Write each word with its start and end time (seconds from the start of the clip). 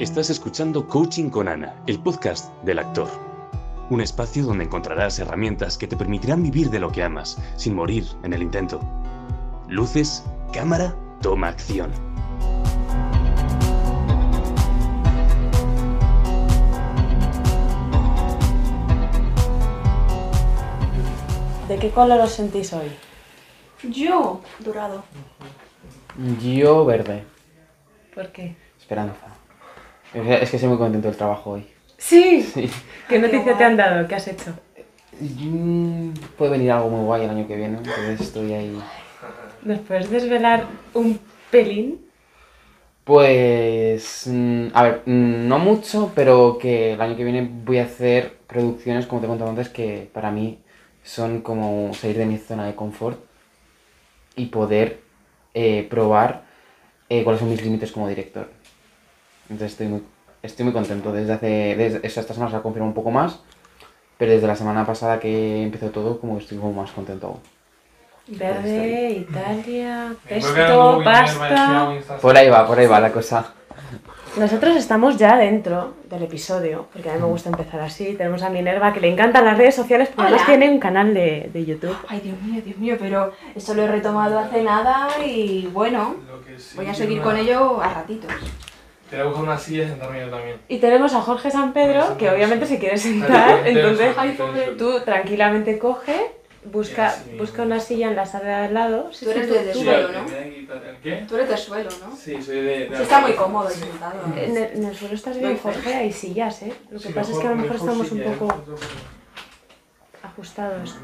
Estás 0.00 0.30
escuchando 0.30 0.86
Coaching 0.86 1.28
con 1.28 1.48
Ana, 1.48 1.74
el 1.88 1.98
podcast 1.98 2.54
del 2.62 2.78
actor. 2.78 3.08
Un 3.90 4.00
espacio 4.00 4.44
donde 4.44 4.62
encontrarás 4.62 5.18
herramientas 5.18 5.76
que 5.76 5.88
te 5.88 5.96
permitirán 5.96 6.40
vivir 6.40 6.70
de 6.70 6.78
lo 6.78 6.92
que 6.92 7.02
amas, 7.02 7.36
sin 7.56 7.74
morir 7.74 8.06
en 8.22 8.32
el 8.32 8.42
intento. 8.42 8.78
Luces, 9.66 10.24
cámara, 10.52 10.94
toma 11.20 11.48
acción. 11.48 11.90
¿De 21.66 21.76
qué 21.76 21.90
color 21.90 22.20
os 22.20 22.30
sentís 22.30 22.72
hoy? 22.72 22.92
Yo, 23.82 24.42
dorado. 24.60 25.02
Yo 26.40 26.84
verde. 26.84 27.24
¿Por 28.14 28.30
qué? 28.30 28.54
Esperanza. 28.78 29.26
Es 30.14 30.22
que- 30.22 30.42
es 30.42 30.50
que 30.50 30.56
estoy 30.56 30.68
muy 30.68 30.78
contento 30.78 31.08
del 31.08 31.16
trabajo 31.16 31.50
hoy. 31.52 31.66
Sí. 31.96 32.42
Sí. 32.42 32.70
¿Qué 33.08 33.18
noticia 33.18 33.56
te 33.56 33.64
han 33.64 33.76
dado? 33.76 34.06
¿Qué 34.08 34.14
has 34.14 34.28
hecho? 34.28 34.52
Mm, 35.20 36.10
Puede 36.36 36.52
venir 36.52 36.70
algo 36.70 36.88
muy 36.90 37.04
guay 37.04 37.24
el 37.24 37.30
año 37.30 37.46
que 37.48 37.56
viene, 37.56 37.78
entonces 37.78 38.20
estoy 38.20 38.52
ahí. 38.52 38.78
¿Nos 39.62 39.80
puedes 39.80 40.08
desvelar 40.10 40.64
un 40.94 41.18
pelín? 41.50 42.06
Pues, 43.04 44.26
mm, 44.26 44.66
a 44.74 44.82
ver, 44.82 45.02
mm, 45.06 45.48
no 45.48 45.58
mucho, 45.58 46.12
pero 46.14 46.58
que 46.60 46.92
el 46.92 47.00
año 47.00 47.16
que 47.16 47.24
viene 47.24 47.48
voy 47.64 47.78
a 47.78 47.84
hacer 47.84 48.36
producciones, 48.46 49.06
como 49.06 49.20
te 49.20 49.26
he 49.26 49.30
contado 49.30 49.50
antes, 49.50 49.68
que 49.70 50.08
para 50.12 50.30
mí 50.30 50.58
son 51.02 51.40
como 51.40 51.92
salir 51.94 52.18
de 52.18 52.26
mi 52.26 52.38
zona 52.38 52.66
de 52.66 52.74
confort 52.74 53.18
y 54.36 54.46
poder 54.46 55.00
eh, 55.54 55.86
probar 55.90 56.44
eh, 57.08 57.24
cuáles 57.24 57.40
son 57.40 57.50
mis 57.50 57.62
límites 57.62 57.90
como 57.90 58.06
director. 58.08 58.50
Entonces 59.50 59.72
estoy 59.72 59.88
muy, 59.88 60.02
estoy 60.42 60.64
muy 60.64 60.72
contento. 60.72 61.12
Desde 61.12 61.32
hace, 61.32 61.74
desde, 61.76 62.06
eso 62.06 62.20
esta 62.20 62.34
semana 62.34 62.50
se 62.50 62.56
ha 62.56 62.62
confirmado 62.62 62.88
un 62.88 62.94
poco 62.94 63.10
más, 63.10 63.40
pero 64.16 64.32
desde 64.32 64.46
la 64.46 64.56
semana 64.56 64.84
pasada 64.86 65.18
que 65.20 65.62
empezó 65.62 65.90
todo, 65.90 66.20
como 66.20 66.36
que 66.36 66.42
estoy 66.42 66.58
como 66.58 66.72
más 66.72 66.90
contento 66.92 67.28
aún. 67.28 67.40
Verde, 68.28 69.26
Italia, 69.26 70.12
pesto, 70.28 71.00
pasta. 71.02 71.94
Por 72.20 72.36
ahí 72.36 72.50
va, 72.50 72.66
por 72.66 72.78
ahí 72.78 72.86
va 72.86 73.00
la 73.00 73.10
cosa. 73.10 73.54
Nosotros 74.36 74.76
estamos 74.76 75.16
ya 75.16 75.36
dentro 75.36 75.94
del 76.08 76.24
episodio, 76.24 76.86
porque 76.92 77.10
a 77.10 77.14
mí 77.14 77.20
me 77.20 77.26
gusta 77.26 77.48
empezar 77.48 77.80
así. 77.80 78.14
Tenemos 78.14 78.42
a 78.42 78.50
Minerva 78.50 78.92
que 78.92 79.00
le 79.00 79.10
encantan 79.10 79.44
las 79.46 79.56
redes 79.56 79.74
sociales, 79.74 80.10
pero 80.14 80.28
además 80.28 80.46
tiene 80.46 80.70
un 80.70 80.78
canal 80.78 81.14
de, 81.14 81.50
de 81.52 81.64
YouTube. 81.64 81.96
Ay, 82.06 82.20
Dios 82.20 82.40
mío, 82.42 82.62
Dios 82.62 82.76
mío, 82.76 82.96
pero 82.98 83.32
esto 83.56 83.74
lo 83.74 83.82
he 83.82 83.88
retomado 83.88 84.38
hace 84.38 84.62
nada 84.62 85.08
y 85.24 85.66
bueno, 85.72 86.16
voy 86.76 86.86
a 86.86 86.94
seguir 86.94 87.22
con 87.22 87.36
ello 87.36 87.80
a 87.82 87.94
ratitos. 87.94 88.30
Te 89.10 89.16
voy 89.16 89.24
a 89.24 89.28
buscar 89.28 89.44
una 89.44 89.58
silla 89.58 89.84
y 89.84 89.88
sentarme 89.88 90.20
yo 90.20 90.28
también. 90.30 90.60
Y 90.68 90.78
tenemos 90.78 91.14
a 91.14 91.20
Jorge 91.22 91.50
San 91.50 91.72
Pedro, 91.72 92.16
que 92.18 92.28
obviamente 92.30 92.66
se 92.66 92.78
quiere 92.78 92.98
sentar, 92.98 93.66
entonces 93.66 94.76
tú 94.76 95.00
tranquilamente 95.00 95.78
coge, 95.78 96.32
busca, 96.64 97.10
Sí, 97.12 97.36
busca 97.38 97.62
una 97.62 97.80
silla 97.80 98.08
en 98.08 98.16
la 98.16 98.26
sala 98.26 98.44
de 98.44 98.54
al 98.66 98.74
lado. 98.74 99.10
Sí, 99.12 99.24
Tú 99.24 99.30
eres 99.30 99.48
tú- 99.48 99.54
de 99.54 99.72
suelo. 99.74 100.08
¿no? 100.12 100.24
me 100.24 100.30
voy 100.30 100.34
a 100.34 100.44
quitar- 100.54 100.84
¿El 100.84 100.96
qué? 100.98 101.24
Tú 101.26 101.36
eres 101.36 101.48
de 101.48 101.56
suelo, 101.56 101.90
¿no? 102.06 102.14
Sí, 102.14 102.42
soy 102.42 102.56
de... 102.56 102.62
de 102.90 102.96
Sí, 102.96 103.02
está 103.02 103.20
muy 103.20 103.32
cómodo 103.32 103.70
sentado. 103.70 104.20
En 104.36 104.56
el, 104.56 104.64
en 104.76 104.84
el 104.84 104.94
suelo 104.94 105.14
estás 105.14 105.38
bien. 105.38 105.56
Jorge, 105.56 105.94
hay 105.94 106.12
sillas, 106.12 106.62
¿eh? 106.62 106.74
Lo 106.90 106.98
que 107.00 107.08
Sí, 107.08 107.12
pasa 107.14 107.32
es 107.32 107.38
que 107.38 107.46
a 107.46 107.50
lo 107.50 107.56
mejor 107.56 107.76
estamos 107.76 108.10
un 108.12 108.18
silla, 108.18 108.32
poco 108.34 108.52
¿eh? 108.52 108.76
ajustados. 110.22 110.96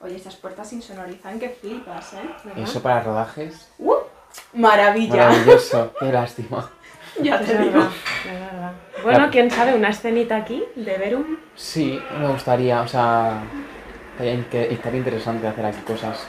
Oye, 0.00 0.16
estas 0.16 0.36
puertas 0.36 0.72
insonorizan 0.72 1.38
que 1.38 1.48
flipas, 1.50 2.12
¿eh? 2.14 2.18
¿verdad? 2.44 2.62
Eso 2.62 2.82
para 2.82 3.02
rodajes. 3.02 3.68
Maravilla. 4.54 5.28
Maravilloso, 5.28 5.92
qué 5.98 6.12
lástima. 6.12 6.70
Ya 7.22 7.36
Es 7.36 7.46
te 7.46 7.56
digo. 7.58 7.72
verdad, 7.72 7.90
es 8.26 8.40
verdad. 8.40 8.72
Bueno, 9.02 9.28
quién 9.30 9.50
sabe, 9.50 9.74
una 9.74 9.88
escenita 9.88 10.36
aquí 10.36 10.62
de 10.74 10.98
Verum. 10.98 11.38
Sí, 11.54 11.98
me 12.20 12.28
gustaría, 12.28 12.82
o 12.82 12.88
sea, 12.88 13.40
estaría, 14.18 14.34
estaría 14.64 14.98
interesante 14.98 15.46
hacer 15.46 15.64
aquí 15.64 15.80
cosas. 15.80 16.26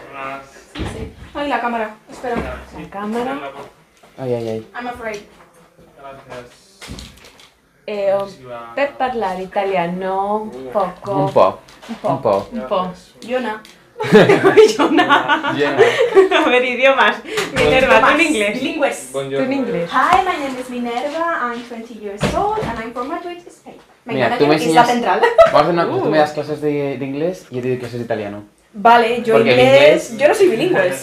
Sí, 0.74 0.86
sí. 0.94 1.14
Ay, 1.34 1.50
la 1.50 1.60
cámara. 1.60 1.90
Espera. 2.10 2.36
La 2.82 2.90
cámara. 2.90 3.38
Ay, 4.18 4.34
ay, 4.34 4.48
ay. 4.50 4.68
I'm 4.74 4.88
afraid. 4.88 5.24
Gracias. 5.98 6.80
Eh, 7.86 8.14
oh, 8.14 8.28
per 8.76 8.94
parlare 8.98 9.44
italiano 9.44 10.50
poco. 10.72 11.12
Un 11.26 11.34
po', 11.34 11.60
Un 11.90 11.96
po'. 11.96 12.10
un 12.10 12.22
po'. 12.22 12.48
Un 12.54 12.68
po'. 12.68 12.84
Gracias. 12.84 13.14
Yona. 13.22 13.62
Yo 14.78 14.92
nada. 14.92 15.54
Llena. 15.54 15.78
A 16.46 16.50
ver, 16.50 16.64
idiomas. 16.66 17.16
Minerva, 17.56 18.00
tú 18.02 18.08
en 18.08 18.22
inglés. 18.22 18.62
Bilingües. 18.62 19.10
Tú 19.12 19.20
en 19.20 19.54
inglés. 19.54 19.90
Hi, 19.92 20.18
my 20.26 20.46
name 20.46 20.60
is 20.62 20.70
Minerva. 20.70 21.52
I'm 21.54 21.62
20 21.64 21.94
years 21.96 22.22
old 22.36 22.60
and 22.64 22.80
I'm 22.80 22.94
from 22.94 23.08
Madrid, 23.10 23.40
Spain. 23.48 23.76
Me 24.06 24.14
Mira, 24.14 24.28
encanta 24.28 24.38
tú 24.38 24.44
que 24.46 24.50
me 24.58 24.64
enseñas- 24.64 24.88
central. 24.88 25.20
Vamos 25.38 25.54
a 25.54 25.60
hacer 25.60 25.74
una 25.74 25.88
cosa, 25.88 26.02
tú 26.04 26.08
Uh. 26.08 26.12
me 26.12 26.18
das 26.20 26.32
clases 26.32 26.62
de, 26.62 26.98
de 26.98 27.06
inglés 27.06 27.46
y 27.50 27.56
yo 27.56 27.62
te 27.62 27.68
doy 27.70 27.78
clases 27.80 28.00
de 28.00 28.06
italiano. 28.06 28.44
Vale, 28.74 29.22
yo 29.24 29.34
Porque 29.34 29.50
inglés, 29.52 30.12
inglés- 30.12 30.18
Yo 30.18 30.28
no 30.28 30.34
soy 30.36 30.48
bilingüe. 30.48 30.94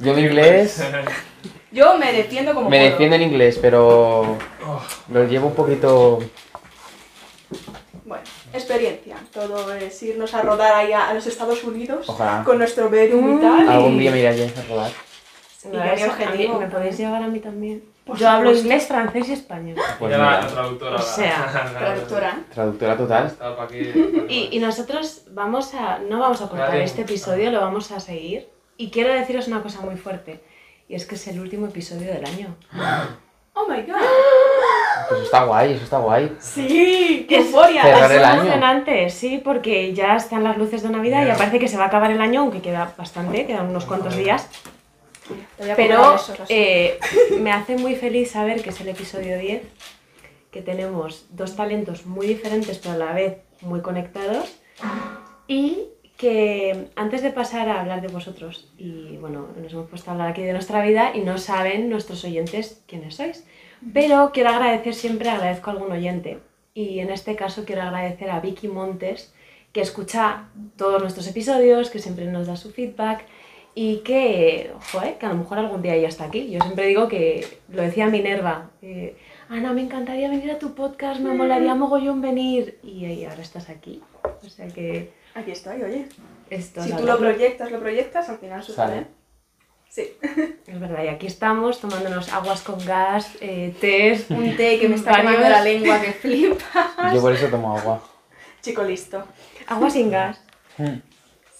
Yo 0.00 0.14
mi 0.14 0.22
inglés, 0.22 0.84
Yo 1.70 1.96
me 1.98 2.12
defiendo 2.12 2.52
como 2.54 2.68
me 2.68 2.78
puedo. 2.78 2.90
defiendo 2.90 3.16
en 3.16 3.22
inglés, 3.22 3.58
pero 3.62 4.36
lo 5.10 5.24
llevo 5.24 5.48
un 5.48 5.54
poquito... 5.54 6.18
Experiencia. 8.54 9.16
Todo 9.32 9.72
es 9.74 10.02
irnos 10.02 10.32
a 10.34 10.42
rodar 10.42 10.74
ahí 10.74 10.92
a, 10.92 11.08
a 11.10 11.14
los 11.14 11.26
Estados 11.26 11.62
Unidos 11.64 12.08
Ojalá. 12.08 12.42
con 12.44 12.58
nuestro 12.58 12.88
Verum 12.88 13.38
y 13.38 13.40
tal. 13.40 13.68
Algún 13.68 13.94
y- 13.94 13.98
día 14.00 14.10
me 14.12 14.18
iré 14.20 14.28
allí 14.28 14.42
a 14.42 14.62
rodar. 14.68 14.90
y 15.64 15.68
mi 15.68 15.76
eso, 15.76 15.86
a 15.90 15.94
mí- 15.96 16.02
objetivo. 16.24 16.60
¿Me 16.60 16.66
podéis 16.68 16.96
llevar 16.98 17.22
a 17.22 17.26
mí 17.28 17.40
también? 17.40 17.84
Por 18.04 18.18
Yo 18.18 18.28
hablo 18.28 18.52
inglés, 18.52 18.86
francés 18.86 19.28
y 19.30 19.32
español. 19.32 19.76
Pues 19.98 20.10
ya 20.10 20.18
la, 20.18 20.46
traductora. 20.46 20.96
O 20.96 21.02
sea, 21.02 21.72
Traductora. 21.78 22.38
traductora 22.52 22.96
total. 22.98 23.36
Y, 24.28 24.48
y 24.52 24.58
nosotros 24.58 25.22
vamos 25.30 25.72
a, 25.74 25.98
no 26.00 26.18
vamos 26.20 26.42
a 26.42 26.48
cortar 26.48 26.68
Vale. 26.68 26.84
este 26.84 27.00
episodio, 27.02 27.50
lo 27.50 27.60
vamos 27.62 27.90
a 27.92 28.00
seguir. 28.00 28.48
Y 28.76 28.90
quiero 28.90 29.12
deciros 29.14 29.48
una 29.48 29.62
cosa 29.62 29.80
muy 29.80 29.96
fuerte, 29.96 30.42
y 30.88 30.96
es 30.96 31.06
que 31.06 31.14
es 31.14 31.26
el 31.28 31.40
último 31.40 31.66
episodio 31.66 32.12
del 32.12 32.24
año. 32.26 32.54
Oh 33.54 33.66
my 33.68 33.82
god. 33.82 33.94
Pues 35.08 35.18
eso 35.20 35.24
está 35.24 35.44
guay, 35.44 35.72
eso 35.72 35.84
está 35.84 35.98
guay. 35.98 36.36
Sí, 36.38 37.26
qué 37.28 37.38
euforia. 37.38 37.82
Cerrar 37.82 38.10
es 38.10 38.16
el 38.18 38.24
año. 38.24 38.40
emocionante, 38.42 39.10
sí, 39.10 39.40
porque 39.44 39.92
ya 39.92 40.16
están 40.16 40.44
las 40.44 40.56
luces 40.56 40.82
de 40.82 40.90
Navidad 40.90 41.22
y 41.24 41.26
Ya. 41.28 41.36
parece 41.36 41.58
que 41.58 41.68
se 41.68 41.76
va 41.76 41.84
a 41.84 41.86
acabar 41.88 42.10
el 42.10 42.20
año, 42.20 42.40
aunque 42.42 42.60
queda 42.60 42.92
bastante, 42.96 43.46
quedan 43.46 43.66
unos 43.70 43.84
cuantos 43.86 44.16
días. 44.16 44.48
Pero 45.76 46.16
eso, 46.16 46.34
eh, 46.48 46.98
me 47.40 47.50
hace 47.50 47.76
muy 47.76 47.96
feliz 47.96 48.30
saber 48.32 48.62
que 48.62 48.70
es 48.70 48.80
el 48.80 48.88
episodio 48.88 49.38
10, 49.38 49.62
que 50.50 50.60
tenemos 50.62 51.26
dos 51.30 51.56
talentos 51.56 52.04
muy 52.06 52.26
diferentes 52.26 52.78
pero 52.78 52.94
a 52.94 52.98
la 52.98 53.12
vez 53.12 53.38
muy 53.62 53.80
conectados 53.80 54.54
y 55.48 55.84
que 56.18 56.88
antes 56.94 57.22
de 57.22 57.30
pasar 57.30 57.68
a 57.68 57.80
hablar 57.80 58.00
de 58.02 58.08
vosotros, 58.08 58.70
y 58.78 59.16
bueno, 59.16 59.48
nos 59.60 59.72
hemos 59.72 59.88
puesto 59.88 60.10
a 60.10 60.12
hablar 60.12 60.28
aquí 60.28 60.42
de 60.42 60.52
nuestra 60.52 60.82
vida 60.84 61.10
y 61.14 61.20
no 61.20 61.38
saben 61.38 61.88
nuestros 61.90 62.22
oyentes 62.24 62.82
quiénes 62.86 63.16
sois, 63.16 63.44
pero 63.92 64.30
quiero 64.32 64.50
agradecer 64.50 64.94
siempre, 64.94 65.28
agradezco 65.28 65.70
a 65.70 65.72
algún 65.74 65.92
oyente 65.92 66.38
y 66.74 67.00
en 67.00 67.10
este 67.10 67.36
caso 67.36 67.64
quiero 67.64 67.82
agradecer 67.82 68.30
a 68.30 68.40
Vicky 68.40 68.68
Montes 68.68 69.32
que 69.72 69.80
escucha 69.80 70.48
todos 70.76 71.00
nuestros 71.02 71.26
episodios, 71.26 71.90
que 71.90 71.98
siempre 71.98 72.26
nos 72.26 72.46
da 72.46 72.56
su 72.56 72.70
feedback 72.70 73.24
y 73.74 73.98
que, 73.98 74.72
joder, 74.92 75.18
que 75.18 75.26
a 75.26 75.30
lo 75.30 75.34
mejor 75.34 75.58
algún 75.58 75.82
día 75.82 75.96
ya 75.96 76.06
está 76.06 76.24
aquí. 76.24 76.48
Yo 76.48 76.60
siempre 76.60 76.86
digo 76.86 77.08
que, 77.08 77.44
lo 77.68 77.82
decía 77.82 78.06
Minerva, 78.06 78.70
eh, 78.82 79.16
Ana, 79.48 79.72
me 79.72 79.82
encantaría 79.82 80.30
venir 80.30 80.52
a 80.52 80.60
tu 80.60 80.74
podcast, 80.74 81.20
me 81.20 81.34
molaría 81.34 81.74
mogollón 81.74 82.20
venir. 82.20 82.78
Y, 82.84 83.04
y 83.04 83.24
ahora 83.24 83.42
estás 83.42 83.68
aquí. 83.68 84.00
O 84.22 84.48
sea 84.48 84.68
que 84.68 85.10
Aquí 85.34 85.50
estoy, 85.50 85.82
oye. 85.82 86.06
esto 86.48 86.82
Si 86.82 86.92
tú 86.92 87.04
lo 87.04 87.18
proyectas, 87.18 87.70
lo 87.72 87.80
proyectas, 87.80 88.28
al 88.28 88.38
final 88.38 88.62
sucede. 88.62 89.06
Sí. 89.94 90.16
Es 90.66 90.80
verdad, 90.80 91.04
y 91.04 91.08
aquí 91.08 91.28
estamos 91.28 91.80
tomándonos 91.80 92.32
aguas 92.32 92.62
con 92.62 92.84
gas, 92.84 93.30
eh, 93.40 93.72
tés, 93.80 94.28
Un 94.28 94.56
té 94.56 94.80
que 94.80 94.88
me 94.88 94.96
está 95.00 95.14
quemando 95.16 95.48
la 95.48 95.60
lengua 95.60 96.00
que 96.00 96.10
flipa. 96.12 97.12
Yo 97.14 97.20
por 97.20 97.32
eso 97.32 97.46
tomo 97.46 97.78
agua. 97.78 98.02
Chico 98.60 98.82
listo. 98.82 99.22
agua 99.68 99.88
sin 99.90 100.10
gas. 100.10 100.40
Mm, 100.78 100.98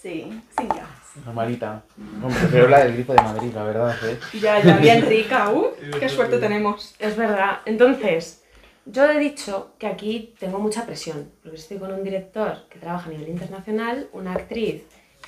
Sí, 0.01 0.41
sin 0.57 0.67
gas. 0.67 0.89
Normalita. 1.25 1.81
No, 1.95 2.27
prefiero 2.27 2.67
la 2.67 2.83
del 2.83 2.93
grifo 2.93 3.13
de 3.13 3.21
Madrid, 3.23 3.51
la 3.55 3.63
verdad, 3.63 3.95
¿eh? 4.03 4.19
Ya, 4.41 4.61
ya, 4.61 4.77
bien 4.77 5.05
rica. 5.07 5.49
Uh, 5.51 5.67
qué 5.97 6.09
suerte 6.09 6.37
tenemos. 6.37 6.93
Es 6.99 7.15
verdad. 7.15 7.59
Entonces, 7.65 8.43
yo 8.85 9.09
he 9.09 9.17
dicho 9.17 9.71
que 9.79 9.87
aquí 9.87 10.35
tengo 10.37 10.59
mucha 10.59 10.85
presión, 10.85 11.31
porque 11.41 11.57
estoy 11.57 11.77
con 11.77 11.93
un 11.93 12.03
director 12.03 12.67
que 12.69 12.79
trabaja 12.79 13.07
a 13.07 13.13
nivel 13.13 13.29
internacional, 13.29 14.09
una 14.11 14.33
actriz 14.33 14.83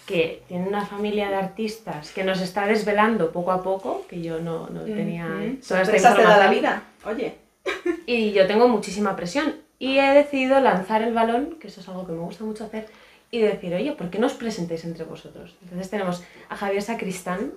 que 0.07 0.41
tiene 0.47 0.67
una 0.67 0.85
familia 0.85 1.29
de 1.29 1.35
artistas 1.35 2.11
que 2.11 2.23
nos 2.23 2.41
está 2.41 2.65
desvelando 2.65 3.31
poco 3.31 3.51
a 3.51 3.61
poco, 3.61 4.05
que 4.09 4.21
yo 4.21 4.39
no, 4.39 4.67
no 4.69 4.81
tenía 4.81 5.25
Ujú. 5.27 5.57
toda 5.67 5.81
esta 5.81 6.15
te 6.15 6.23
da 6.23 6.37
la 6.37 6.45
información. 6.45 6.55
vida. 6.55 6.83
Oye. 7.05 7.35
Y 8.07 8.31
yo 8.31 8.47
tengo 8.47 8.67
muchísima 8.69 9.15
presión. 9.15 9.55
Y 9.77 9.99
he 9.99 10.13
decidido 10.13 10.59
lanzar 10.61 11.03
el 11.03 11.13
balón, 11.13 11.57
que 11.59 11.67
eso 11.67 11.81
es 11.81 11.89
algo 11.89 12.07
que 12.07 12.13
me 12.13 12.19
gusta 12.19 12.45
mucho 12.45 12.63
hacer, 12.63 12.87
y 13.29 13.41
decir, 13.41 13.73
oye, 13.75 13.91
¿por 13.91 14.09
qué 14.09 14.17
no 14.17 14.27
os 14.27 14.33
presentéis 14.33 14.85
entre 14.85 15.03
vosotros? 15.03 15.55
Entonces 15.61 15.89
tenemos 15.89 16.23
a 16.49 16.55
Javier 16.55 16.81
Sacristán, 16.81 17.51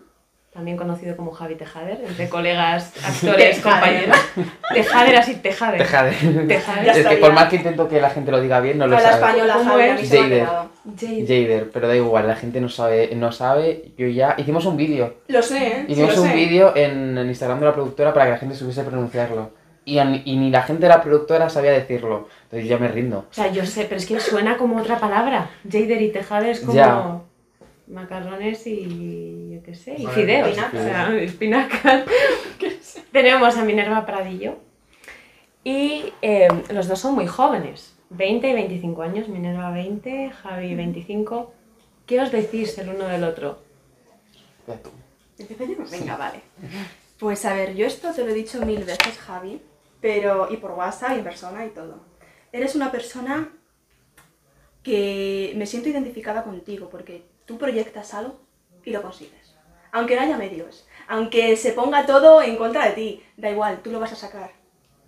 también 0.53 0.77
conocido 0.77 1.17
como 1.17 1.31
Javi 1.31 1.55
Tejader, 1.55 2.01
entre 2.07 2.29
colegas, 2.29 2.93
actores, 3.05 3.57
Tejader. 3.57 3.63
compañeros. 3.63 4.17
Tejader 4.75 5.17
así, 5.17 5.35
Tejader. 5.37 5.79
Tejader. 5.79 6.15
Ya 6.85 6.93
es 6.93 7.07
que 7.07 7.17
por 7.17 7.33
más 7.33 7.49
que 7.49 7.57
intento 7.57 7.89
que 7.89 8.01
la 8.01 8.11
gente 8.11 8.31
lo 8.33 8.41
diga 8.41 8.59
bien, 8.61 8.77
no 8.79 8.87
lo 8.89 8.97
Con 8.97 9.03
la 9.05 9.11
sabe. 9.13 9.27
española, 9.27 9.65
Jader. 9.65 10.29
quedado. 10.29 10.71
Jade. 10.99 11.21
Jader, 11.27 11.71
pero 11.71 11.87
da 11.89 11.95
igual, 11.97 12.27
la 12.27 12.35
gente 12.37 12.61
no 12.61 12.69
sabe, 12.69 13.11
no 13.15 13.31
sabe, 13.31 13.93
yo 13.97 14.07
ya... 14.09 14.35
Hicimos 14.39 14.65
un 14.67 14.77
vídeo, 14.77 15.15
Lo 15.29 15.41
sé, 15.43 15.67
¿eh? 15.67 15.85
Hicimos 15.87 16.19
un 16.19 16.33
vídeo 16.33 16.75
en 16.75 17.17
el 17.17 17.27
Instagram 17.29 17.61
de 17.61 17.67
la 17.67 17.73
productora 17.75 18.13
para 18.13 18.25
que 18.27 18.31
la 18.33 18.39
gente 18.39 18.55
supiese 18.57 18.83
pronunciarlo. 18.83 19.51
Y, 19.85 19.99
y 19.99 20.37
ni 20.37 20.51
la 20.51 20.63
gente 20.63 20.83
de 20.83 20.89
la 20.89 21.03
productora 21.03 21.49
sabía 21.49 21.71
decirlo, 21.73 22.29
entonces 22.45 22.69
ya 22.69 22.77
me 22.79 22.89
rindo. 22.89 23.27
O 23.31 23.33
sea, 23.33 23.51
yo 23.53 23.65
sé, 23.65 23.85
pero 23.85 23.97
es 23.97 24.07
que 24.07 24.19
suena 24.21 24.57
como 24.57 24.77
otra 24.79 24.99
palabra. 24.99 25.49
Jader 25.71 26.03
y 26.03 26.11
Tejader 26.13 26.51
es 26.51 26.61
como 26.61 26.75
Ya. 26.75 27.21
macarrones 27.89 28.67
y 28.67 29.40
qué 29.71 29.77
sé, 29.77 29.95
y 29.97 30.07
fideos. 30.07 30.49
espinacas. 30.49 30.81
O 30.81 30.85
sea, 30.85 31.17
espinacas. 31.21 32.05
Tenemos 33.13 33.57
a 33.57 33.65
Minerva 33.65 34.05
Pradillo 34.05 34.59
y 35.63 36.13
eh, 36.23 36.49
los 36.71 36.89
dos 36.89 36.99
son 36.99 37.15
muy 37.15 37.27
jóvenes, 37.27 37.95
20 38.11 38.49
y 38.49 38.53
25 38.53 39.03
años, 39.03 39.29
Minerva 39.29 39.71
20, 39.71 40.31
Javi 40.31 40.75
25. 40.75 41.53
¿Qué 42.07 42.21
os 42.21 42.33
decís 42.33 42.77
el 42.79 42.89
uno 42.89 43.07
del 43.07 43.25
otro? 43.25 43.61
Ya 44.67 44.77
tú. 44.77 44.91
Empecemos. 45.39 45.91
Venga, 45.91 46.17
vale. 46.17 46.41
Pues 47.19 47.45
a 47.45 47.55
ver, 47.55 47.75
yo 47.75 47.87
esto 47.87 48.13
te 48.13 48.25
lo 48.25 48.31
he 48.31 48.35
dicho 48.35 48.65
mil 48.65 48.85
veces, 48.85 49.19
Javi, 49.19 49.61
pero 50.01 50.53
y 50.53 50.57
por 50.57 50.73
WhatsApp 50.73 51.13
y 51.13 51.19
en 51.19 51.25
persona 51.25 51.65
y 51.65 51.71
todo. 51.71 52.01
Eres 52.53 52.75
una 52.75 52.91
persona 52.91 53.53
que 54.83 55.53
me 55.57 55.67
siento 55.67 55.89
identificada 55.89 56.43
contigo 56.43 56.89
porque 56.91 57.23
tú 57.47 57.59
proyectas 57.59 58.15
algo 58.15 58.41
y 58.85 58.91
lo 58.91 59.03
consigues. 59.03 59.40
Aunque 59.93 60.17
no 60.17 60.23
haya 60.23 60.37
medios, 60.37 60.87
aunque 61.09 61.57
se 61.57 61.73
ponga 61.73 62.07
todo 62.07 62.43
en 62.43 62.57
contra 62.57 62.87
de 62.87 62.93
ti, 62.93 63.25
da 63.37 63.51
igual, 63.51 63.81
tú 63.83 63.91
lo 63.91 64.01
vas 64.01 64.13
a 64.13 64.17
sacar 64.17 64.53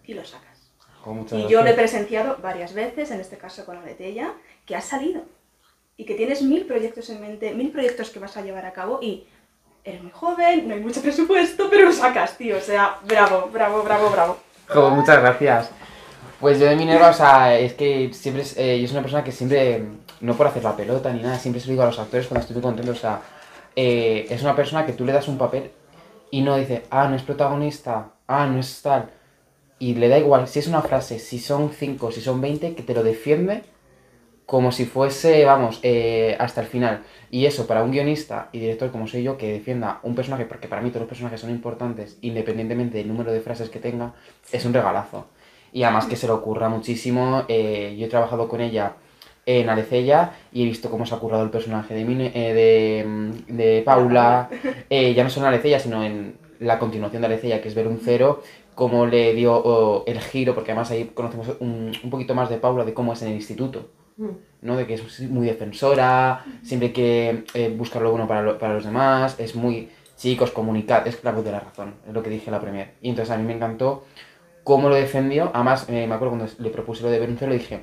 y 0.05 0.15
lo 0.15 0.25
sacas. 0.25 0.73
Muchas 1.05 1.39
Y 1.39 1.49
yo 1.49 1.63
lo 1.63 1.71
he 1.71 1.75
presenciado 1.75 2.39
varias 2.43 2.75
veces, 2.75 3.11
en 3.11 3.21
este 3.21 3.37
caso 3.37 3.65
con 3.65 3.77
Aletella, 3.77 4.35
que 4.67 4.77
has 4.77 4.85
salido 4.85 5.23
y 5.97 6.05
que 6.05 6.15
tienes 6.15 6.43
mil 6.43 6.65
proyectos 6.65 7.11
en 7.11 7.21
mente, 7.21 7.55
mil 7.55 7.71
proyectos 7.71 8.11
que 8.11 8.19
vas 8.19 8.37
a 8.37 8.43
llevar 8.43 8.67
a 8.67 8.73
cabo 8.73 9.01
y 9.03 9.27
eres 9.85 10.03
muy 10.03 10.13
joven, 10.13 10.69
no 10.69 10.75
hay 10.75 10.81
mucho 10.81 11.03
presupuesto, 11.03 11.69
pero 11.71 11.87
lo 11.87 11.93
sacas, 11.93 12.37
tío. 12.37 12.57
O 12.57 12.61
sea, 12.61 12.99
bravo, 13.05 13.49
bravo, 13.53 13.83
bravo, 13.83 14.11
bravo. 14.11 14.37
Jo, 14.69 14.91
muchas 14.91 15.21
gracias. 15.21 15.71
Pues 16.41 16.59
yo 16.59 16.67
de 16.67 16.77
Minerva, 16.77 17.11
o 17.11 17.15
sea, 17.15 17.57
es 17.57 17.75
que 17.75 18.11
siempre, 18.13 18.45
eh, 18.57 18.81
yo 18.81 18.89
soy 18.89 18.97
una 18.97 19.03
persona 19.03 19.23
que 19.23 19.31
siempre, 19.31 19.85
no 20.21 20.35
por 20.35 20.49
hacer 20.49 20.65
la 20.65 20.77
pelota 20.77 21.13
ni 21.13 21.23
nada, 21.23 21.39
siempre 21.39 21.61
se 21.61 21.69
lo 21.69 21.73
digo 21.73 21.83
a 21.85 21.87
los 21.87 21.99
actores 21.99 22.27
cuando 22.27 22.41
estoy 22.41 22.55
muy 22.55 22.63
contento, 22.63 22.91
o 22.91 22.97
sea, 22.97 23.21
eh, 23.77 24.27
es 24.31 24.43
una 24.43 24.57
persona 24.57 24.87
que 24.87 24.93
tú 24.93 25.05
le 25.05 25.13
das 25.13 25.29
un 25.29 25.39
papel 25.39 25.71
y 26.31 26.43
no 26.43 26.57
dice, 26.57 26.85
ah, 26.91 27.09
no 27.09 27.17
es 27.17 27.23
protagonista, 27.23 28.13
ah, 28.27 28.47
no 28.47 28.59
es 28.61 28.83
tal, 28.83 29.11
y 29.79 29.95
le 29.95 30.09
da 30.09 30.19
igual 30.19 30.49
si 30.49 30.61
es 30.61 30.69
una 30.69 30.83
frase, 30.83 31.19
si 31.19 31.39
son 31.39 31.71
5, 31.71 32.13
si 32.13 32.21
son 32.21 32.41
20, 32.41 32.75
que 32.75 32.83
te 32.83 32.95
lo 32.95 33.03
defiende 33.03 33.65
como 34.47 34.71
si 34.71 34.85
fuese, 34.85 35.45
vamos, 35.45 35.81
eh, 35.83 36.37
hasta 36.39 36.61
el 36.61 36.67
final. 36.67 37.05
Y 37.31 37.47
eso, 37.47 37.67
para 37.67 37.83
un 37.83 37.91
guionista 37.91 38.49
y 38.53 38.59
director 38.59 38.91
como 38.91 39.07
soy 39.07 39.23
yo, 39.23 39.39
que 39.39 39.51
defienda 39.51 40.01
un 40.03 40.15
personaje, 40.15 40.45
porque 40.45 40.69
para 40.69 40.83
mí 40.83 40.91
todos 40.91 41.03
los 41.03 41.09
personajes 41.09 41.41
son 41.41 41.51
importantes, 41.51 42.19
independientemente 42.21 42.99
del 42.99 43.09
número 43.09 43.33
de 43.33 43.41
frases 43.41 43.71
que 43.71 43.79
tenga, 43.79 44.15
es 44.53 44.65
un 44.65 44.75
regalazo. 44.75 45.27
Y 45.73 45.85
además 45.85 46.07
que 46.07 46.17
se 46.17 46.27
le 46.27 46.33
ocurra 46.35 46.69
muchísimo. 46.69 47.45
eh, 47.49 47.97
yo 47.99 48.07
he 48.07 48.11
trabajado 48.11 48.47
con 48.49 48.61
ella 48.61 48.97
en 49.47 49.69
Alecella 49.69 50.33
y 50.53 50.63
he 50.63 50.67
visto 50.67 50.91
cómo 50.91 51.05
se 51.07 51.15
ha 51.15 51.19
currado 51.19 51.43
el 51.43 51.51
personaje 51.51 51.95
de, 51.95 52.05
Mine- 52.05 52.33
eh, 52.35 52.55
de, 52.55 53.05
mm, 53.07 53.57
de 53.57 53.83
Paula, 53.85 54.49
eh, 54.91 55.15
ya 55.15 55.25
no 55.25 55.31
solo 55.31 55.47
en 55.47 55.55
Alecella, 55.55 55.79
sino 55.81 56.03
en 56.05 56.37
la 56.61 56.79
continuación 56.79 57.23
de 57.23 57.27
Alecella, 57.27 57.61
que 57.61 57.69
es 57.69 57.75
ver 57.75 57.89
un 57.89 57.99
cero, 58.03 58.43
cómo 58.75 59.05
le 59.07 59.35
dio 59.35 59.55
oh, 59.55 60.05
el 60.07 60.21
giro, 60.21 60.55
porque 60.55 60.71
además 60.71 60.91
ahí 60.93 61.11
conocemos 61.13 61.49
un, 61.61 61.93
un 62.03 62.11
poquito 62.11 62.35
más 62.35 62.49
de 62.51 62.57
Paula, 62.59 62.85
de 62.85 62.95
cómo 62.95 63.13
es 63.13 63.23
en 63.23 63.29
el 63.29 63.35
instituto. 63.35 63.89
Mm. 64.17 64.29
¿no? 64.63 64.77
De 64.77 64.87
que 64.87 64.95
es 64.95 65.21
muy 65.23 65.47
defensora, 65.47 66.45
siempre 66.63 66.93
que 66.93 67.45
eh, 67.55 67.75
busca 67.77 67.99
lo 67.99 68.11
bueno 68.11 68.29
para, 68.29 68.43
lo- 68.43 68.59
para 68.59 68.75
los 68.75 68.85
demás, 68.85 69.41
es 69.41 69.57
muy, 69.57 69.89
chicos, 70.17 70.53
comunicad, 70.53 71.05
es 71.09 71.25
la 71.25 71.33
voz 71.33 71.45
de 71.45 71.51
la 71.51 71.61
razón, 71.61 71.95
es 72.07 72.15
lo 72.15 72.23
que 72.23 72.31
dije 72.31 72.45
en 72.47 72.53
la 72.53 72.61
premier. 72.61 72.91
Y 73.03 73.09
entonces 73.09 73.35
a 73.35 73.39
mí 73.39 73.45
me 73.45 73.55
encantó 73.55 74.05
cómo 74.63 74.89
lo 74.89 74.95
defendió, 74.95 75.51
además 75.53 75.87
eh, 75.89 76.07
me 76.07 76.15
acuerdo 76.15 76.37
cuando 76.37 76.53
le 76.59 76.71
propuse 76.71 77.03
lo 77.03 77.11
de 77.11 77.19
ver 77.19 77.29
un 77.31 77.37
cero, 77.39 77.51
le 77.51 77.59
dije, 77.59 77.81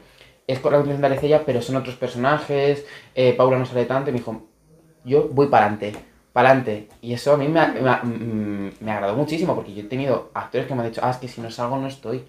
es 0.52 0.60
con 0.60 0.72
la 0.74 0.82
de 0.82 1.06
Alecella, 1.06 1.46
pero 1.46 1.62
son 1.62 1.76
otros 1.76 1.96
personajes, 1.96 2.86
eh, 3.16 3.34
Paula 3.34 3.58
no 3.60 3.66
sale 3.66 3.86
tanto, 3.86 4.10
y 4.10 4.14
me 4.14 4.20
dijo, 4.20 4.48
yo 5.04 5.28
voy 5.30 5.48
para 5.48 5.66
adelante, 5.68 5.94
para 6.34 6.50
adelante. 6.50 6.88
Y 7.02 7.14
eso 7.14 7.34
a 7.34 7.38
mí 7.38 7.48
me, 7.48 7.60
ha- 7.60 7.68
me, 7.68 7.90
ha- 7.90 8.02
mm, 8.04 8.72
me 8.80 8.92
agradó 8.92 9.16
muchísimo, 9.16 9.56
porque 9.56 9.74
yo 9.74 9.82
he 9.84 9.86
tenido 9.86 10.32
actores 10.34 10.68
que 10.68 10.74
me 10.76 10.82
han 10.82 10.90
dicho, 10.90 11.02
ah, 11.04 11.12
es 11.12 11.18
que 11.18 11.28
si 11.28 11.42
no 11.42 11.52
salgo 11.52 11.78
no 11.78 11.88
estoy. 11.88 12.26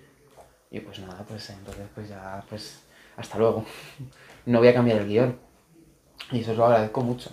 Y 0.71 0.77
yo, 0.77 0.85
pues 0.85 0.99
nada, 1.01 1.25
pues 1.27 1.49
entonces 1.51 1.87
pues 1.95 2.09
ya, 2.09 2.43
pues 2.49 2.81
hasta 3.17 3.39
luego. 3.39 3.65
No 4.47 4.59
voy 4.59 4.69
a 4.69 4.75
cambiar 4.75 4.99
el 4.99 5.07
guion. 5.07 5.39
Y 6.33 6.41
eso 6.41 6.53
os 6.53 6.57
lo 6.57 6.65
agradezco 6.67 7.03
mucho. 7.03 7.31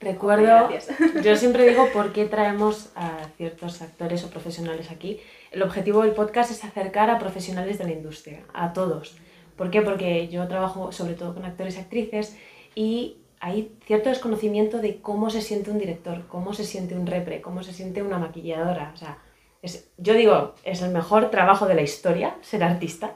Recuerdo, 0.00 0.68
yo 1.22 1.36
siempre 1.36 1.68
digo 1.68 1.88
por 1.92 2.12
qué 2.12 2.26
traemos 2.26 2.90
a 2.96 3.18
ciertos 3.36 3.82
actores 3.82 4.24
o 4.24 4.30
profesionales 4.30 4.90
aquí. 4.90 5.20
El 5.50 5.62
objetivo 5.62 6.02
del 6.02 6.12
podcast 6.12 6.50
es 6.50 6.64
acercar 6.64 7.10
a 7.10 7.18
profesionales 7.18 7.78
de 7.78 7.84
la 7.84 7.92
industria, 7.92 8.40
a 8.52 8.72
todos. 8.72 9.16
¿Por 9.58 9.70
qué? 9.70 9.82
Porque 9.82 10.28
yo 10.28 10.48
trabajo 10.48 10.92
sobre 10.92 11.14
todo 11.14 11.34
con 11.34 11.44
actores 11.44 11.76
y 11.76 11.80
actrices 11.80 12.36
y 12.74 13.18
hay 13.40 13.72
cierto 13.84 14.08
desconocimiento 14.08 14.78
de 14.78 15.00
cómo 15.02 15.28
se 15.30 15.42
siente 15.42 15.70
un 15.70 15.78
director, 15.78 16.26
cómo 16.28 16.54
se 16.54 16.64
siente 16.64 16.96
un 16.96 17.06
repre, 17.06 17.42
cómo 17.42 17.62
se 17.62 17.72
siente 17.74 18.02
una 18.02 18.18
maquilladora. 18.18 18.92
O 18.94 18.96
sea, 18.96 19.18
es- 19.62 19.90
yo 19.98 20.14
digo, 20.14 20.54
es 20.64 20.80
el 20.82 20.90
mejor 20.92 21.30
trabajo 21.30 21.66
de 21.66 21.74
la 21.74 21.82
historia 21.82 22.36
ser 22.40 22.62
artista. 22.64 23.14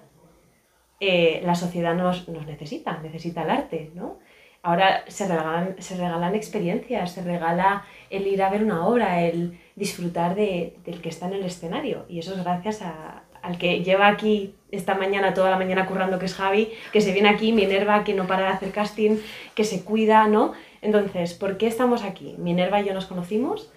Eh, 1.01 1.41
la 1.45 1.55
sociedad 1.57 1.95
nos, 1.95 2.29
nos 2.29 2.47
necesita, 2.47 2.99
necesita 3.03 3.43
el 3.43 3.51
arte, 3.51 3.91
¿no? 3.95 4.19
Ahora 4.63 5.03
se 5.09 5.27
regalan, 5.27 5.75
se 5.81 5.97
regalan 5.97 6.37
experiencias, 6.37 7.11
se 7.13 7.23
regala 7.23 7.85
el 8.11 8.27
ir 8.29 8.41
a 8.43 8.51
ver 8.51 8.63
una 8.63 8.87
obra, 8.87 9.21
el 9.23 9.59
disfrutar 9.75 10.37
de, 10.37 10.77
del 10.85 11.01
que 11.03 11.09
está 11.09 11.27
en 11.27 11.33
el 11.35 11.45
escenario. 11.45 12.05
Y 12.09 12.21
eso 12.21 12.35
es 12.35 12.45
gracias 12.45 12.83
a- 12.83 13.25
al 13.43 13.59
que 13.59 13.83
lleva 13.83 14.07
aquí 14.09 14.55
esta 14.71 14.95
mañana, 14.95 15.35
toda 15.35 15.51
la 15.51 15.59
mañana 15.59 15.87
currando, 15.87 16.19
que 16.19 16.27
es 16.27 16.35
Javi, 16.35 16.73
que 16.93 17.01
se 17.01 17.13
viene 17.13 17.29
aquí, 17.29 17.53
Minerva, 17.53 18.05
que 18.05 18.15
no 18.15 18.27
para 18.27 18.43
de 18.45 18.49
hacer 18.49 18.71
casting, 18.71 19.19
que 19.55 19.65
se 19.65 19.85
cuida, 19.85 20.29
¿no? 20.29 20.53
Entonces, 20.81 21.35
¿por 21.35 21.59
qué 21.59 21.67
estamos 21.67 22.03
aquí? 22.05 22.37
Minerva 22.39 22.81
y 22.81 22.87
yo 22.87 22.95
nos 22.95 23.07
conocimos 23.07 23.71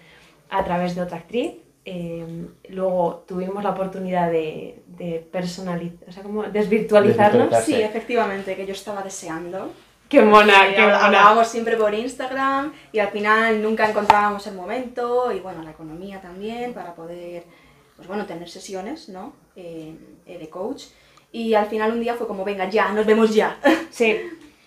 a 0.48 0.64
través 0.64 0.94
de 0.94 1.02
otra 1.02 1.18
actriz. 1.18 1.52
eh, 1.88 2.46
luego 2.70 3.24
tuvimos 3.28 3.62
la 3.62 3.70
oportunidad 3.70 4.28
de, 4.30 4.82
de 4.88 5.24
personalizar, 5.30 6.08
o 6.08 6.12
sea, 6.12 6.22
como 6.22 6.42
desvirtualizarnos. 6.42 7.48
Desvirtualizar. 7.50 7.62
Sí, 7.62 7.80
efectivamente, 7.80 8.56
que 8.56 8.66
yo 8.66 8.72
estaba 8.72 9.02
deseando. 9.02 9.72
¡Qué 10.08 10.20
mona! 10.20 10.54
¡Qué 10.74 10.82
mona! 10.82 11.06
hablábamos 11.06 11.46
siempre 11.48 11.76
por 11.76 11.94
Instagram 11.94 12.72
y 12.92 12.98
al 12.98 13.08
final 13.08 13.62
nunca 13.62 13.88
encontrábamos 13.88 14.44
el 14.48 14.54
momento 14.54 15.30
y 15.32 15.38
bueno, 15.38 15.62
la 15.62 15.70
economía 15.70 16.20
también 16.20 16.74
para 16.74 16.94
poder, 16.94 17.44
pues 17.96 18.06
bueno, 18.08 18.26
tener 18.26 18.48
sesiones, 18.48 19.08
¿no? 19.08 19.32
Eh, 19.56 19.94
eh, 20.26 20.38
de 20.38 20.48
coach. 20.48 20.84
Y 21.32 21.54
al 21.54 21.66
final 21.66 21.92
un 21.92 22.00
día 22.00 22.14
fue 22.14 22.26
como, 22.26 22.44
venga, 22.44 22.68
ya, 22.70 22.92
nos 22.92 23.06
vemos 23.06 23.34
ya. 23.34 23.58
Sí. 23.90 24.16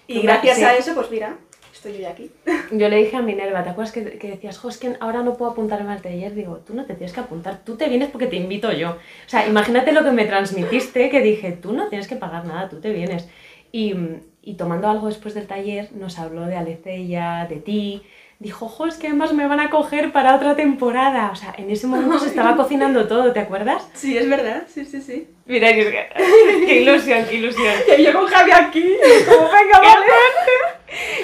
Y 0.08 0.22
gracias 0.22 0.58
Sí. 0.58 0.64
a 0.64 0.76
eso, 0.76 0.96
pues 0.96 1.12
mira, 1.12 1.38
estoy 1.72 1.94
yo 1.94 2.00
ya 2.00 2.10
aquí. 2.10 2.32
Yo 2.72 2.90
le 2.90 2.98
dije 2.98 3.16
a 3.16 3.22
Minerva, 3.22 3.64
¿te 3.64 3.70
acuerdas 3.70 3.94
que, 3.94 4.18
que 4.18 4.30
decías, 4.32 4.58
jo, 4.58 4.70
es 4.70 4.78
que 4.78 4.96
ahora 5.00 5.22
no 5.22 5.36
puedo 5.38 5.52
apuntarme 5.52 5.92
al 5.92 6.02
taller? 6.02 6.34
Digo, 6.34 6.58
tú 6.66 6.74
no 6.74 6.86
te 6.86 6.96
tienes 6.96 7.14
que 7.14 7.20
apuntar, 7.20 7.64
tú 7.64 7.76
te 7.78 7.88
vienes 7.90 8.10
porque 8.10 8.28
te 8.28 8.36
invito 8.36 8.72
yo. 8.72 8.92
O 8.92 9.30
sea, 9.30 9.48
imagínate 9.48 9.92
lo 9.92 10.04
que 10.04 10.12
me 10.12 10.26
transmitiste, 10.26 11.10
que 11.10 11.22
dije, 11.22 11.52
tú 11.52 11.74
no 11.74 11.88
tienes 11.90 12.08
que 12.08 12.16
pagar 12.16 12.46
nada, 12.46 12.70
tú 12.70 12.80
te 12.82 12.92
vienes. 12.92 13.28
Y, 13.72 13.94
y 14.42 14.56
tomando 14.56 14.88
algo 14.90 15.08
después 15.08 15.34
del 15.36 15.46
taller, 15.48 15.92
nos 15.94 16.18
habló 16.18 16.46
de 16.48 16.56
Alecella, 16.56 17.46
de 17.48 17.58
ti. 17.58 18.02
Dijo, 18.42 18.70
jo, 18.70 18.86
es 18.88 18.96
que 18.96 19.08
además 19.08 19.34
me 19.34 19.46
van 19.48 19.60
a 19.60 19.70
coger 19.70 20.14
para 20.14 20.34
otra 20.36 20.56
temporada. 20.56 21.30
O 21.32 21.36
sea, 21.36 21.54
en 21.58 21.70
ese 21.70 21.88
momento 21.88 22.20
se 22.20 22.28
estaba 22.30 22.56
cocinando 22.56 23.06
todo, 23.06 23.34
¿te 23.34 23.42
acuerdas? 23.42 23.90
Sí, 23.94 24.18
es 24.18 24.30
verdad, 24.30 24.64
sí, 24.74 24.86
sí, 24.86 25.02
sí. 25.02 25.28
Mira, 25.46 25.70
es 25.72 25.86
que- 25.86 26.66
qué 26.66 26.82
ilusión, 26.82 27.26
qué 27.30 27.36
ilusión. 27.36 27.74
Y 27.98 28.04
yo 28.04 28.14
con 28.14 28.28
Javi 28.28 28.52
aquí. 28.52 28.96
como, 29.28 29.42
venga, 29.52 29.80
vale. 29.84 30.06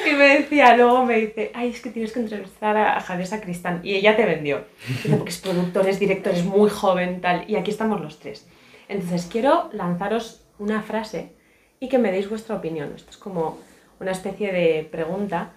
Y 0.10 0.14
me 0.14 0.40
decía, 0.40 0.76
luego 0.76 1.06
me 1.06 1.16
dice, 1.18 1.52
ay, 1.54 1.70
es 1.70 1.80
que 1.82 1.90
tienes 1.90 2.12
que 2.12 2.20
entrevistar 2.20 2.76
a 2.76 3.00
Javier 3.00 3.28
Sacristán. 3.28 3.80
Y 3.82 3.96
ella 3.96 4.18
te 4.18 4.26
vendió. 4.26 4.66
Dice, 4.86 5.10
porque 5.16 5.30
es 5.30 5.38
productor, 5.38 5.88
es 5.88 6.00
director, 6.00 6.34
es 6.34 6.44
muy 6.44 6.70
joven, 6.70 7.22
tal. 7.22 7.46
Y 7.50 7.56
aquí 7.56 7.72
estamos 7.72 8.02
los 8.02 8.20
tres. 8.20 8.46
Entonces, 8.90 9.28
quiero 9.32 9.70
lanzaros 9.72 10.42
una 10.60 10.82
frase 10.82 11.32
y 11.80 11.88
que 11.88 11.98
me 11.98 12.12
deis 12.12 12.30
vuestra 12.30 12.56
opinión. 12.58 12.92
Esto 12.94 13.12
es 13.12 13.18
como 13.18 13.58
una 14.02 14.12
especie 14.12 14.52
de 14.52 14.84
pregunta. 14.92 15.54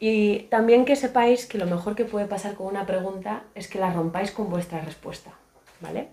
Y 0.00 0.40
también 0.50 0.84
que 0.84 0.96
sepáis 0.96 1.46
que 1.46 1.58
lo 1.58 1.66
mejor 1.66 1.96
que 1.96 2.04
puede 2.04 2.26
pasar 2.26 2.54
con 2.54 2.68
una 2.68 2.86
pregunta 2.86 3.44
es 3.54 3.68
que 3.68 3.80
la 3.80 3.92
rompáis 3.92 4.30
con 4.30 4.48
vuestra 4.48 4.80
respuesta. 4.80 5.32
¿Vale? 5.80 6.08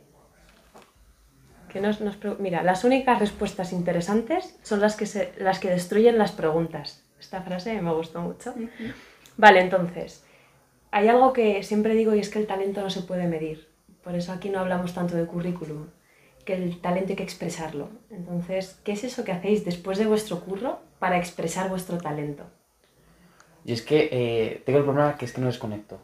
Que 1.69 1.81
nos, 1.81 2.01
nos 2.01 2.17
Mira, 2.39 2.63
las 2.63 2.83
únicas 2.83 3.19
respuestas 3.19 3.73
interesantes 3.73 4.57
son 4.63 4.79
las 4.79 4.95
que, 4.95 5.05
se, 5.05 5.33
las 5.37 5.59
que 5.59 5.69
destruyen 5.69 6.17
las 6.17 6.31
preguntas. 6.31 7.03
Esta 7.19 7.41
frase 7.41 7.81
me 7.81 7.93
gustó 7.93 8.21
mucho. 8.21 8.53
Vale, 9.37 9.61
entonces, 9.61 10.23
hay 10.91 11.07
algo 11.07 11.33
que 11.33 11.61
siempre 11.63 11.93
digo 11.93 12.15
y 12.15 12.19
es 12.19 12.29
que 12.29 12.39
el 12.39 12.47
talento 12.47 12.81
no 12.81 12.89
se 12.89 13.01
puede 13.01 13.27
medir. 13.27 13.67
Por 14.03 14.15
eso 14.15 14.31
aquí 14.31 14.49
no 14.49 14.59
hablamos 14.59 14.93
tanto 14.93 15.15
de 15.15 15.25
currículum, 15.25 15.87
que 16.45 16.53
el 16.53 16.79
talento 16.79 17.11
hay 17.11 17.15
que 17.15 17.23
expresarlo. 17.23 17.89
Entonces, 18.09 18.79
¿qué 18.83 18.93
es 18.93 19.03
eso 19.03 19.25
que 19.25 19.31
hacéis 19.31 19.65
después 19.65 19.97
de 19.97 20.05
vuestro 20.05 20.39
curro 20.41 20.79
para 20.99 21.17
expresar 21.17 21.69
vuestro 21.69 21.97
talento? 21.97 22.45
Y 23.65 23.73
es 23.73 23.81
que 23.81 24.09
eh, 24.11 24.61
tengo 24.65 24.79
el 24.79 24.85
problema 24.85 25.17
que 25.17 25.25
es 25.25 25.33
que 25.33 25.41
no 25.41 25.47
desconecto. 25.47 25.97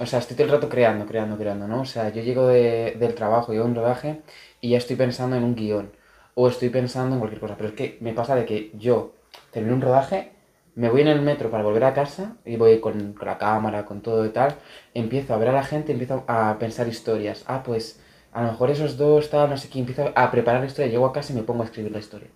O 0.00 0.06
sea, 0.06 0.18
estoy 0.18 0.36
todo 0.36 0.46
el 0.46 0.52
rato 0.52 0.68
creando, 0.68 1.06
creando, 1.06 1.36
creando, 1.36 1.68
¿no? 1.68 1.82
O 1.82 1.84
sea, 1.84 2.10
yo 2.10 2.22
llego 2.22 2.48
de- 2.48 2.96
del 2.98 3.14
trabajo, 3.14 3.52
llego 3.52 3.64
a 3.64 3.68
un 3.68 3.74
rodaje 3.76 4.22
y 4.60 4.70
ya 4.70 4.78
estoy 4.78 4.96
pensando 4.96 5.36
en 5.36 5.44
un 5.44 5.54
guion. 5.54 5.92
O 6.34 6.48
estoy 6.48 6.68
pensando 6.70 7.14
en 7.14 7.20
cualquier 7.20 7.40
cosa. 7.40 7.56
Pero 7.56 7.68
es 7.70 7.74
que 7.76 7.98
me 8.00 8.12
pasa 8.12 8.34
de 8.36 8.44
que 8.44 8.72
yo 8.74 9.14
termino 9.52 9.74
un 9.76 9.82
rodaje, 9.82 10.32
me 10.74 10.90
voy 10.90 11.02
en 11.02 11.08
el 11.08 11.22
metro 11.22 11.50
para 11.50 11.62
volver 11.62 11.84
a 11.84 11.94
casa 11.94 12.36
y 12.44 12.56
voy 12.56 12.80
con, 12.80 13.14
la 13.24 13.38
cámara, 13.38 13.84
con 13.84 14.00
todo 14.02 14.26
y 14.26 14.30
tal. 14.30 14.56
Empiezo 14.94 15.34
a 15.34 15.38
ver 15.38 15.48
a 15.48 15.52
la 15.52 15.62
gente, 15.64 15.92
empiezo 15.92 16.24
a 16.26 16.58
pensar 16.58 16.88
historias. 16.88 17.44
Ah, 17.46 17.62
pues 17.64 18.00
a 18.32 18.42
lo 18.42 18.48
mejor 18.50 18.70
esos 18.70 18.96
dos, 18.96 19.30
tal, 19.30 19.48
no 19.50 19.56
sé 19.56 19.68
qué. 19.70 19.78
Empiezo 19.78 20.12
a 20.14 20.30
preparar 20.30 20.60
la 20.60 20.66
historia, 20.66 20.90
llego 20.90 21.06
a 21.06 21.12
casa 21.12 21.32
y 21.32 21.36
me 21.36 21.42
pongo 21.44 21.62
a 21.62 21.66
escribir 21.66 21.92
la 21.92 22.00
historia. 22.00 22.28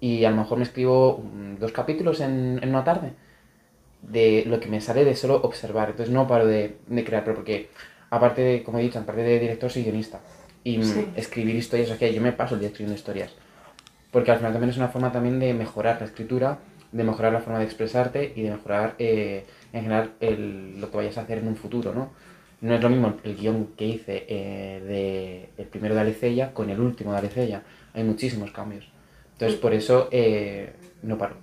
Y 0.00 0.24
a 0.24 0.30
lo 0.30 0.36
mejor 0.36 0.58
me 0.58 0.64
escribo 0.64 1.18
mm, 1.22 1.56
dos 1.58 1.72
capítulos 1.72 2.20
en, 2.20 2.58
en 2.62 2.68
una 2.70 2.84
tarde 2.84 3.12
de 4.02 4.44
lo 4.46 4.60
que 4.60 4.68
me 4.68 4.80
sale 4.80 5.04
de 5.04 5.14
solo 5.16 5.36
observar. 5.42 5.90
Entonces 5.90 6.12
no 6.14 6.26
paro 6.26 6.46
de, 6.46 6.76
de 6.86 7.04
crear, 7.04 7.24
pero 7.24 7.36
porque 7.36 7.68
aparte 8.10 8.42
de, 8.42 8.62
como 8.62 8.78
he 8.78 8.82
dicho, 8.82 8.98
aparte 8.98 9.22
de 9.22 9.38
director 9.38 9.70
soy 9.70 9.82
guionista. 9.84 10.20
Y 10.64 10.82
Sí. 10.82 11.08
escribir 11.16 11.56
historias, 11.56 11.90
o 11.90 11.96
sea, 11.96 12.08
yo 12.10 12.20
me 12.20 12.32
paso 12.32 12.54
el 12.54 12.60
día 12.60 12.68
escribiendo 12.68 12.98
historias. 12.98 13.32
Porque 14.10 14.30
al 14.30 14.38
final 14.38 14.52
también 14.52 14.70
es 14.70 14.76
una 14.76 14.88
forma 14.88 15.12
también 15.12 15.38
de 15.38 15.54
mejorar 15.54 15.98
la 16.00 16.06
escritura, 16.06 16.58
de 16.92 17.04
mejorar 17.04 17.32
la 17.32 17.40
forma 17.40 17.60
de 17.60 17.64
expresarte 17.64 18.32
y 18.34 18.42
de 18.42 18.50
mejorar 18.50 18.94
eh, 18.98 19.44
en 19.72 19.82
general 19.82 20.12
el- 20.20 20.80
lo 20.80 20.90
que 20.90 20.96
vayas 20.96 21.16
a 21.18 21.22
hacer 21.22 21.38
en 21.38 21.46
un 21.48 21.56
futuro, 21.56 21.94
¿no? 21.94 22.10
No 22.60 22.74
es 22.74 22.82
lo 22.82 22.90
mismo 22.90 23.14
el 23.24 23.36
guion 23.36 23.68
que 23.76 23.86
hice 23.86 24.26
eh, 24.28 24.82
de 24.84 25.62
el 25.62 25.68
primero 25.68 25.94
de 25.94 26.00
Alicella 26.02 26.52
con 26.52 26.68
el 26.68 26.80
último 26.80 27.12
de 27.12 27.18
Alicella. 27.18 27.62
Hay 27.94 28.02
muchísimos 28.04 28.50
cambios. 28.50 28.86
Entonces 29.32 29.58
por 29.58 29.72
eso 29.72 30.08
eh, 30.10 30.72
no 31.02 31.16
paro 31.16 31.36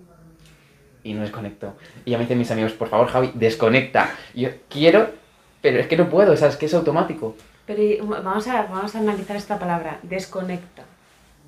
y 1.07 1.13
no 1.13 1.21
desconecto. 1.21 1.73
Y 2.05 2.11
ya 2.11 2.17
me 2.17 2.23
dicen 2.23 2.37
mis 2.37 2.51
amigos, 2.51 2.73
por 2.73 2.89
favor, 2.89 3.07
Javi, 3.07 3.31
desconecta. 3.33 4.11
Y 4.33 4.41
yo 4.41 4.49
quiero, 4.69 5.09
pero 5.61 5.79
es 5.79 5.87
que 5.87 5.97
no 5.97 6.09
puedo, 6.09 6.33
o 6.33 6.37
sea, 6.37 6.49
es 6.49 6.57
que 6.57 6.65
es 6.65 6.73
automático. 6.73 7.35
Pero 7.65 8.05
vamos 8.05 8.47
a, 8.47 8.63
vamos 8.63 8.95
a 8.95 8.99
analizar 8.99 9.35
esta 9.35 9.59
palabra, 9.59 9.99
desconecta. 10.03 10.83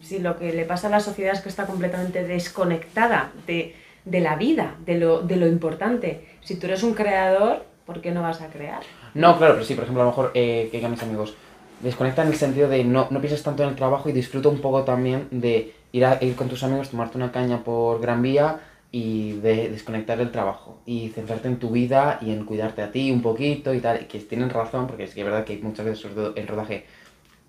Si 0.01 0.19
lo 0.19 0.37
que 0.37 0.53
le 0.53 0.65
pasa 0.65 0.87
a 0.87 0.91
la 0.91 0.99
sociedad 0.99 1.33
es 1.33 1.41
que 1.41 1.49
está 1.49 1.65
completamente 1.65 2.23
desconectada 2.23 3.31
de, 3.47 3.75
de 4.05 4.19
la 4.21 4.35
vida, 4.35 4.75
de 4.85 4.97
lo, 4.97 5.21
de 5.21 5.35
lo 5.35 5.47
importante. 5.47 6.27
Si 6.41 6.55
tú 6.55 6.67
eres 6.67 6.83
un 6.83 6.93
creador, 6.93 7.65
¿por 7.85 8.01
qué 8.01 8.11
no 8.11 8.21
vas 8.21 8.41
a 8.41 8.47
crear? 8.47 8.81
No, 9.13 9.37
claro, 9.37 9.55
pero 9.55 9.65
sí, 9.65 9.75
por 9.75 9.83
ejemplo, 9.83 10.03
a 10.03 10.05
lo 10.05 10.11
mejor, 10.11 10.31
eh, 10.33 10.69
que 10.71 10.77
digan 10.77 10.91
mis 10.91 11.03
amigos, 11.03 11.35
desconecta 11.81 12.21
en 12.23 12.29
el 12.29 12.35
sentido 12.35 12.69
de 12.69 12.83
no, 12.83 13.07
no 13.09 13.19
pienses 13.19 13.43
tanto 13.43 13.63
en 13.63 13.69
el 13.69 13.75
trabajo 13.75 14.09
y 14.09 14.11
disfruta 14.11 14.49
un 14.49 14.59
poco 14.59 14.83
también 14.83 15.27
de 15.31 15.73
ir, 15.91 16.05
a, 16.05 16.23
ir 16.23 16.35
con 16.35 16.49
tus 16.49 16.63
amigos, 16.63 16.89
tomarte 16.89 17.17
una 17.17 17.31
caña 17.31 17.63
por 17.63 18.01
Gran 18.01 18.21
Vía 18.21 18.59
y 18.91 19.33
de 19.33 19.69
desconectar 19.69 20.17
del 20.17 20.31
trabajo 20.31 20.81
y 20.85 21.09
centrarte 21.09 21.47
en 21.47 21.59
tu 21.59 21.69
vida 21.69 22.17
y 22.21 22.31
en 22.31 22.45
cuidarte 22.45 22.81
a 22.81 22.91
ti 22.91 23.11
un 23.11 23.21
poquito 23.21 23.73
y 23.73 23.79
tal, 23.79 24.01
y 24.01 24.05
que 24.05 24.19
tienen 24.19 24.49
razón, 24.49 24.87
porque 24.87 25.03
es 25.03 25.13
que 25.13 25.21
es 25.21 25.25
verdad 25.25 25.43
que 25.45 25.53
hay 25.53 25.61
muchas 25.61 25.85
veces, 25.85 25.99
sobre 25.99 26.15
todo 26.15 26.33
el 26.35 26.47
rodaje, 26.47 26.85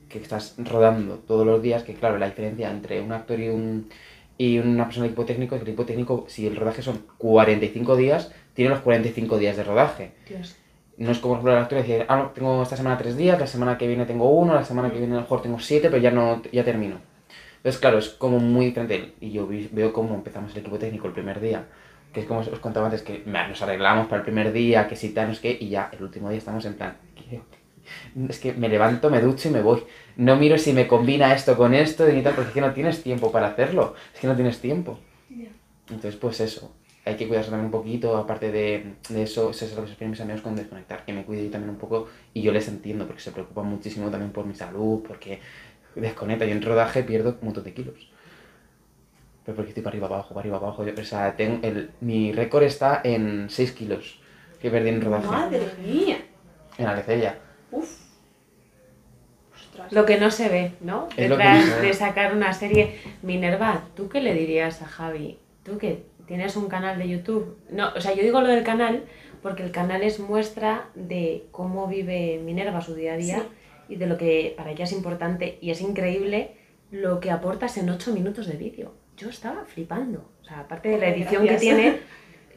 que 0.09 0.18
estás 0.18 0.54
rodando 0.59 1.16
todos 1.16 1.47
los 1.47 1.62
días, 1.62 1.82
que 1.82 1.94
claro, 1.94 2.18
la 2.18 2.26
diferencia 2.26 2.70
entre 2.70 3.00
un 3.00 3.12
actor 3.12 3.40
y, 3.40 3.49
un, 3.49 3.88
y 4.37 4.59
una 4.59 4.85
persona 4.85 5.04
de 5.04 5.11
equipo 5.11 5.25
técnico 5.25 5.54
es 5.54 5.61
que 5.61 5.64
el 5.64 5.70
equipo 5.70 5.87
técnico, 5.87 6.25
si 6.28 6.47
el 6.47 6.56
rodaje 6.56 6.82
son 6.82 7.04
45 7.16 7.97
días, 7.97 8.32
tiene 8.52 8.70
los 8.70 8.80
45 8.80 9.38
días 9.38 9.56
de 9.56 9.64
rodaje. 9.64 10.12
Dios. 10.28 10.56
No 10.99 11.12
es 11.12 11.18
como 11.18 11.35
por 11.35 11.38
ejemplo 11.38 11.52
el 11.52 11.62
actor 11.62 11.78
decir, 11.78 12.04
ah, 12.09 12.16
no, 12.16 12.30
tengo 12.30 12.62
esta 12.62 12.76
semana 12.76 12.99
tres 12.99 13.16
días, 13.16 13.40
la 13.40 13.47
semana 13.47 13.78
que 13.78 13.87
viene 13.87 14.04
tengo 14.04 14.28
uno, 14.28 14.54
la 14.54 14.64
semana 14.64 14.90
que 14.90 14.99
viene 14.99 15.14
a 15.14 15.16
lo 15.16 15.23
mejor 15.23 15.40
tengo 15.40 15.59
siete, 15.59 15.88
pero 15.88 16.02
ya 16.02 16.11
no, 16.11 16.42
ya 16.52 16.62
termino. 16.62 16.97
Entonces, 17.61 17.81
claro, 17.81 17.99
es 17.99 18.09
como 18.11 18.38
muy 18.38 18.67
diferente. 18.67 19.14
Y 19.21 19.33
yo 19.33 19.47
vi- 19.47 19.69
veo 19.73 19.93
cómo 19.93 20.14
empezamos 20.14 20.52
el 20.52 20.59
equipo 20.61 20.79
técnico 20.79 21.07
el 21.07 21.12
primer 21.12 21.40
día, 21.40 21.67
que 22.12 22.21
es 22.21 22.26
como 22.26 22.40
os 22.40 22.59
contaba 22.61 22.87
antes, 22.87 23.02
que 23.02 23.23
nos 23.26 23.62
arreglamos 23.62 24.07
para 24.09 24.19
el 24.19 24.25
primer 24.25 24.52
día, 24.52 24.88
que 24.88 24.97
si 24.97 25.11
tal, 25.11 25.26
no 25.29 25.33
es 25.33 25.40
que, 25.40 25.57
y 25.61 25.69
ya 25.69 25.90
el 25.93 26.02
último 26.02 26.29
día 26.31 26.38
estamos 26.38 26.64
en 26.64 26.75
plan, 26.75 26.97
¿qué? 27.14 27.43
es 28.29 28.38
que 28.40 28.52
me 28.55 28.69
levanto, 28.69 29.11
me 29.11 29.21
ducho 29.21 29.49
y 29.49 29.52
me 29.52 29.62
voy. 29.62 29.83
No 30.17 30.37
miro 30.37 30.59
si 30.59 30.73
me 30.73 30.87
combina 30.88 31.35
esto 31.35 31.57
con 31.57 31.75
esto 31.75 32.09
y 32.09 32.23
tal, 32.23 32.35
porque 32.35 32.49
es 32.49 32.55
que 32.55 32.61
no 32.61 32.73
tienes 32.75 33.02
tiempo 33.02 33.33
para 33.33 33.49
hacerlo, 33.49 33.95
es 34.14 34.21
que 34.21 34.26
no 34.29 34.37
tienes 34.37 34.61
tiempo. 34.61 34.99
Entonces, 35.88 36.17
pues 36.17 36.40
eso. 36.40 36.73
Hay 37.07 37.17
que 37.17 37.26
cuidarse 37.26 37.50
también 37.50 37.67
un 37.67 37.71
poquito, 37.73 38.17
aparte 38.19 38.52
de, 38.52 38.95
de 39.09 39.23
eso, 39.23 39.50
eso 39.50 39.64
es 39.64 39.75
lo 39.75 39.85
que 39.87 39.95
se 39.95 40.07
mis 40.07 40.21
amigos 40.21 40.43
con 40.43 40.55
desconectar, 40.55 41.05
que 41.05 41.14
me 41.14 41.25
cuide 41.25 41.45
yo 41.47 41.50
también 41.50 41.71
un 41.71 41.76
poco 41.79 42.09
y 42.35 42.43
yo 42.43 42.52
les 42.52 42.69
entiendo 42.69 43.07
porque 43.07 43.23
se 43.23 43.33
preocupan 43.33 43.67
muchísimo 43.67 44.11
también 44.11 44.33
por 44.33 44.45
mi 44.45 44.55
salud, 44.55 45.02
porque 45.09 45.40
desconecta, 45.94 46.44
yo 46.44 46.52
en 46.52 46.62
rodaje 46.62 47.02
pierdo 47.02 47.37
un 47.40 47.47
montón 47.47 47.64
de 47.64 47.75
kilos. 47.75 48.11
Pero 49.44 49.56
porque 49.56 49.70
estoy 49.70 49.82
para 49.82 49.92
arriba, 49.94 50.06
abajo, 50.06 50.28
para 50.35 50.40
arriba, 50.40 50.56
abajo, 50.59 50.85
yo- 50.85 50.92
o 51.00 51.04
sea, 51.04 51.35
tengo 51.37 51.66
el, 51.66 51.90
mi 52.00 52.32
récord 52.32 52.62
está 52.64 53.00
en 53.04 53.49
6 53.49 53.73
kilos 53.73 54.20
que 54.61 54.70
perdí 54.70 54.90
en 54.90 55.00
rodaje, 55.00 55.26
Madre 55.26 55.61
mía. 55.85 56.18
en 56.78 56.87
Alecella. 56.87 57.38
Uf. 57.73 57.88
Ostras. 59.54 59.92
Lo 59.92 60.04
que 60.06 60.18
no 60.18 60.30
se 60.30 60.49
ve, 60.49 60.73
¿no? 60.80 61.09
Es 61.16 61.28
Detrás 61.28 61.66
no 61.66 61.76
de 61.76 61.94
sacar 61.94 62.35
una 62.35 62.52
serie. 62.52 62.97
Minerva, 63.23 63.82
¿tú 63.97 64.09
qué 64.09 64.20
le 64.20 64.35
dirías 64.35 64.82
a 64.82 64.87
Javi? 64.87 65.38
¿Tú 65.64 65.78
que 65.78 66.04
tienes 66.26 66.56
un 66.56 66.68
canal 66.68 66.99
de 66.99 67.09
YouTube? 67.09 67.56
No, 67.70 67.90
o 67.97 68.00
sea, 68.00 68.14
yo 68.14 68.23
digo 68.23 68.40
lo 68.40 68.49
del 68.49 68.62
canal 68.64 69.04
porque 69.42 69.62
el 69.62 69.70
canal 69.70 70.02
es 70.02 70.20
muestra 70.20 70.88
de 70.94 71.47
cómo 71.50 71.87
vive 71.87 72.40
Minerva 72.44 72.80
su 72.82 72.94
día 72.94 73.14
a 73.14 73.16
día 73.16 73.42
y 73.90 73.97
de 73.97 74.06
lo 74.06 74.16
que 74.16 74.54
para 74.56 74.70
ella 74.70 74.85
es 74.85 74.92
importante 74.92 75.59
y 75.61 75.70
es 75.70 75.80
increíble 75.80 76.52
lo 76.90 77.20
que 77.20 77.30
aportas 77.30 77.76
en 77.76 77.90
8 77.90 78.12
minutos 78.12 78.47
de 78.47 78.56
vídeo. 78.56 78.94
Yo 79.16 79.28
estaba 79.28 79.64
flipando. 79.66 80.30
O 80.40 80.44
sea, 80.44 80.61
aparte 80.61 80.88
de 80.88 80.99
la 80.99 81.09
edición 81.09 81.44
gracias. 81.44 81.61
que 81.61 81.66
tiene, 81.66 81.99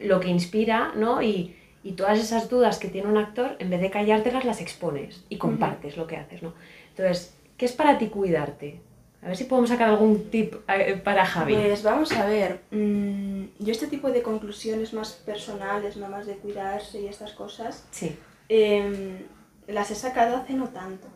lo 0.00 0.20
que 0.20 0.28
inspira, 0.28 0.92
¿no? 0.96 1.20
Y, 1.20 1.56
y 1.82 1.92
todas 1.92 2.18
esas 2.18 2.48
dudas 2.48 2.78
que 2.78 2.88
tiene 2.88 3.08
un 3.08 3.18
actor, 3.18 3.56
en 3.58 3.68
vez 3.68 3.80
de 3.80 3.90
callártelas, 3.90 4.44
las 4.44 4.60
expones 4.60 5.24
y 5.28 5.36
compartes 5.36 5.96
lo 5.96 6.06
que 6.06 6.16
haces, 6.16 6.42
¿no? 6.42 6.54
Entonces, 6.90 7.36
¿qué 7.56 7.66
es 7.66 7.72
para 7.72 7.98
ti 7.98 8.06
cuidarte? 8.06 8.80
A 9.22 9.28
ver 9.28 9.36
si 9.36 9.44
podemos 9.44 9.70
sacar 9.70 9.88
algún 9.88 10.30
tip 10.30 10.54
eh, 10.68 11.00
para 11.02 11.24
Javi. 11.24 11.54
Pues 11.54 11.82
vamos 11.82 12.12
a 12.12 12.26
ver, 12.26 12.60
mm, 12.70 13.44
yo 13.58 13.72
este 13.72 13.86
tipo 13.86 14.10
de 14.10 14.22
conclusiones 14.22 14.92
más 14.92 15.12
personales, 15.12 15.96
no 15.96 16.08
más 16.08 16.26
de 16.26 16.36
cuidarse 16.36 17.00
y 17.00 17.06
estas 17.06 17.32
cosas, 17.32 17.86
Sí, 17.90 18.16
em, 18.48 19.18
las 19.66 19.90
he 19.90 19.94
sacado 19.94 20.36
hace 20.36 20.52
no 20.52 20.68
tanto. 20.68 21.08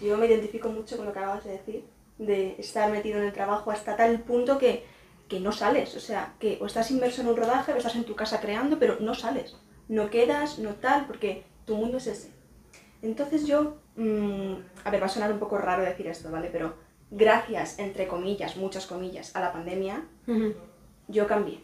Yo 0.00 0.16
me 0.16 0.26
identifico 0.26 0.68
mucho 0.68 0.96
con 0.96 1.06
lo 1.06 1.12
que 1.12 1.18
acabas 1.18 1.44
de 1.44 1.52
decir, 1.52 1.84
de 2.18 2.56
estar 2.58 2.90
metido 2.90 3.18
en 3.18 3.24
el 3.24 3.32
trabajo 3.32 3.70
hasta 3.70 3.96
tal 3.96 4.20
punto 4.20 4.58
que, 4.58 4.84
que 5.28 5.40
no 5.40 5.52
sales. 5.52 5.94
O 5.96 6.00
sea, 6.00 6.34
que 6.38 6.58
o 6.60 6.66
estás 6.66 6.90
inmerso 6.90 7.22
en 7.22 7.28
un 7.28 7.36
rodaje 7.36 7.72
o 7.72 7.76
estás 7.76 7.96
en 7.96 8.04
tu 8.04 8.14
casa 8.14 8.40
creando, 8.40 8.78
pero 8.78 8.98
no 9.00 9.14
sales. 9.14 9.56
No 9.88 10.10
quedas, 10.10 10.58
no 10.58 10.74
tal, 10.74 11.06
porque 11.06 11.44
tu 11.64 11.76
mundo 11.76 11.98
es 11.98 12.06
ese. 12.06 12.30
Entonces 13.02 13.46
yo, 13.46 13.76
mm, 13.96 14.54
a 14.84 14.90
ver, 14.90 15.02
va 15.02 15.06
a 15.06 15.10
sonar 15.10 15.32
un 15.32 15.38
poco 15.38 15.58
raro 15.58 15.82
decir 15.82 16.06
esto, 16.06 16.30
¿vale? 16.30 16.48
Pero 16.50 16.74
gracias, 17.10 17.78
entre 17.78 18.08
comillas, 18.08 18.56
muchas 18.56 18.86
comillas, 18.86 19.34
a 19.36 19.40
la 19.40 19.52
pandemia, 19.52 20.04
yo 21.08 21.26
cambié. 21.26 21.60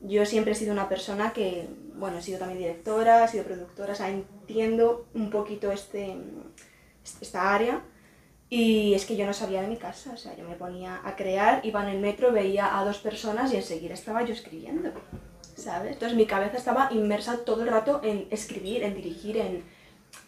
Yo 0.00 0.26
siempre 0.26 0.52
he 0.52 0.56
sido 0.56 0.72
una 0.72 0.88
persona 0.88 1.32
que, 1.32 1.68
bueno, 1.94 2.18
he 2.18 2.22
sido 2.22 2.38
también 2.38 2.58
directora, 2.58 3.24
he 3.24 3.28
sido 3.28 3.44
productora, 3.44 3.92
o 3.92 3.96
sea, 3.96 4.10
entiendo 4.10 5.06
un 5.14 5.30
poquito 5.30 5.72
este, 5.72 6.16
esta 7.20 7.54
área. 7.54 7.82
Y 8.50 8.94
es 8.94 9.06
que 9.06 9.16
yo 9.16 9.26
no 9.26 9.32
sabía 9.32 9.62
de 9.62 9.68
mi 9.68 9.76
casa, 9.76 10.12
o 10.12 10.16
sea, 10.16 10.36
yo 10.36 10.48
me 10.48 10.54
ponía 10.54 11.00
a 11.04 11.16
crear, 11.16 11.60
iba 11.64 11.82
en 11.82 11.88
el 11.88 12.00
metro, 12.00 12.30
veía 12.30 12.78
a 12.78 12.84
dos 12.84 12.98
personas 12.98 13.52
y 13.52 13.56
enseguida 13.56 13.94
estaba 13.94 14.22
yo 14.22 14.32
escribiendo, 14.32 14.92
¿sabes? 15.56 15.94
Entonces 15.94 16.16
mi 16.16 16.26
cabeza 16.26 16.58
estaba 16.58 16.88
inmersa 16.92 17.44
todo 17.44 17.62
el 17.62 17.68
rato 17.68 18.00
en 18.04 18.28
escribir, 18.30 18.84
en 18.84 18.94
dirigir, 18.94 19.38
en, 19.38 19.64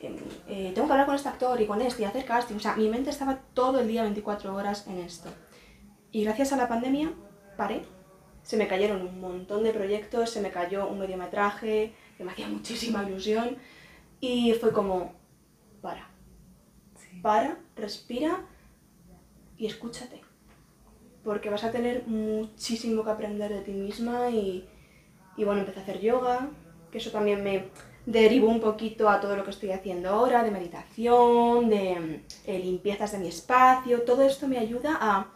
en, 0.00 0.16
eh, 0.48 0.72
tengo 0.74 0.88
que 0.88 0.92
hablar 0.92 1.06
con 1.06 1.14
este 1.14 1.28
actor 1.28 1.60
y 1.60 1.66
con 1.66 1.80
este 1.82 2.02
y 2.02 2.04
hacer 2.06 2.24
casting, 2.24 2.56
o 2.56 2.60
sea, 2.60 2.74
mi 2.74 2.88
mente 2.88 3.10
estaba 3.10 3.38
todo 3.54 3.80
el 3.80 3.86
día 3.86 4.02
24 4.02 4.54
horas 4.54 4.86
en 4.88 4.98
esto. 4.98 5.28
Y 6.10 6.24
gracias 6.24 6.52
a 6.52 6.56
la 6.56 6.68
pandemia 6.68 7.12
paré, 7.56 7.82
se 8.42 8.56
me 8.56 8.68
cayeron 8.68 9.02
un 9.02 9.20
montón 9.20 9.64
de 9.64 9.72
proyectos, 9.72 10.30
se 10.30 10.40
me 10.40 10.50
cayó 10.50 10.88
un 10.88 10.98
mediometraje 10.98 11.92
que 12.16 12.24
me 12.24 12.32
hacía 12.32 12.48
muchísima 12.48 13.02
ilusión 13.04 13.56
y 14.20 14.52
fue 14.54 14.72
como, 14.72 15.12
para, 15.82 16.08
para, 17.26 17.56
respira 17.74 18.38
y 19.58 19.66
escúchate. 19.66 20.22
Porque 21.24 21.50
vas 21.50 21.64
a 21.64 21.72
tener 21.72 22.06
muchísimo 22.06 23.02
que 23.02 23.10
aprender 23.10 23.52
de 23.52 23.62
ti 23.62 23.72
misma 23.72 24.30
y, 24.30 24.64
y 25.36 25.42
bueno, 25.42 25.62
empecé 25.62 25.80
a 25.80 25.82
hacer 25.82 26.00
yoga, 26.00 26.50
que 26.92 26.98
eso 26.98 27.10
también 27.10 27.42
me 27.42 27.64
derivó 28.06 28.48
un 28.48 28.60
poquito 28.60 29.10
a 29.10 29.20
todo 29.20 29.34
lo 29.36 29.42
que 29.42 29.50
estoy 29.50 29.72
haciendo 29.72 30.10
ahora, 30.10 30.44
de 30.44 30.52
meditación, 30.52 31.68
de 31.68 32.22
eh, 32.46 32.58
limpiezas 32.60 33.10
de 33.10 33.18
mi 33.18 33.26
espacio, 33.26 34.02
todo 34.02 34.22
esto 34.22 34.46
me 34.46 34.58
ayuda 34.58 34.96
a 35.00 35.26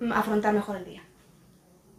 mm, 0.00 0.10
afrontar 0.10 0.52
mejor 0.54 0.78
el 0.78 0.86
día, 0.86 1.04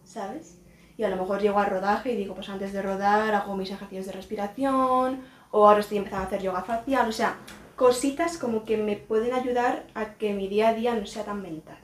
¿sabes? 0.03 0.59
y 0.97 1.03
a 1.03 1.09
lo 1.09 1.15
mejor 1.15 1.41
llego 1.41 1.59
al 1.59 1.67
rodaje 1.67 2.11
y 2.11 2.17
digo, 2.17 2.35
pues 2.35 2.49
antes 2.49 2.73
de 2.73 2.81
rodar 2.81 3.33
hago 3.33 3.55
mis 3.55 3.71
ejercicios 3.71 4.05
de 4.05 4.11
respiración 4.13 5.21
o 5.51 5.67
ahora 5.67 5.79
estoy 5.79 5.97
empezando 5.97 6.25
a 6.25 6.27
hacer 6.27 6.41
yoga 6.41 6.61
facial, 6.61 7.07
o 7.07 7.11
sea, 7.13 7.37
cositas 7.75 8.37
como 8.37 8.63
que 8.63 8.77
me 8.77 8.95
pueden 8.95 9.33
ayudar 9.33 9.85
a 9.93 10.13
que 10.15 10.33
mi 10.33 10.47
día 10.47 10.69
a 10.69 10.73
día 10.73 10.95
no 10.95 11.05
sea 11.05 11.23
tan 11.25 11.41
mental, 11.41 11.77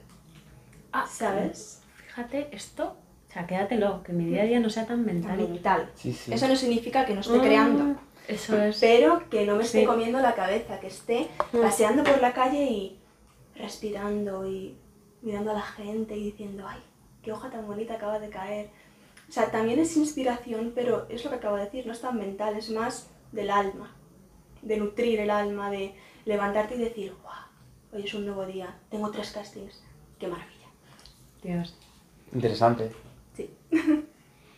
Ah, 0.92 1.06
¿sabes? 1.10 1.82
Fíjate, 2.06 2.48
esto, 2.52 2.96
o 3.28 3.32
sea, 3.32 3.46
quédatelo, 3.46 4.02
que 4.02 4.12
mi 4.12 4.26
día 4.26 4.42
a 4.42 4.46
día 4.46 4.60
no 4.60 4.68
sea 4.70 4.86
tan 4.86 5.04
Tan 5.04 5.14
mental. 5.14 5.36
mental. 5.38 5.90
Sí, 5.94 6.12
sí. 6.12 6.32
Eso 6.34 6.48
no 6.48 6.56
significa 6.56 7.06
que 7.06 7.14
no 7.14 7.20
esté 7.20 7.38
Mm, 7.38 7.42
creando, 7.42 7.96
Eso 8.28 8.56
es. 8.62 8.78
pero 8.78 9.28
que 9.30 9.46
no 9.46 9.56
me 9.56 9.64
esté 9.64 9.80
Sí. 9.80 9.86
comiendo 9.86 10.18
la 10.20 10.34
cabeza, 10.34 10.78
que 10.80 10.88
esté 10.88 11.28
Mm. 11.52 11.60
paseando 11.60 12.04
por 12.04 12.20
la 12.20 12.32
calle 12.34 12.62
y 12.64 12.98
respirando 13.56 14.46
y 14.46 14.76
mirando 15.22 15.50
a 15.52 15.54
la 15.54 15.62
gente 15.62 16.16
y 16.16 16.24
diciendo, 16.24 16.64
ay, 16.68 16.80
qué 17.22 17.32
hoja 17.32 17.48
tan 17.50 17.66
bonita 17.66 17.94
acaba 17.94 18.18
de 18.18 18.28
caer. 18.28 18.68
O 19.28 19.32
sea, 19.32 19.50
también 19.50 19.78
es 19.78 19.96
inspiración, 19.96 20.72
pero 20.74 21.06
es 21.08 21.24
lo 21.24 21.30
que 21.30 21.36
acabo 21.36 21.56
de 21.56 21.64
decir, 21.64 21.86
no 21.86 21.92
es 21.92 22.00
tan 22.00 22.18
mental, 22.18 22.56
es 22.56 22.70
más 22.70 23.08
del 23.30 23.50
alma, 23.50 23.94
de 24.62 24.76
nutrir 24.76 25.20
el 25.20 25.30
alma, 25.30 25.70
de 25.70 25.94
levantarte 26.24 26.76
y 26.76 26.78
decir, 26.78 27.14
wow, 27.22 27.32
hoy 27.92 28.04
es 28.04 28.14
un 28.14 28.24
nuevo 28.24 28.46
día, 28.46 28.74
tengo 28.90 29.10
tres 29.10 29.32
castings, 29.32 29.82
qué 30.18 30.28
maravilla. 30.28 30.68
Dios. 31.42 31.76
Interesante. 32.32 32.90
Sí. 33.36 33.50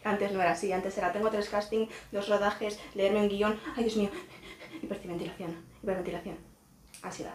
Antes 0.04 0.32
no 0.32 0.42
era 0.42 0.52
así, 0.52 0.70
antes 0.70 0.98
era 0.98 1.12
tengo 1.12 1.30
tres 1.30 1.48
castings, 1.48 1.90
dos 2.12 2.28
rodajes, 2.28 2.78
leerme 2.94 3.20
un 3.20 3.28
guion, 3.30 3.58
ay 3.74 3.84
Dios 3.84 3.96
mío, 3.96 4.10
hiperventilación, 4.82 5.56
hiperventilación, 5.82 6.36
ansiedad. 7.00 7.32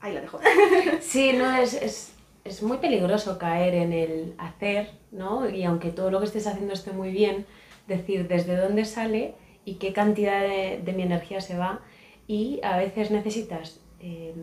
Ahí 0.00 0.12
la 0.12 0.22
dejo. 0.22 0.40
Sí, 1.00 1.32
no, 1.34 1.56
es, 1.56 1.74
es, 1.74 2.12
es 2.42 2.62
muy 2.64 2.78
peligroso 2.78 3.38
caer 3.38 3.74
en 3.74 3.92
el 3.92 4.34
hacer, 4.38 4.90
¿no? 5.12 5.48
Y 5.48 5.62
aunque 5.62 5.90
todo 5.90 6.10
lo 6.10 6.18
que 6.18 6.26
estés 6.26 6.48
haciendo 6.48 6.74
esté 6.74 6.90
muy 6.90 7.12
bien, 7.12 7.46
decir 7.86 8.26
desde 8.26 8.56
dónde 8.56 8.84
sale 8.84 9.36
y 9.66 9.74
qué 9.74 9.92
cantidad 9.92 10.40
de, 10.40 10.94
mi 10.96 11.02
energía 11.02 11.42
se 11.42 11.58
va. 11.58 11.80
Y 12.26 12.60
a 12.62 12.78
veces 12.78 13.10
necesitas 13.10 13.80
eh, 14.00 14.34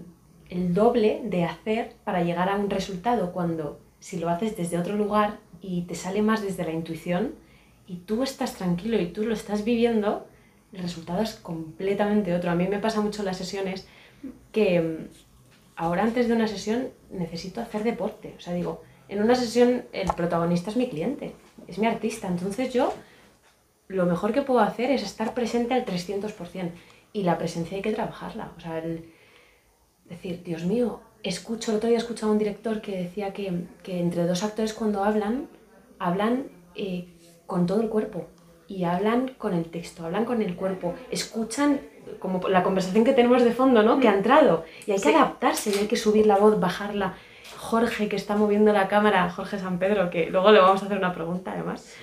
el 0.50 0.76
doble 0.76 1.22
de 1.24 1.46
hacer 1.46 1.94
para 2.04 2.24
llegar 2.24 2.50
a 2.50 2.58
un 2.58 2.70
resultado 2.70 3.32
cuando 3.32 3.80
si 4.00 4.20
lo 4.20 4.30
haces 4.30 4.56
desde 4.58 4.78
otro 4.78 4.96
lugar 4.96 5.40
y 5.62 5.84
te 5.84 5.96
sale 5.96 6.22
más 6.22 6.42
desde 6.42 6.66
la 6.66 6.74
intuición 6.74 7.36
y 7.88 7.96
tú 7.96 8.22
estás 8.22 8.54
tranquilo 8.56 9.00
y 9.00 9.08
tú 9.08 9.24
lo 9.24 9.34
estás 9.34 9.64
viviendo, 9.64 10.28
el 10.74 10.82
resultado 10.82 11.22
es 11.22 11.36
completamente 11.36 12.36
otro. 12.36 12.52
A 12.52 12.56
mí 12.56 12.68
me 12.68 12.80
pasa 12.80 13.00
mucho 13.00 13.22
en 13.22 13.28
las 13.28 13.38
sesiones 13.38 13.88
que 14.52 14.82
mm, 14.82 15.08
ahora 15.78 16.04
antes 16.04 16.28
de 16.28 16.34
una 16.34 16.50
sesión 16.50 16.90
necesito 17.12 17.62
hacer 17.62 17.84
deporte. 17.84 18.34
O 18.38 18.42
sea, 18.42 18.54
digo, 18.54 18.84
en 19.08 19.24
una 19.24 19.36
sesión 19.36 19.86
el 19.94 20.08
protagonista 20.18 20.70
es 20.70 20.76
mi 20.76 20.90
cliente, 20.90 21.32
es 21.68 21.80
mi 21.80 21.88
artista. 21.88 22.28
Entonces 22.28 22.74
yo 22.74 22.94
lo 23.94 24.06
mejor 24.06 24.32
que 24.34 24.42
puedo 24.42 24.60
hacer 24.60 24.92
es 24.92 25.04
estar 25.04 25.34
presente 25.34 25.74
al 25.74 25.86
300%. 25.86 26.72
Y 27.14 27.24
la 27.24 27.38
presencia 27.38 27.76
hay 27.78 27.82
que 27.84 27.92
trabajarla. 27.94 28.52
O 28.58 28.60
sea, 28.60 28.80
el 28.80 29.06
decir, 30.06 30.42
Dios 30.44 30.64
mío, 30.66 31.00
escucho, 31.22 31.72
el 31.72 31.78
otro 31.78 31.88
día 31.90 31.98
he 31.98 32.02
escuchado 32.02 32.30
a 32.30 32.34
un 32.34 32.40
director 32.40 32.82
que 32.82 32.98
decía 32.98 33.34
que, 33.34 33.66
que 33.84 34.00
entre 34.00 34.26
dos 34.26 34.44
actores 34.44 34.74
cuando 34.74 35.04
hablan, 35.04 35.48
hablan 36.00 36.48
eh, 36.76 37.08
con 37.46 37.66
todo 37.68 37.82
el 37.82 37.90
cuerpo. 37.90 38.28
Y 38.68 38.86
hablan 38.86 39.36
con 39.38 39.54
el 39.54 39.66
texto, 39.66 40.06
hablan 40.06 40.26
con 40.26 40.42
el 40.42 40.56
cuerpo, 40.56 40.96
escuchan 41.12 41.82
como 42.20 42.48
la 42.50 42.64
conversación 42.64 43.04
que 43.04 43.14
tenemos 43.14 43.44
de 43.44 43.52
fondo, 43.52 43.84
¿no? 43.84 44.00
Que 44.00 44.08
ha 44.08 44.16
entrado. 44.16 44.64
Y 44.88 44.92
hay 44.92 44.98
que 44.98 45.10
Sí. 45.10 45.14
adaptarse, 45.14 45.70
y 45.70 45.80
hay 45.80 45.88
que 45.88 45.96
subir 45.98 46.26
la 46.26 46.38
voz, 46.38 46.60
bajarla. 46.60 47.14
Jorge, 47.58 48.10
que 48.10 48.16
está 48.16 48.36
moviendo 48.36 48.74
la 48.74 48.88
cámara, 48.88 49.30
Jorge 49.30 49.60
San 49.60 49.78
Pedro, 49.80 50.10
que 50.10 50.30
luego 50.30 50.52
le 50.52 50.60
vamos 50.60 50.82
a 50.82 50.86
hacer 50.86 50.98
una 50.98 51.14
pregunta 51.14 51.52
además. 51.52 51.94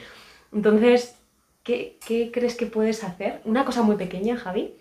Entonces, 0.52 1.19
¿qué, 1.62 1.98
qué 2.06 2.30
crees 2.32 2.56
que 2.56 2.66
puedes 2.66 3.04
hacer? 3.04 3.40
Una 3.44 3.64
cosa 3.64 3.82
muy 3.82 3.96
pequeña, 3.96 4.36
Javi. 4.36 4.74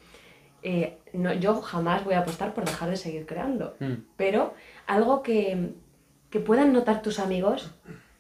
Eh, 0.62 0.98
no, 1.14 1.34
yo 1.34 1.62
jamás 1.62 2.04
voy 2.04 2.16
a 2.16 2.20
apostar 2.20 2.54
por 2.54 2.66
dejar 2.66 2.90
de 2.90 2.98
seguir 2.98 3.26
creando, 3.26 3.76
Mm. 3.80 3.94
pero 4.18 4.54
algo 4.88 5.24
que, 5.24 5.72
que 6.30 6.40
puedan 6.40 6.74
notar 6.74 7.02
tus 7.02 7.20
amigos 7.20 7.72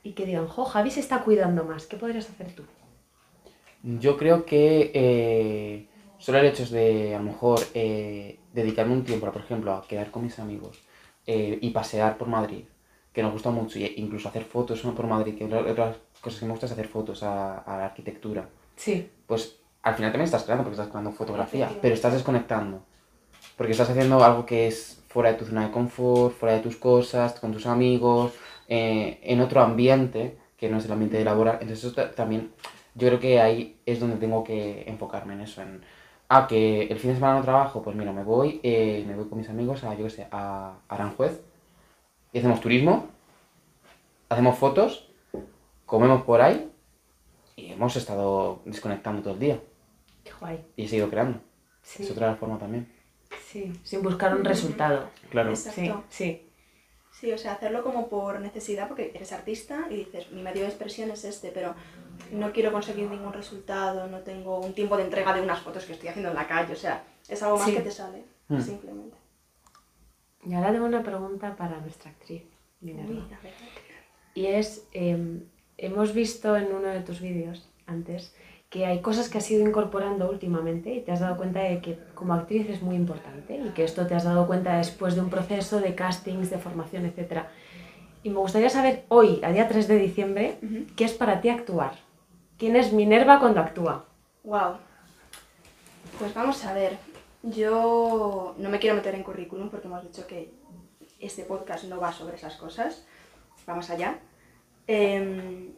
y 0.03 0.13
que 0.13 0.25
digan, 0.25 0.47
jo, 0.47 0.63
Javi 0.65 0.89
se 0.91 1.01
está 1.01 1.23
cuidando 1.23 1.65
más, 1.65 1.85
¿qué 1.85 1.97
podrías 1.97 2.29
hacer 2.29 2.53
tú? 2.55 2.63
Yo 3.83 4.17
creo 4.17 4.45
que 4.45 4.91
eh, 4.93 5.87
solo 6.17 6.39
el 6.39 6.47
hecho 6.47 6.65
de, 6.65 7.15
a 7.15 7.19
lo 7.19 7.25
mejor, 7.25 7.59
eh, 7.73 8.39
dedicarme 8.53 8.93
un 8.93 9.03
tiempo, 9.03 9.29
por 9.31 9.41
ejemplo, 9.41 9.73
a 9.73 9.85
quedar 9.87 10.11
con 10.11 10.23
mis 10.23 10.39
amigos 10.39 10.79
eh, 11.27 11.59
y 11.61 11.69
pasear 11.71 12.17
por 12.17 12.27
Madrid, 12.27 12.63
que 13.13 13.21
nos 13.23 13.31
gusta 13.33 13.51
mucho, 13.51 13.79
e 13.79 13.93
incluso 13.97 14.27
hacer 14.29 14.43
fotos 14.43 14.81
por 14.81 15.07
Madrid, 15.07 15.37
que 15.37 15.45
otra 15.45 15.59
otra 15.59 15.85
de 15.85 15.91
las 15.91 15.97
cosas 16.21 16.39
que 16.39 16.45
me 16.45 16.51
gusta 16.51 16.65
es 16.65 16.71
hacer 16.73 16.87
fotos 16.87 17.23
a, 17.23 17.59
a 17.59 17.77
la 17.77 17.85
arquitectura. 17.85 18.49
Sí, 18.79 19.11
Pues 19.27 19.57
al 19.83 19.95
final 19.95 20.11
también 20.11 20.25
estás 20.25 20.43
creando 20.43 20.63
porque 20.63 20.75
estás 20.75 20.89
creando 20.89 21.11
fotografía, 21.11 21.69
pero 21.81 21.93
estás 21.93 22.13
desconectando. 22.13 22.81
Porque 23.57 23.73
estás 23.73 23.89
haciendo 23.89 24.23
algo 24.23 24.45
que 24.45 24.67
es 24.67 25.03
fuera 25.09 25.31
de 25.33 25.37
tu 25.37 25.45
zona 25.45 25.65
de 25.65 25.71
confort, 25.71 26.33
fuera 26.33 26.55
de 26.55 26.61
tus 26.61 26.77
cosas, 26.77 27.37
con 27.41 27.51
tus 27.51 27.65
amigos, 27.65 28.33
eh, 28.69 29.19
en 29.21 29.41
otro 29.41 29.61
ambiente 29.61 30.37
que 30.57 30.69
no 30.69 30.77
es 30.77 30.85
el 30.85 30.93
ambiente 30.93 31.21
laboral. 31.25 31.57
Entonces 31.59 31.83
eso 31.83 32.09
también, 32.11 32.53
yo 32.95 33.09
creo 33.09 33.19
que 33.19 33.41
ahí 33.41 33.77
es 33.85 33.99
donde 33.99 34.15
tengo 34.15 34.45
que 34.45 34.85
enfocarme 34.87 35.33
en 35.33 35.41
eso, 35.41 35.61
en, 35.61 35.81
ah, 36.29 36.47
que 36.47 36.83
el 36.83 36.99
fin 36.99 37.09
de 37.09 37.15
semana 37.15 37.39
no 37.39 37.43
trabajo, 37.43 37.81
pues 37.81 37.97
mira, 37.97 38.13
me 38.13 38.23
voy, 38.23 38.61
eh, 38.63 39.03
me 39.05 39.15
voy 39.15 39.27
con 39.27 39.39
mis 39.39 39.49
amigos 39.49 39.83
a, 39.83 39.93
yo 39.95 40.05
qué 40.05 40.09
sé, 40.09 40.27
a 40.31 40.77
Aranjuez, 40.87 41.41
y 42.31 42.39
hacemos 42.39 42.61
turismo, 42.61 43.07
hacemos 44.29 44.57
fotos, 44.57 45.09
comemos 45.85 46.21
por 46.23 46.41
ahí, 46.41 46.68
y 47.67 47.71
hemos 47.73 47.95
estado 47.95 48.61
desconectando 48.65 49.21
todo 49.21 49.33
el 49.33 49.39
día, 49.39 49.59
qué 50.23 50.31
guay. 50.39 50.65
y 50.75 50.85
he 50.85 50.87
seguido 50.87 51.09
creando. 51.09 51.39
Sí, 51.81 52.03
Es 52.03 52.11
otra 52.11 52.35
forma 52.35 52.57
también. 52.59 52.91
sí, 53.47 53.73
sin 53.83 54.01
buscar 54.03 54.35
un 54.35 54.43
resultado. 54.45 55.09
Claro. 55.29 55.49
Exacto. 55.49 55.81
Sí, 55.81 55.93
sí, 56.09 56.45
Sí, 57.11 57.33
o 57.33 57.37
sea, 57.37 57.51
hacerlo 57.53 57.83
como 57.83 58.07
por 58.07 58.39
necesidad, 58.39 58.87
porque 58.87 59.11
eres 59.13 59.33
artista 59.33 59.87
y 59.89 59.95
dices, 59.97 60.31
mi 60.31 60.41
medio 60.41 60.61
de 60.61 60.67
expresión 60.69 61.11
es 61.11 61.25
este, 61.25 61.49
pero 61.51 61.75
no 62.31 62.53
quiero 62.53 62.71
conseguir 62.71 63.09
ningún 63.09 63.33
resultado, 63.33 64.07
no 64.07 64.19
tengo 64.19 64.59
un 64.61 64.73
tiempo 64.73 64.95
de 64.95 65.03
entrega 65.03 65.33
de 65.33 65.41
unas 65.41 65.59
fotos 65.59 65.83
que 65.83 65.93
estoy 65.93 66.07
haciendo 66.09 66.29
en 66.29 66.35
la 66.35 66.47
calle, 66.47 66.71
o 66.71 66.77
sea, 66.77 67.03
es 67.27 67.43
algo 67.43 67.57
más 67.57 67.67
Sí. 67.67 67.75
que 67.75 67.81
te 67.81 67.91
sale, 67.91 68.23
Mm. 68.47 68.61
simplemente. 68.61 69.17
Y 70.45 70.53
ahora 70.53 70.71
tengo 70.71 70.85
una 70.85 71.03
pregunta 71.03 71.55
para 71.57 71.79
nuestra 71.81 72.11
actriz, 72.11 72.43
Minerva. 72.79 73.09
Uy, 73.11 73.33
a 73.33 73.39
ver. 73.41 73.53
Y 74.35 74.45
es, 74.45 74.87
eh, 74.93 75.41
hemos 75.81 76.13
visto 76.13 76.55
en 76.57 76.73
uno 76.73 76.87
de 76.89 77.01
tus 77.01 77.21
vídeos 77.21 77.67
antes 77.87 78.33
que 78.69 78.85
hay 78.85 79.01
cosas 79.01 79.29
que 79.29 79.39
has 79.39 79.49
ido 79.49 79.67
incorporando 79.67 80.29
últimamente 80.29 80.93
y 80.93 81.01
te 81.01 81.11
has 81.11 81.21
dado 81.21 81.37
cuenta 81.37 81.61
de 81.61 81.81
que 81.81 81.97
como 82.13 82.35
actriz 82.35 82.69
es 82.69 82.83
muy 82.83 82.95
importante 82.95 83.57
y 83.57 83.69
que 83.69 83.83
esto 83.83 84.05
te 84.05 84.13
has 84.13 84.23
dado 84.23 84.45
cuenta 84.45 84.77
después 84.77 85.15
de 85.15 85.21
un 85.21 85.29
proceso 85.29 85.79
de 85.79 85.95
castings, 85.95 86.51
de 86.51 86.59
formación, 86.59 87.05
etc. 87.05 87.45
Y 88.21 88.29
me 88.29 88.37
gustaría 88.37 88.69
saber 88.69 89.05
hoy, 89.07 89.39
a 89.43 89.51
día 89.51 89.67
3 89.67 89.87
de 89.87 89.97
diciembre. 89.97 90.57
¿qué 90.95 91.05
es 91.05 91.13
para 91.13 91.41
ti 91.41 91.49
actuar? 91.49 91.93
¿Quién 92.59 92.75
es 92.75 92.93
Minerva 92.93 93.39
cuando 93.39 93.59
actúa? 93.59 94.05
Wow. 94.43 94.77
Pues 96.19 96.33
vamos 96.35 96.63
a 96.65 96.73
ver. 96.73 96.97
Yo 97.41 98.53
no 98.57 98.69
me 98.69 98.79
quiero 98.79 98.97
meter 98.97 99.15
en 99.15 99.23
currículum 99.23 99.69
porque 99.69 99.87
hemos 99.87 100.03
dicho 100.03 100.27
que 100.27 100.53
este 101.19 101.43
podcast 101.43 101.85
no 101.85 101.99
va 101.99 102.11
sobre 102.11 102.35
esas 102.35 102.55
cosas. 102.55 103.07
Vamos 103.65 103.89
allá. 103.89 104.19
Em, 104.93 105.69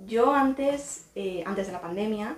yo 0.00 0.34
antes, 0.34 1.08
eh, 1.14 1.42
antes 1.46 1.66
de 1.66 1.72
la 1.72 1.80
pandemia, 1.80 2.36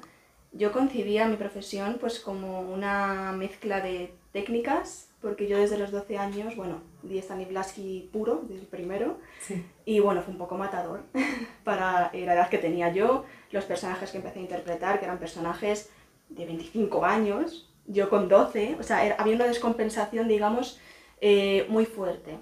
yo 0.53 0.71
concibía 0.71 1.27
mi 1.27 1.37
profesión 1.37 1.97
pues 1.99 2.21
como 2.21 2.61
una 2.61 3.33
mezcla 3.33 3.81
de 3.81 4.15
técnicas, 4.33 5.09
porque 5.21 5.49
yo 5.49 5.59
desde 5.59 5.79
los 5.79 5.91
12 5.91 6.17
años, 6.17 6.55
bueno, 6.55 6.81
di 7.03 7.19
Stanislavski 7.21 8.09
puro, 8.13 8.43
desde 8.45 8.61
el 8.63 8.69
primero, 8.69 9.19
Sí. 9.41 9.67
y 9.85 9.99
bueno, 9.99 10.23
fue 10.23 10.33
un 10.33 10.39
poco 10.39 10.57
matador 10.57 11.03
para 11.65 12.13
la 12.15 12.35
edad 12.35 12.49
que 12.51 12.59
tenía 12.59 12.93
yo, 12.93 13.25
los 13.51 13.65
personajes 13.65 14.13
que 14.13 14.19
empecé 14.19 14.39
a 14.39 14.43
interpretar, 14.43 15.01
que 15.01 15.07
eran 15.07 15.19
personajes 15.19 15.91
de 16.29 16.47
25 16.47 17.05
años, 17.05 17.69
yo 17.89 18.09
con 18.09 18.29
12, 18.29 18.77
o 18.79 18.85
sea, 18.85 19.05
era- 19.05 19.17
había 19.17 19.35
una 19.35 19.47
descompensación, 19.49 20.29
digamos, 20.29 20.79
eh, 21.21 21.67
muy 21.69 21.85
fuerte. 21.85 22.39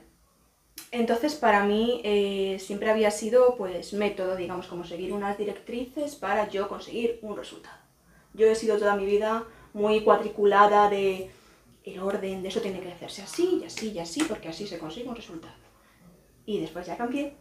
Entonces, 0.90 1.34
para 1.34 1.64
mí 1.64 2.00
eh, 2.04 2.58
siempre 2.60 2.90
había 2.90 3.10
sido, 3.10 3.56
pues, 3.56 3.92
método, 3.92 4.36
digamos, 4.36 4.66
como 4.66 4.84
seguir 4.84 5.12
unas 5.12 5.36
directrices 5.36 6.14
para 6.14 6.48
yo 6.48 6.68
conseguir 6.68 7.18
un 7.22 7.36
resultado. 7.36 7.78
Yo 8.32 8.46
he 8.46 8.54
sido 8.54 8.78
toda 8.78 8.96
mi 8.96 9.06
vida 9.06 9.44
muy 9.72 10.02
cuadriculada 10.02 10.88
de 10.88 11.30
el 11.84 11.98
orden, 12.00 12.42
de 12.42 12.48
eso 12.48 12.60
tiene 12.60 12.80
que 12.80 12.92
hacerse 12.92 13.22
así 13.22 13.60
y 13.60 13.64
así 13.64 13.90
y 13.90 13.98
así, 13.98 14.22
porque 14.24 14.48
así 14.48 14.66
se 14.66 14.78
consigue 14.78 15.08
un 15.08 15.16
resultado. 15.16 15.54
Y 16.46 16.60
después 16.60 16.86
ya 16.86 16.96
cambié, 16.96 17.36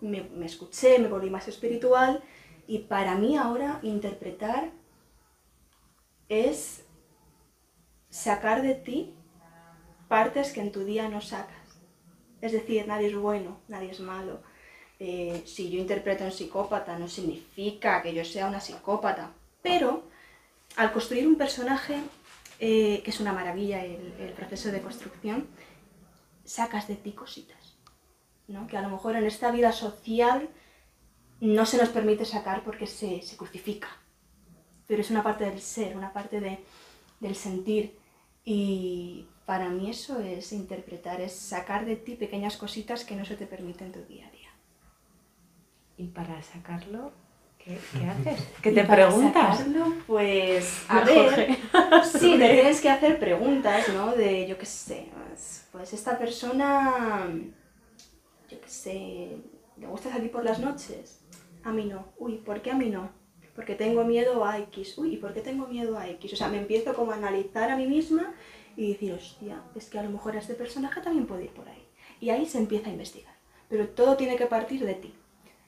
me, 0.00 0.22
me 0.22 0.46
escuché, 0.46 0.98
me 0.98 1.08
volví 1.08 1.30
más 1.30 1.48
espiritual 1.48 2.22
y 2.66 2.78
para 2.80 3.14
mí 3.14 3.36
ahora 3.36 3.80
interpretar 3.82 4.70
es 6.28 6.84
sacar 8.10 8.62
de 8.62 8.74
ti 8.74 9.14
partes 10.08 10.52
que 10.52 10.60
en 10.60 10.72
tu 10.72 10.84
día 10.84 11.08
no 11.08 11.20
sacas. 11.20 11.61
Es 12.42 12.52
decir, 12.52 12.86
nadie 12.86 13.08
es 13.08 13.16
bueno, 13.16 13.50
nadie 13.68 13.90
es 13.92 14.00
malo. 14.00 14.42
eh, 14.98 15.42
si 15.46 15.70
yo 15.70 15.78
interpreto 15.80 16.24
un 16.24 16.32
psicópata 16.32 16.98
no 16.98 17.08
significa 17.08 18.02
que 18.02 18.14
yo 18.14 18.24
sea 18.24 18.46
una 18.46 18.60
psicópata, 18.60 19.32
pero 19.62 20.04
al 20.76 20.92
construir 20.92 21.26
un 21.26 21.36
personaje, 21.36 21.96
eh, 22.60 23.00
que 23.02 23.10
es 23.10 23.18
una 23.20 23.32
maravilla 23.32 23.84
el, 23.84 24.14
el 24.20 24.32
proceso 24.32 24.70
de 24.70 24.80
construcción, 24.80 25.48
sacas 26.44 26.86
de 26.88 26.96
ti 26.96 27.12
cositas, 27.12 27.76
¿no? 28.48 28.66
Que 28.68 28.76
a 28.76 28.82
lo 28.82 28.90
mejor 28.90 29.16
en 29.16 29.24
esta 29.26 29.50
vida 29.50 29.72
social 29.72 30.48
no 31.40 31.66
se 31.66 31.78
nos 31.78 31.88
permite 31.88 32.24
sacar 32.24 32.62
porque 32.62 32.86
se, 32.86 33.22
se 33.22 33.36
crucifica, 33.36 33.88
pero 34.86 35.00
es 35.00 35.10
una 35.10 35.22
parte 35.24 35.44
del 35.44 35.60
ser, 35.60 35.96
una 35.96 36.12
parte 36.12 36.40
de, 36.40 36.60
del 37.20 37.34
sentir. 37.34 37.98
Y 38.44 39.26
para 39.46 39.68
mí 39.70 39.90
eso 39.90 40.20
es 40.20 40.52
interpretar, 40.52 41.20
es 41.20 41.32
sacar 41.34 41.84
de 41.84 41.96
ti 41.96 42.16
pequeñas 42.16 42.56
cositas 42.56 43.04
que 43.04 43.16
no 43.16 43.24
se 43.24 43.36
te 43.36 43.46
permiten 43.46 43.88
en 43.88 43.92
tu 43.92 44.04
día 44.04 44.28
a 44.28 44.30
día. 44.30 44.50
Y 45.96 46.08
para 46.08 46.42
sacarlo, 46.42 47.12
¿qué, 47.58 47.88
qué 47.92 48.06
haces? 48.06 48.48
¿Qué 48.62 48.72
Y 48.72 48.74
te 48.74 48.84
para 48.84 49.08
preguntas? 49.08 49.58
sacarlo, 49.58 50.02
pues, 50.06 50.84
a 50.88 51.00
Jorge. 51.06 51.46
ver, 51.46 51.58
sí, 52.02 52.38
te 52.38 52.48
tienes 52.50 52.80
que 52.80 52.90
hacer 52.90 53.18
preguntas, 53.18 53.88
¿no? 53.88 54.14
De, 54.14 54.46
yo 54.48 54.58
qué 54.58 54.66
sé, 54.66 55.10
pues, 55.12 55.68
pues 55.72 55.92
esta 55.92 56.18
persona, 56.18 57.28
yo 58.48 58.60
qué 58.60 58.68
sé, 58.68 59.38
¿le 59.76 59.86
gustas 59.86 60.14
a 60.14 60.20
ti 60.20 60.28
por 60.28 60.44
las 60.44 60.58
noches? 60.60 61.20
A 61.62 61.72
mí 61.72 61.84
no. 61.86 62.12
Uy, 62.18 62.38
¿por 62.38 62.60
qué 62.62 62.70
a 62.70 62.74
mí 62.74 62.90
no? 62.90 63.10
Porque 63.54 63.74
tengo 63.74 64.04
miedo 64.04 64.44
a 64.44 64.58
X. 64.58 64.96
Uy, 64.98 65.14
¿y 65.14 65.16
por 65.18 65.34
qué 65.34 65.40
tengo 65.40 65.66
miedo 65.68 65.98
a 65.98 66.08
X? 66.08 66.32
O 66.32 66.36
sea, 66.36 66.48
me 66.48 66.58
empiezo 66.58 66.94
como 66.94 67.12
a 67.12 67.16
analizar 67.16 67.70
a 67.70 67.76
mí 67.76 67.86
misma 67.86 68.34
y 68.76 68.92
decir, 68.92 69.12
hostia, 69.12 69.62
es 69.74 69.88
que 69.88 69.98
a 69.98 70.02
lo 70.02 70.10
mejor 70.10 70.36
este 70.36 70.54
personaje 70.54 71.00
también 71.00 71.26
puede 71.26 71.44
ir 71.44 71.50
por 71.50 71.68
ahí. 71.68 71.86
Y 72.20 72.30
ahí 72.30 72.46
se 72.46 72.58
empieza 72.58 72.88
a 72.88 72.92
investigar. 72.92 73.34
Pero 73.68 73.88
todo 73.88 74.16
tiene 74.16 74.36
que 74.36 74.46
partir 74.46 74.84
de 74.84 74.94
ti. 74.94 75.14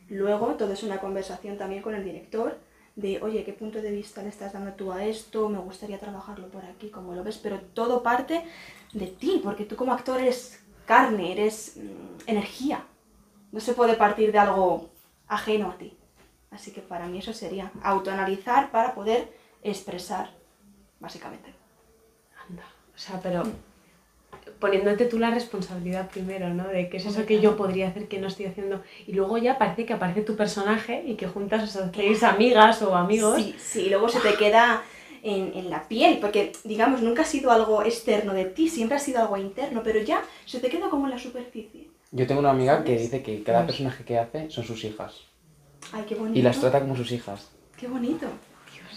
Luego, 0.09 0.55
todo 0.55 0.73
es 0.73 0.83
una 0.83 1.01
conversación 1.01 1.57
también 1.57 1.83
con 1.83 1.95
el 1.95 2.05
director 2.05 2.59
de, 2.97 3.21
oye, 3.23 3.45
¿qué 3.45 3.53
punto 3.53 3.81
de 3.81 3.91
vista 3.91 4.23
le 4.23 4.29
estás 4.29 4.53
dando 4.53 4.73
tú 4.75 4.93
a 4.93 5.05
esto? 5.05 5.49
Me 5.49 5.59
gustaría 5.59 5.99
trabajarlo 5.99 6.49
por 6.49 6.65
aquí, 6.65 6.91
como 6.91 7.15
lo 7.15 7.25
ves, 7.25 7.39
pero 7.39 7.61
todo 7.61 8.03
parte 8.03 8.45
de 8.93 9.07
ti, 9.07 9.41
porque 9.43 9.65
tú 9.65 9.77
como 9.77 9.93
actor 9.93 10.21
eres 10.21 10.61
carne, 10.87 11.33
eres 11.33 11.77
mm, 11.77 12.29
energía. 12.29 12.85
No 13.51 13.61
se 13.61 13.75
puede 13.75 13.95
partir 13.95 14.33
de 14.33 14.39
algo 14.39 14.91
ajeno 15.27 15.71
a 15.71 15.79
ti. 15.79 15.97
Así 16.51 16.71
que 16.71 16.81
para 16.81 17.07
mí 17.07 17.19
eso 17.19 17.33
sería 17.33 17.73
autoanalizar 17.83 18.71
para 18.71 18.95
poder 18.95 19.33
expresar, 19.63 20.31
básicamente. 21.01 21.64
O 22.95 22.99
sea, 22.99 23.21
pero 23.23 23.43
poniéndote 24.59 25.07
tú 25.07 25.19
la 25.19 25.31
responsabilidad 25.31 26.09
primero, 26.09 26.49
¿no? 26.53 26.69
De 26.69 26.89
qué 26.89 26.99
es 26.99 27.07
eso 27.07 27.27
que 27.27 27.41
yo 27.41 27.57
podría 27.57 27.89
hacer 27.89 28.09
que 28.09 28.21
no 28.21 28.29
estoy 28.29 28.47
haciendo. 28.47 28.83
Y 29.07 29.13
luego 29.13 29.39
ya 29.39 29.59
parece 29.59 29.85
que 29.85 29.93
aparece 29.93 30.23
tu 30.23 30.37
personaje 30.37 31.03
y 31.07 31.15
que 31.15 31.27
juntas 31.27 31.63
os 31.65 31.77
hacéis 31.77 32.23
amigas 32.23 32.81
o 32.83 32.95
amigos. 32.95 33.37
Sí, 33.37 33.55
sí, 33.59 33.81
y 33.83 33.91
luego 33.91 34.09
se 34.09 34.21
te 34.21 34.35
queda 34.35 34.83
en, 35.23 35.53
en 35.55 35.71
la 35.71 35.89
piel, 35.89 36.19
porque 36.19 36.53
digamos, 36.65 37.03
nunca 37.03 37.23
ha 37.23 37.27
sido 37.27 37.51
algo 37.51 37.83
externo 37.83 38.33
de 38.33 38.45
ti, 38.45 38.69
siempre 38.69 38.97
ha 38.97 39.01
sido 39.01 39.21
algo 39.21 39.37
interno, 39.37 39.83
pero 39.83 40.01
ya 40.01 40.23
se 40.45 40.61
te 40.61 40.69
queda 40.69 40.89
como 40.89 41.07
en 41.07 41.13
la 41.13 41.19
superficie. 41.19 41.89
Yo 42.13 42.27
tengo 42.27 42.41
una 42.41 42.51
amiga 42.51 42.85
que 42.85 42.97
dice 42.97 43.23
que 43.23 43.43
cada 43.43 43.67
personaje 43.67 44.05
que 44.05 44.19
hace 44.19 44.51
son 44.51 44.65
sus 44.65 44.85
hijas. 44.85 45.23
Ay, 45.93 46.05
qué 46.09 46.15
bonito. 46.15 46.39
Y 46.39 46.43
las 46.43 46.61
trata 46.61 46.81
como 46.81 46.95
sus 46.95 47.11
hijas. 47.13 47.51
Qué 47.77 47.89
bonito. 47.89 48.27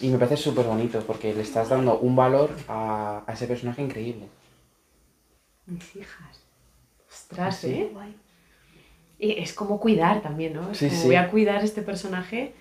Y 0.01 0.09
me 0.09 0.17
parece 0.17 0.37
súper 0.37 0.65
bonito 0.65 0.99
porque 1.01 1.33
le 1.33 1.41
estás 1.41 1.69
dando 1.69 1.97
un 1.99 2.15
valor 2.15 2.51
a, 2.67 3.23
a 3.25 3.33
ese 3.33 3.47
personaje 3.47 3.81
increíble. 3.81 4.27
Mis 5.65 5.95
hijas. 5.95 6.43
Ostras, 7.09 7.57
Sí. 7.57 7.73
¿eh? 7.73 7.89
Guay. 7.93 8.15
Y 9.19 9.31
es 9.41 9.53
como 9.53 9.79
cuidar 9.79 10.21
también, 10.21 10.53
¿no? 10.53 10.71
Es 10.71 10.77
Sí, 10.77 10.87
como 10.89 11.01
sí. 11.01 11.07
voy 11.07 11.15
a 11.15 11.29
cuidar 11.31 11.63
este 11.63 11.81
personaje. 11.81 12.53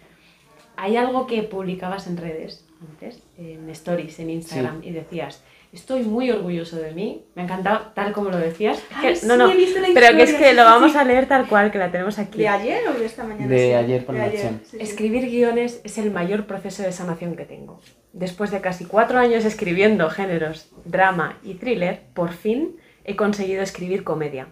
Hay 0.77 0.97
algo 0.97 1.27
que 1.27 1.43
publicabas 1.43 2.07
en 2.07 2.17
redes 2.17 2.65
antes, 2.81 3.23
en 3.39 3.69
stories, 3.71 4.19
en 4.21 4.31
Instagram, 4.31 4.83
y 4.83 4.91
decías, 4.91 5.43
estoy 5.77 6.03
muy 6.03 6.31
orgulloso 6.31 6.77
de 6.77 6.93
mí. 6.93 7.25
Me 7.35 7.43
ha 7.43 7.45
encantado 7.45 7.93
tal 7.95 8.13
como 8.13 8.31
lo 8.31 8.39
decías. 8.39 8.83
Que- 9.01 9.15
sí, 9.17 9.27
no, 9.27 9.37
no, 9.37 9.51
he 9.51 9.57
visto 9.57 9.79
la 9.81 9.89
pero 9.95 10.17
que 10.17 10.23
es 10.25 10.35
que 10.35 10.53
lo 10.55 10.65
vamos 10.65 10.97
a 10.97 11.05
leer 11.05 11.27
tal 11.27 11.47
cual, 11.49 11.71
que 11.71 11.79
la 11.79 11.91
tenemos 11.93 12.19
aquí. 12.19 12.39
¿De 12.39 12.49
ayer 12.49 12.89
o 12.89 12.95
de 12.99 13.07
esta 13.07 13.25
mañana? 13.25 13.47
De 13.47 13.59
Sí, 13.69 13.73
ayer 13.75 14.05
por 14.05 14.15
la 14.15 14.27
noche. 14.27 14.51
sí. 14.65 14.77
Escribir 14.81 15.27
guiones 15.27 15.81
es 15.85 15.99
el 15.99 16.11
mayor 16.11 16.47
proceso 16.47 16.83
de 16.83 16.93
sanación 16.93 17.37
que 17.37 17.45
tengo. 17.45 17.81
Después 18.13 18.51
de 18.51 18.61
casi 18.61 18.85
cuatro 18.87 19.19
años 19.19 19.45
escribiendo 19.45 20.09
géneros, 20.11 20.71
drama 20.85 21.39
y 21.45 21.55
thriller, 21.55 22.01
por 22.15 22.33
fin 22.33 22.77
he 23.05 23.15
conseguido 23.15 23.63
escribir 23.63 24.03
comedia. 24.05 24.49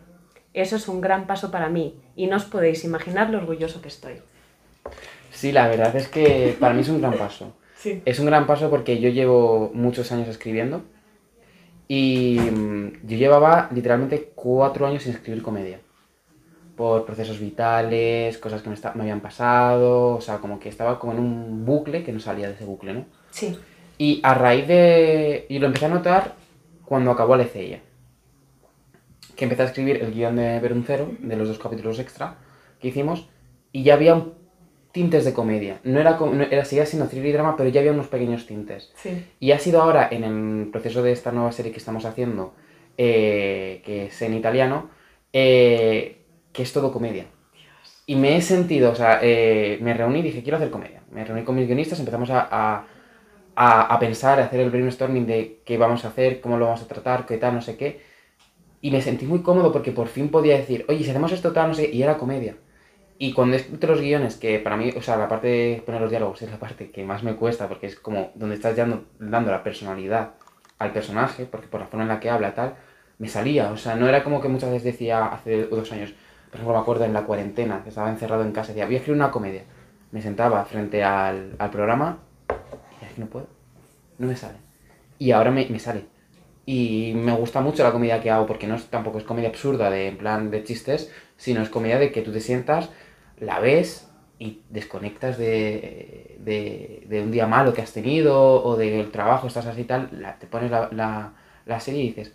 Eso 0.53 0.77
es 0.77 0.87
un 0.87 1.01
gran 1.01 1.27
paso 1.27 1.51
para 1.51 1.69
mí 1.69 1.99
y 2.15 2.27
no 2.29 2.37
os 2.37 2.45
podéis 2.45 2.85
imaginar 2.85 3.31
lo 3.31 3.39
orgulloso 3.39 3.81
que 3.83 3.89
estoy. 3.89 4.15
Sí, 5.33 5.51
la 5.51 5.67
verdad 5.69 5.97
es 5.97 6.07
que 6.09 6.57
para 6.61 6.75
mí 6.75 6.83
es 6.83 6.89
un 6.89 7.01
gran 7.01 7.15
paso. 7.15 7.57
Sí. 7.85 8.01
Es 8.07 8.19
un 8.19 8.25
gran 8.25 8.47
paso 8.47 8.71
porque 8.71 8.99
yo 8.99 9.11
llevo 9.11 9.71
muchos 9.75 10.11
años 10.11 10.27
escribiendo 10.29 10.85
y 11.88 12.38
mm, 12.38 13.07
yo 13.07 13.16
llevaba 13.16 13.68
literalmente 13.73 14.33
cuatro 14.35 14.87
años 14.87 15.03
sin 15.03 15.12
escribir 15.12 15.42
comedia. 15.42 15.81
Por 16.77 17.05
procesos 17.05 17.38
vitales, 17.38 18.38
cosas 18.38 18.62
que 18.62 18.68
me, 18.70 18.77
habían 19.03 19.20
pasado, 19.20 20.16
o 20.16 20.20
sea, 20.20 20.38
como 20.38 20.59
que 20.59 20.68
estaba 20.68 20.99
como 20.99 21.12
en 21.12 21.20
un 21.20 21.64
bucle 21.64 22.03
que 22.03 22.12
no 22.12 22.18
salía 22.18 22.49
de 22.49 22.55
ese 22.55 22.64
bucle, 22.64 22.94
¿no? 22.94 23.05
Sí. 23.31 23.57
Y 23.97 24.20
a 24.25 24.35
raíz 24.35 24.66
de... 24.66 25.47
Y 25.49 25.61
lo 25.61 25.66
empecé 25.66 25.87
a 25.87 25.90
notar 25.90 26.35
cuando 26.85 27.12
acabó 27.12 27.37
la 27.37 27.44
ECEIA. 27.44 27.81
Que 29.37 29.44
empecé 29.44 29.62
a 29.62 29.66
escribir 29.66 30.03
el 30.03 30.12
guion 30.12 30.35
de 30.35 30.59
Veruncero, 30.59 31.12
de 31.20 31.37
los 31.37 31.47
dos 31.47 31.59
capítulos 31.59 32.01
extra 32.01 32.38
que 32.81 32.88
hicimos, 32.88 33.29
y 33.70 33.85
ya 33.85 33.94
había 33.94 34.14
un- 34.14 34.35
tintes 34.94 35.24
de 35.26 35.35
comedia. 35.35 35.80
No 35.85 36.00
era, 36.00 36.12
no 36.18 36.42
era 36.44 36.64
seguía 36.64 36.87
siendo 36.87 37.09
thriller 37.09 37.28
y 37.30 37.33
drama, 37.33 37.57
pero 37.57 37.68
ya 37.70 37.80
había 37.80 37.92
unos 37.92 38.09
pequeños 38.09 38.46
tintes. 38.46 38.92
Sí. 38.96 39.11
Y 39.40 39.52
ha 39.52 39.59
sido 39.59 39.83
ahora, 39.83 40.09
en 40.11 40.24
el 40.24 40.68
proceso 40.70 41.02
de 41.02 41.12
esta 41.12 41.33
nueva 41.33 41.52
serie 41.52 41.72
que 41.72 41.78
estamos 41.78 42.04
haciendo, 42.07 42.54
eh, 42.96 43.83
que 43.85 44.07
es 44.07 44.22
en 44.22 44.35
italiano, 44.35 44.90
eh, 45.33 46.18
que 46.52 46.62
es 46.62 46.72
todo 46.72 46.92
comedia. 46.92 47.26
Y 48.07 48.16
me 48.16 48.37
he 48.37 48.42
sentido, 48.42 48.92
o 48.92 48.94
sea, 48.94 49.20
eh, 49.22 49.78
me 49.80 49.94
reuní 49.94 50.20
y 50.20 50.22
dije, 50.22 50.42
quiero 50.42 50.59
hacer 50.59 50.70
comedia. 50.70 51.02
Me 51.11 51.24
reuní 51.24 51.44
con 51.44 51.57
mis 51.57 51.66
guionistas, 51.66 51.98
empezamos 52.00 52.30
a, 52.30 52.48
a, 52.50 52.87
a- 53.57 53.94
a 53.94 53.98
pensar, 53.98 54.40
a 54.40 54.44
hacer 54.46 54.61
el 54.61 54.70
brainstorming 54.70 55.26
de 55.26 55.61
qué 55.66 55.78
vamos 55.78 56.04
a 56.04 56.09
hacer, 56.09 56.40
cómo 56.40 56.59
lo 56.59 56.66
vamos 56.66 56.83
a 56.83 56.88
tratar, 56.88 57.26
qué 57.26 57.38
tal, 57.38 57.54
no 57.54 57.62
sé 57.62 57.76
qué. 57.76 58.00
Y 58.80 58.90
me 58.90 59.02
sentí 59.02 59.26
muy 59.26 59.42
cómodo 59.42 59.72
porque 59.72 59.92
por 59.92 60.09
fin 60.09 60.30
podía 60.30 60.57
decir, 60.59 60.85
oye, 60.88 61.04
si 61.04 61.11
hacemos 61.11 61.33
esto 61.33 61.52
tal, 61.52 61.68
no 61.68 61.74
sé, 61.74 61.90
qué", 61.90 61.96
y 61.96 62.02
era 62.02 62.18
comedia. 62.18 62.57
Y 63.18 63.33
cuando 63.33 63.57
he 63.57 63.61
escrito 63.61 63.87
los 63.87 64.00
guiones, 64.00 64.37
que 64.37 64.59
para 64.59 64.77
mí, 64.77 64.92
o 64.96 65.03
sea, 65.03 65.16
la 65.16 65.29
parte 65.29 65.46
de 65.46 65.83
poner 65.87 66.00
los 66.00 66.11
diálogos 66.11 66.42
es 66.42 66.50
la 66.50 66.59
parte 66.59 66.90
que 66.90 67.05
más 67.05 67.22
me 67.22 67.37
cuesta, 67.37 67.68
porque 67.68 67.87
es 67.87 67.96
como 67.96 68.33
donde 68.35 68.57
estás 68.57 68.77
dando, 68.77 69.05
dando 69.18 69.50
la 69.53 69.62
personalidad 69.62 70.35
al 70.79 70.92
personaje, 70.92 71.46
porque 71.46 71.68
por 71.68 71.81
la 71.81 71.87
forma 71.87 72.03
en 72.03 72.09
la 72.09 72.20
que 72.20 72.31
habla, 72.31 72.55
tal, 72.55 72.74
me 73.18 73.29
salía. 73.29 73.70
O 73.70 73.77
sea, 73.77 73.94
no 73.94 74.09
era 74.09 74.24
como 74.24 74.40
que 74.40 74.48
muchas 74.48 74.70
veces 74.70 74.85
decía 74.85 75.27
hace 75.27 75.66
dos 75.66 75.92
años, 75.92 76.12
por 76.50 76.57
ejemplo, 76.57 76.74
me 76.74 76.81
acuerdo 76.81 77.05
en 77.05 77.12
la 77.12 77.22
cuarentena, 77.22 77.83
que 77.83 77.90
estaba 77.90 78.11
encerrado 78.11 78.42
en 78.42 78.53
casa, 78.53 78.68
decía, 78.68 78.87
voy 78.87 78.94
a 78.94 78.98
escribir 78.98 79.20
una 79.20 79.31
comedia. 79.31 79.62
Me 80.11 80.20
sentaba 80.20 80.64
frente 80.64 81.03
al, 81.03 81.55
al 81.59 81.70
programa 81.70 82.18
y 83.00 83.05
es 83.05 83.12
que 83.12 83.20
no 83.20 83.27
puedo, 83.27 83.46
no 84.18 84.29
me 84.29 84.37
sale. 84.37 84.59
Y 85.18 85.31
ahora 85.31 85.50
me, 85.50 85.66
me 85.68 85.79
sale. 85.79 86.07
Y 86.66 87.12
me 87.14 87.33
gusta 87.33 87.61
mucho 87.61 87.83
la 87.83 87.92
comedia 87.92 88.20
que 88.20 88.31
hago, 88.31 88.46
porque 88.46 88.66
no 88.66 88.77
es, 88.77 88.87
tampoco 88.87 89.18
es 89.18 89.24
comedia 89.24 89.48
absurda, 89.48 89.90
de, 89.90 90.09
en 90.09 90.16
plan 90.16 90.50
de 90.50 90.64
chistes, 90.64 91.12
sino 91.37 91.62
es 91.62 91.68
comedia 91.68 91.98
de 91.98 92.11
que 92.11 92.22
tú 92.22 92.33
te 92.33 92.40
sientas, 92.40 92.90
la 93.38 93.61
ves 93.61 94.09
y 94.38 94.61
desconectas 94.70 95.38
de, 95.38 96.37
de, 96.40 97.05
de 97.09 97.23
un 97.23 97.31
día 97.31 97.47
malo 97.47 97.73
que 97.75 97.83
has 97.83 97.92
tenido 97.92 98.62
o 98.64 98.77
del 98.77 99.11
trabajo, 99.11 99.47
estás 99.47 99.66
así 99.66 99.83
y 99.83 99.85
tal, 99.85 100.09
la- 100.12 100.38
te 100.38 100.47
pones 100.47 100.70
la, 100.70 100.88
la, 100.92 101.33
la 101.66 101.81
serie 101.81 102.03
y 102.03 102.09
dices, 102.09 102.33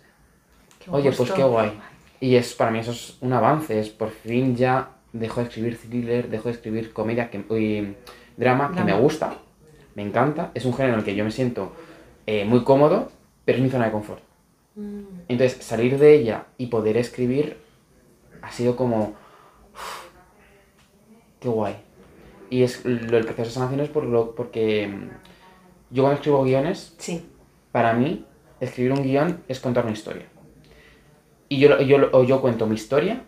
oye, 0.90 1.12
pues 1.12 1.32
qué 1.32 1.42
guay. 1.44 1.72
Y 2.20 2.36
es 2.36 2.54
para 2.54 2.70
mí 2.70 2.78
eso 2.80 2.92
es 2.92 3.16
un 3.20 3.32
avance, 3.32 3.78
es 3.80 3.88
por 3.90 4.10
fin 4.10 4.56
ya 4.56 4.90
dejo 5.12 5.40
de 5.40 5.46
escribir 5.48 5.78
thriller, 5.78 6.28
dejo 6.28 6.48
de 6.48 6.54
escribir 6.54 6.92
comedia, 6.92 7.30
que, 7.30 7.44
uy, 7.48 7.96
drama, 8.36 8.74
que 8.76 8.84
me 8.84 8.94
gusta, 8.94 9.34
me 9.94 10.02
encanta, 10.02 10.50
es 10.54 10.64
un 10.64 10.74
género 10.74 10.94
en 10.94 11.00
el 11.00 11.04
que 11.04 11.14
yo 11.14 11.24
me 11.24 11.30
siento 11.30 11.72
eh, 12.26 12.44
muy 12.44 12.62
cómodo, 12.64 13.10
pero 13.44 13.58
es 13.58 13.64
mi 13.64 13.70
zona 13.70 13.86
de 13.86 13.92
confort. 13.92 14.22
Mm, 14.76 15.02
Entonces, 15.28 15.64
salir 15.64 15.98
de 15.98 16.14
ella 16.14 16.46
y 16.58 16.66
poder 16.66 16.96
escribir 16.96 17.56
ha 18.42 18.52
sido 18.52 18.76
como. 18.76 19.14
Qué 21.40 21.48
guay. 21.48 21.76
Y 22.50 22.62
es 22.62 22.84
lo 22.84 23.16
el 23.16 23.24
proceso 23.24 23.48
de 23.48 23.50
sanación 23.54 23.80
es 23.80 23.88
por 23.88 24.04
lo, 24.04 24.34
porque 24.34 24.86
mm, 24.88 25.08
yo 25.94 26.02
cuando 26.02 26.16
escribo 26.16 26.42
guiones, 26.44 26.94
Sí. 26.98 27.28
para 27.72 27.92
mí, 27.94 28.24
escribir 28.60 28.92
un 28.92 29.02
guion 29.02 29.42
es 29.48 29.60
contar 29.60 29.84
una 29.84 29.92
historia. 29.92 30.26
Y 31.48 31.58
yo, 31.58 31.80
yo, 31.80 31.96
o 32.12 32.24
yo 32.24 32.40
cuento 32.40 32.66
mi 32.66 32.74
historia, 32.74 33.22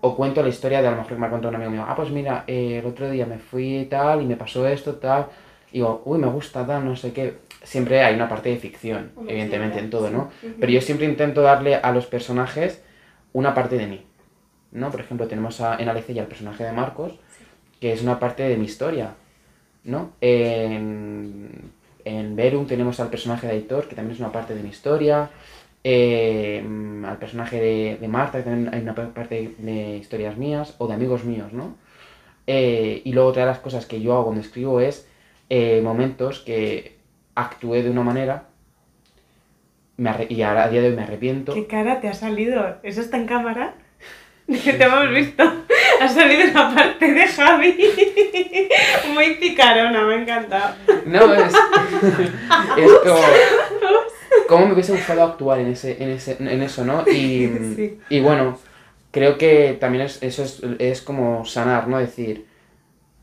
o 0.00 0.16
cuento 0.16 0.42
la 0.42 0.48
historia 0.48 0.80
de 0.80 0.88
a 0.88 0.90
lo 0.92 0.96
mejor 0.98 1.12
que 1.14 1.18
me 1.20 1.26
ha 1.26 1.30
contado 1.30 1.50
un 1.50 1.56
amigo 1.56 1.70
mío. 1.70 1.84
Ah, 1.86 1.94
pues 1.96 2.10
mira, 2.10 2.44
eh, 2.46 2.78
el 2.78 2.86
otro 2.86 3.10
día 3.10 3.26
me 3.26 3.38
fui 3.38 3.86
tal 3.90 4.22
y 4.22 4.26
me 4.26 4.36
pasó 4.36 4.66
esto, 4.66 4.94
tal. 4.96 5.26
Y 5.70 5.78
digo, 5.78 6.02
uy, 6.04 6.18
me 6.18 6.28
gusta 6.28 6.66
tal, 6.66 6.84
no 6.84 6.96
sé 6.96 7.12
qué. 7.12 7.38
Siempre 7.62 8.02
hay 8.02 8.14
una 8.14 8.28
parte 8.28 8.48
de 8.48 8.56
ficción, 8.56 9.10
Hombre, 9.16 9.32
evidentemente, 9.34 9.78
en 9.80 9.90
todo, 9.90 10.10
¿no? 10.10 10.30
sí. 10.40 10.54
Pero 10.58 10.72
yo 10.72 10.80
siempre 10.80 11.06
intento 11.06 11.42
darle 11.42 11.74
a 11.76 11.90
los 11.92 12.06
personajes 12.06 12.82
una 13.32 13.52
parte 13.54 13.76
de 13.76 13.86
mí. 13.86 14.06
¿no? 14.70 14.90
Por 14.90 15.00
ejemplo, 15.00 15.26
tenemos 15.26 15.60
a, 15.60 15.76
en 15.76 15.88
Alecella 15.88 16.22
el 16.22 16.28
personaje 16.28 16.62
de 16.64 16.72
Marcos, 16.72 17.18
que 17.80 17.92
es 17.92 18.02
una 18.02 18.18
parte 18.18 18.42
de 18.48 18.56
mi 18.56 18.64
historia, 18.64 19.14
¿no? 19.84 20.12
En, 20.20 21.70
en 22.04 22.36
Verum 22.36 22.66
tenemos 22.66 23.00
al 23.00 23.08
personaje 23.10 23.46
de 23.46 23.52
Aitor, 23.54 23.88
que 23.88 23.94
también 23.96 24.14
es 24.14 24.20
una 24.20 24.32
parte 24.32 24.54
de 24.54 24.62
mi 24.62 24.70
historia. 24.70 25.30
eh, 25.84 26.62
al 27.06 27.16
personaje 27.18 27.60
de, 27.60 27.98
de 28.00 28.08
Marta, 28.08 28.38
que 28.38 28.44
también 28.44 28.74
hay 28.74 28.82
una 28.82 28.94
pa- 28.94 29.14
parte 29.14 29.54
de 29.58 29.96
historias 29.96 30.36
mías 30.36 30.74
o 30.78 30.86
de 30.88 30.94
amigos 30.94 31.24
míos, 31.24 31.52
¿no? 31.52 31.76
Eh, 32.46 33.00
y 33.04 33.12
luego 33.12 33.28
otra 33.30 33.42
de 33.42 33.48
las 33.48 33.58
cosas 33.60 33.86
que 33.86 34.00
yo 34.00 34.12
hago 34.14 34.24
cuando 34.24 34.40
escribo 34.42 34.80
es 34.80 35.06
eh, 35.50 35.80
momentos 35.82 36.40
que 36.40 36.96
actué 37.34 37.82
de 37.82 37.90
una 37.90 38.02
manera 38.02 38.44
me 39.96 40.26
y 40.28 40.42
ahora 40.42 40.64
a 40.64 40.68
día 40.70 40.80
de 40.80 40.88
hoy 40.90 40.96
me 40.96 41.02
arrepiento. 41.02 41.52
¿Qué 41.54 41.66
cara 41.66 42.00
te 42.00 42.08
ha 42.08 42.14
salido? 42.14 42.76
¿Eso 42.82 43.00
está 43.00 43.16
en 43.16 43.26
cámara? 43.26 43.74
Que 44.48 44.72
te 44.74 44.84
hemos 44.84 45.10
visto. 45.10 45.44
Ha 46.00 46.08
salido 46.08 46.50
una 46.50 46.74
parte 46.74 47.12
de 47.12 47.26
Javi. 47.26 47.76
Muy 49.14 49.34
picarona, 49.34 50.04
me 50.04 50.14
ha 50.14 50.22
encantado. 50.22 50.74
No, 51.06 51.34
es, 51.34 51.52
es 52.76 52.92
como... 53.02 53.20
¿Cómo 54.48 54.66
me 54.66 54.72
hubiese 54.74 54.92
gustado 54.92 55.22
actuar 55.24 55.58
en, 55.60 55.68
ese, 55.68 56.02
en, 56.02 56.10
ese, 56.10 56.36
en 56.38 56.62
eso, 56.62 56.84
no? 56.84 57.04
Y, 57.06 57.48
Sí. 57.76 57.98
y 58.08 58.20
bueno, 58.20 58.58
creo 59.10 59.36
que 59.36 59.76
también 59.78 60.04
es, 60.04 60.22
eso 60.22 60.42
es, 60.42 60.62
es 60.78 61.02
como 61.02 61.44
sanar, 61.44 61.88
¿no? 61.88 61.98
Decir, 61.98 62.46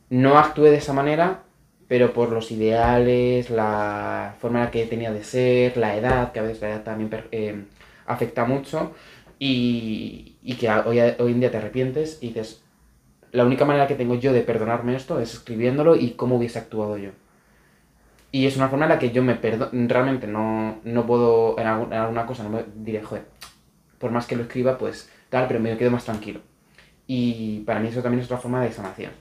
no 0.10 0.38
actué 0.38 0.70
de 0.70 0.78
esa 0.78 0.94
manera, 0.94 1.42
pero 1.88 2.14
por 2.14 2.32
los 2.32 2.52
ideales, 2.52 3.50
la 3.50 4.36
forma 4.40 4.60
en 4.60 4.66
la 4.66 4.72
que 4.72 4.86
tenía 4.86 5.12
de 5.12 5.24
ser, 5.24 5.78
la 5.78 5.96
edad, 5.96 6.32
que 6.32 6.40
a 6.40 6.44
veces 6.44 6.62
la 6.62 6.70
edad 6.70 6.84
también 6.84 7.10
eh, 7.32 7.64
afecta 8.06 8.46
mucho, 8.46 8.94
y, 9.40 10.36
y 10.44 10.56
que 10.56 10.70
hoy 10.70 11.00
en 11.32 11.40
día 11.40 11.52
te 11.52 11.58
arrepientes 11.58 12.20
y 12.22 12.28
dices, 12.30 12.62
la 13.32 13.46
única 13.46 13.66
manera 13.66 13.88
que 13.88 13.96
tengo 13.96 14.16
yo 14.16 14.34
de 14.34 14.42
perdonarme 14.42 14.96
esto 14.96 15.20
es 15.20 15.34
escribiéndolo 15.34 15.96
y 15.96 16.12
cómo 16.12 16.38
hubiese 16.38 16.60
actuado 16.60 16.98
yo. 16.98 17.12
Y 18.32 18.48
es 18.48 18.58
una 18.58 18.68
forma 18.68 18.86
en 18.86 18.90
la 18.90 19.00
que 19.00 19.12
yo 19.12 19.24
me 19.24 19.36
perdono, 19.36 19.70
realmente 19.88 20.28
no, 20.28 20.80
no 20.84 21.06
puedo, 21.06 21.58
en, 21.60 21.68
algún- 21.68 21.94
en 21.94 22.00
alguna 22.00 22.26
cosa 22.26 22.44
no 22.44 22.50
me 22.50 22.64
diré, 22.76 23.02
joder, 23.02 23.26
por 23.98 24.12
más 24.12 24.28
que 24.28 24.36
lo 24.36 24.44
escriba, 24.44 24.78
pues 24.78 25.10
tal, 25.30 25.48
pero 25.48 25.60
me 25.60 25.78
quedo 25.78 25.92
más 25.92 26.04
tranquilo. 26.06 26.42
Y 27.08 27.60
para 27.62 27.80
mí 27.80 27.88
eso 27.88 28.02
también 28.02 28.20
es 28.20 28.26
otra 28.26 28.38
forma 28.40 28.62
de 28.62 28.72
sanación. 28.72 29.12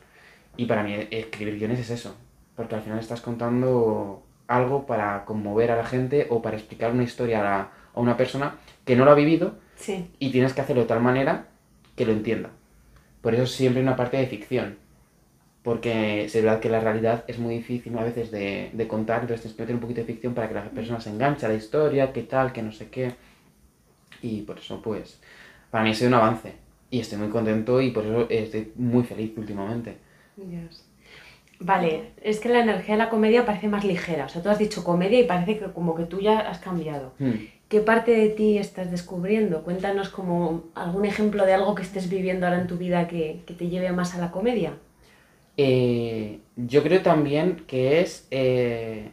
Y 0.56 0.66
para 0.66 0.82
mí 0.82 0.94
escribir 1.10 1.58
guiones 1.58 1.78
es 1.80 1.90
eso, 1.90 2.16
porque 2.56 2.74
al 2.74 2.82
final 2.82 2.98
estás 2.98 3.20
contando 3.20 4.22
algo 4.48 4.86
para 4.86 5.24
conmover 5.24 5.70
a 5.70 5.76
la 5.76 5.84
gente 5.84 6.26
o 6.30 6.42
para 6.42 6.56
explicar 6.56 6.92
una 6.92 7.02
historia 7.04 7.40
a, 7.40 7.44
la- 7.44 7.68
a 7.94 8.00
una 8.00 8.16
persona 8.16 8.56
que 8.84 8.96
no 8.96 9.04
lo 9.04 9.12
ha 9.12 9.14
vivido 9.14 9.54
Sí. 9.76 10.10
y 10.18 10.30
tienes 10.30 10.54
que 10.54 10.60
hacerlo 10.60 10.82
de 10.82 10.88
tal 10.88 11.00
manera 11.00 11.46
que 11.96 12.04
lo 12.06 12.12
entienda. 12.12 12.50
Por 13.24 13.34
eso 13.34 13.46
siempre 13.46 13.80
hay 13.80 13.86
una 13.86 13.96
parte 13.96 14.18
de 14.18 14.26
ficción. 14.26 14.76
Porque 15.62 16.26
es 16.26 16.34
verdad 16.34 16.60
que 16.60 16.68
la 16.68 16.80
realidad 16.80 17.24
es 17.26 17.38
muy 17.38 17.54
difícil 17.54 17.96
a 17.96 18.04
veces 18.04 18.30
de, 18.30 18.68
de 18.74 18.86
contar, 18.86 19.22
entonces 19.22 19.40
tienes 19.40 19.56
que 19.56 19.62
meter 19.62 19.74
un 19.76 19.80
poquito 19.80 20.00
de 20.02 20.06
ficción 20.06 20.34
para 20.34 20.46
que 20.46 20.54
la 20.54 20.64
persona 20.64 21.00
se 21.00 21.08
enganche 21.08 21.46
a 21.46 21.48
la 21.48 21.54
historia, 21.54 22.12
qué 22.12 22.24
tal, 22.24 22.52
que 22.52 22.60
no 22.60 22.70
sé 22.70 22.90
qué. 22.90 23.14
Y 24.20 24.42
por 24.42 24.58
eso, 24.58 24.82
pues, 24.82 25.18
para 25.70 25.84
mí 25.84 25.90
ha 25.90 25.94
sido 25.94 26.08
un 26.08 26.14
avance. 26.14 26.52
Y 26.90 27.00
estoy 27.00 27.16
muy 27.16 27.30
contento 27.30 27.80
y 27.80 27.92
por 27.92 28.04
eso 28.04 28.26
estoy 28.28 28.72
muy 28.76 29.04
feliz 29.04 29.32
últimamente. 29.38 29.96
Dios. 30.36 30.84
Vale, 31.60 32.10
es 32.20 32.40
que 32.40 32.50
la 32.50 32.60
energía 32.60 32.96
de 32.96 33.04
la 33.04 33.08
comedia 33.08 33.46
parece 33.46 33.68
más 33.68 33.84
ligera. 33.84 34.26
O 34.26 34.28
sea, 34.28 34.42
tú 34.42 34.50
has 34.50 34.58
dicho 34.58 34.84
comedia 34.84 35.18
y 35.18 35.24
parece 35.24 35.58
que 35.58 35.72
como 35.72 35.94
que 35.94 36.04
tú 36.04 36.20
ya 36.20 36.40
has 36.40 36.58
cambiado. 36.58 37.14
Hmm. 37.18 37.36
¿Qué 37.68 37.80
parte 37.80 38.12
de 38.12 38.28
ti 38.28 38.58
estás 38.58 38.90
descubriendo? 38.90 39.62
Cuéntanos 39.62 40.08
como 40.10 40.64
algún 40.74 41.04
ejemplo 41.04 41.46
de 41.46 41.54
algo 41.54 41.74
que 41.74 41.82
estés 41.82 42.08
viviendo 42.08 42.46
ahora 42.46 42.60
en 42.60 42.66
tu 42.66 42.76
vida 42.76 43.08
que, 43.08 43.42
te 43.46 43.68
lleve 43.68 43.90
más 43.92 44.14
a 44.14 44.18
la 44.18 44.30
comedia. 44.30 44.74
Eh, 45.56 46.40
yo 46.56 46.82
creo 46.82 47.02
también 47.02 47.64
que 47.66 48.00
es 48.00 48.26
eh, 48.30 49.10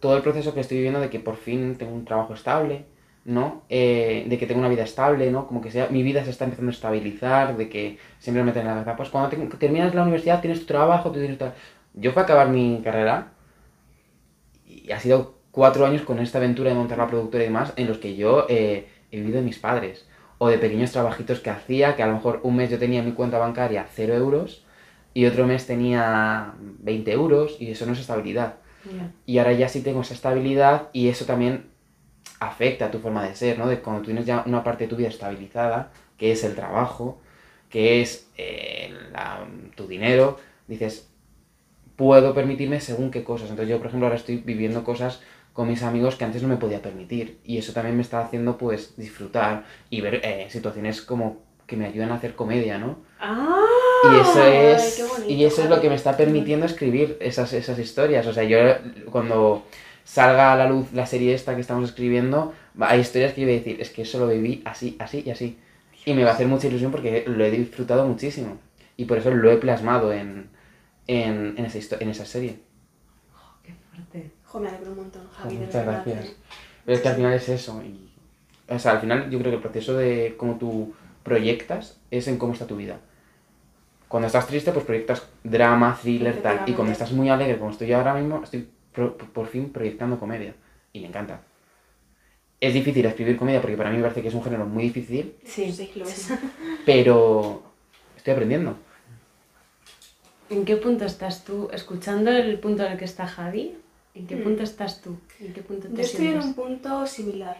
todo 0.00 0.16
el 0.16 0.22
proceso 0.22 0.54
que 0.54 0.60
estoy 0.60 0.78
viviendo 0.78 1.00
de 1.00 1.10
que 1.10 1.20
por 1.20 1.36
fin 1.36 1.76
tengo 1.76 1.92
un 1.94 2.04
trabajo 2.04 2.34
estable, 2.34 2.84
¿no? 3.24 3.62
Eh, 3.68 4.24
de 4.28 4.38
que 4.38 4.46
tengo 4.46 4.60
una 4.60 4.68
vida 4.68 4.84
estable, 4.84 5.30
¿no? 5.30 5.46
Como 5.46 5.60
que 5.60 5.70
sea, 5.70 5.88
mi 5.88 6.02
vida 6.02 6.24
se 6.24 6.30
está 6.30 6.44
empezando 6.44 6.70
a 6.70 6.74
estabilizar, 6.74 7.56
de 7.56 7.68
que 7.68 7.98
siempre 8.18 8.42
me 8.42 8.46
meten 8.46 8.62
en 8.62 8.68
la 8.68 8.74
cabeza, 8.74 8.96
pues 8.96 9.10
cuando 9.10 9.28
te- 9.30 9.56
terminas 9.56 9.94
la 9.94 10.02
universidad 10.02 10.40
tienes 10.40 10.60
tu 10.60 10.66
trabajo, 10.66 11.10
tú 11.10 11.18
tienes 11.18 11.38
tu... 11.38 11.44
Yo 11.94 12.12
fui 12.12 12.20
a 12.20 12.24
acabar 12.24 12.48
mi 12.48 12.80
carrera 12.82 13.32
y 14.66 14.90
ha 14.92 15.00
sido 15.00 15.37
cuatro 15.58 15.84
años 15.84 16.02
con 16.02 16.20
esta 16.20 16.38
aventura 16.38 16.70
de 16.70 16.76
montar 16.76 16.98
la 16.98 17.08
productora 17.08 17.42
y 17.42 17.46
demás 17.48 17.72
en 17.74 17.88
los 17.88 17.98
que 17.98 18.14
yo 18.14 18.46
eh, 18.48 18.86
he 19.10 19.16
vivido 19.16 19.38
de 19.38 19.42
mis 19.44 19.58
padres 19.58 20.06
o 20.38 20.46
de 20.48 20.56
pequeños 20.56 20.92
trabajitos 20.92 21.40
que 21.40 21.50
hacía, 21.50 21.96
que 21.96 22.04
a 22.04 22.06
lo 22.06 22.12
mejor 22.14 22.38
un 22.44 22.54
mes 22.54 22.70
yo 22.70 22.78
tenía 22.78 23.00
en 23.00 23.06
mi 23.06 23.10
cuenta 23.12 23.38
bancaria 23.38 23.84
cero 23.92 24.14
euros 24.14 24.64
y 25.14 25.26
otro 25.26 25.48
mes 25.48 25.66
tenía 25.66 26.54
20 26.60 27.10
euros 27.10 27.56
y 27.58 27.72
eso 27.72 27.86
no 27.86 27.92
es 27.94 27.98
estabilidad. 27.98 28.54
Y 29.26 29.38
ahora 29.38 29.52
ya 29.52 29.68
sí 29.68 29.80
tengo 29.82 30.02
esa 30.02 30.14
estabilidad 30.14 30.90
y 30.92 31.08
eso 31.08 31.24
también 31.24 31.70
afecta 32.38 32.86
a 32.86 32.90
tu 32.92 33.00
forma 33.00 33.24
de 33.26 33.34
ser, 33.34 33.58
¿no? 33.58 33.66
De 33.66 33.80
cuando 33.80 34.02
tú 34.02 34.06
tienes 34.06 34.26
ya 34.26 34.44
una 34.46 34.62
parte 34.62 34.84
de 34.84 34.90
tu 34.90 34.94
vida 34.94 35.08
estabilizada, 35.08 35.90
que 36.18 36.30
es 36.30 36.44
el 36.44 36.54
trabajo, 36.54 37.18
que 37.68 38.00
es 38.00 38.28
eh, 38.36 38.94
la- 39.12 39.44
tu 39.74 39.88
dinero, 39.88 40.38
dices, 40.68 41.08
puedo 41.96 42.32
permitirme 42.32 42.80
según 42.80 43.10
qué 43.10 43.24
cosas. 43.24 43.50
Entonces 43.50 43.70
yo, 43.70 43.78
por 43.78 43.88
ejemplo, 43.88 44.06
ahora 44.06 44.16
estoy 44.16 44.36
viviendo 44.36 44.84
cosas 44.84 45.20
con 45.58 45.66
mis 45.66 45.82
amigos 45.82 46.14
que 46.14 46.24
antes 46.24 46.40
no 46.40 46.46
me 46.46 46.56
podía 46.56 46.80
permitir. 46.80 47.40
Y 47.42 47.58
eso 47.58 47.72
también 47.72 47.96
me 47.96 48.02
está 48.02 48.20
haciendo, 48.20 48.56
pues, 48.56 48.96
disfrutar 48.96 49.64
y 49.90 50.00
ver 50.00 50.20
eh, 50.22 50.46
situaciones 50.50 51.02
como 51.02 51.42
que 51.66 51.76
me 51.76 51.84
ayudan 51.84 52.12
a 52.12 52.14
hacer 52.14 52.36
comedia, 52.36 52.78
¿no? 52.78 52.98
¡Ah! 53.18 53.64
Y 54.04 54.20
eso 54.20 54.40
Ay, 54.40 54.52
es, 54.52 54.94
qué 54.94 55.02
bonito, 55.02 55.28
y 55.28 55.44
eso 55.44 55.64
es 55.64 55.68
lo 55.68 55.80
que 55.80 55.88
me 55.88 55.96
está 55.96 56.16
permitiendo 56.16 56.64
escribir 56.64 57.16
esas, 57.20 57.52
esas 57.54 57.76
historias. 57.80 58.24
O 58.28 58.32
sea, 58.32 58.44
yo 58.44 58.56
cuando 59.10 59.66
salga 60.04 60.52
a 60.52 60.56
la 60.56 60.68
luz 60.68 60.92
la 60.92 61.06
serie 61.06 61.34
esta 61.34 61.56
que 61.56 61.60
estamos 61.60 61.88
escribiendo, 61.88 62.54
hay 62.78 63.00
historias 63.00 63.32
que 63.32 63.40
yo 63.40 63.48
voy 63.48 63.56
a 63.56 63.58
decir, 63.58 63.80
es 63.80 63.90
que 63.90 64.02
eso 64.02 64.20
lo 64.20 64.28
viví 64.28 64.62
así, 64.64 64.94
así 65.00 65.24
y 65.26 65.30
así. 65.30 65.58
Y 66.06 66.14
me 66.14 66.22
va 66.22 66.30
a 66.30 66.34
hacer 66.34 66.46
mucha 66.46 66.68
ilusión 66.68 66.92
porque 66.92 67.24
lo 67.26 67.44
he 67.44 67.50
disfrutado 67.50 68.06
muchísimo. 68.06 68.58
Y 68.96 69.06
por 69.06 69.18
eso 69.18 69.32
lo 69.32 69.50
he 69.50 69.56
plasmado 69.56 70.12
en, 70.12 70.50
en, 71.08 71.56
en, 71.58 71.64
esa, 71.64 71.96
en 71.98 72.10
esa 72.10 72.26
serie. 72.26 72.60
¡Qué 73.64 73.74
fuerte! 73.90 74.37
Jo, 74.50 74.60
me 74.60 74.68
alegro 74.68 74.90
un 74.92 74.96
montón, 74.96 75.28
Javi, 75.30 75.56
Muchas 75.56 75.74
verdad, 75.86 76.02
gracias. 76.04 76.26
¿eh? 76.26 76.36
Pero 76.84 76.96
es 76.96 77.02
que 77.02 77.08
al 77.08 77.16
final 77.16 77.32
es 77.34 77.48
eso. 77.48 77.82
Y, 77.82 78.08
o 78.68 78.78
sea, 78.78 78.92
al 78.92 79.00
final 79.00 79.30
yo 79.30 79.38
creo 79.38 79.50
que 79.50 79.56
el 79.56 79.62
proceso 79.62 79.94
de 79.94 80.34
cómo 80.38 80.56
tú 80.58 80.94
proyectas 81.22 81.98
es 82.10 82.28
en 82.28 82.38
cómo 82.38 82.52
está 82.54 82.66
tu 82.66 82.76
vida. 82.76 82.98
Cuando 84.08 84.26
estás 84.26 84.46
triste, 84.46 84.72
pues 84.72 84.86
proyectas 84.86 85.28
drama, 85.44 85.98
thriller, 86.00 86.40
tal. 86.40 86.62
Y 86.66 86.72
cuando 86.72 86.92
estás 86.92 87.12
muy 87.12 87.28
alegre, 87.28 87.58
como 87.58 87.70
estoy 87.70 87.88
yo 87.88 87.98
ahora 87.98 88.14
mismo, 88.14 88.42
estoy 88.42 88.66
pro- 88.92 89.16
por 89.18 89.46
fin 89.48 89.70
proyectando 89.70 90.18
comedia. 90.18 90.54
Y 90.94 91.00
me 91.00 91.08
encanta. 91.08 91.42
Es 92.60 92.72
difícil 92.74 93.04
escribir 93.04 93.36
comedia 93.36 93.60
porque 93.60 93.76
para 93.76 93.90
mí 93.90 93.96
me 93.98 94.02
parece 94.02 94.22
que 94.22 94.28
es 94.28 94.34
un 94.34 94.42
género 94.42 94.64
muy 94.64 94.84
difícil, 94.84 95.34
Sí, 95.44 95.70
Sí, 95.70 95.90
lo 95.94 96.04
es. 96.08 96.30
pero 96.86 97.62
estoy 98.16 98.32
aprendiendo. 98.32 98.76
¿En 100.50 100.64
qué 100.64 100.76
punto 100.76 101.04
estás 101.04 101.44
tú? 101.44 101.68
Escuchando 101.72 102.30
el 102.30 102.58
punto 102.58 102.84
en 102.84 102.92
el 102.92 102.98
que 102.98 103.04
está 103.04 103.26
Javi, 103.26 103.76
¿en 104.18 104.26
qué 104.26 104.36
Mm. 104.36 104.42
punto 104.44 104.62
estás 104.62 105.00
tú? 105.00 105.16
¿En 105.40 105.52
qué 105.54 105.62
punto 105.62 105.88
te 105.88 105.94
Yo 105.94 106.02
estoy 106.02 106.26
en 106.28 106.40
un 106.40 106.54
punto 106.54 107.06
similar, 107.06 107.56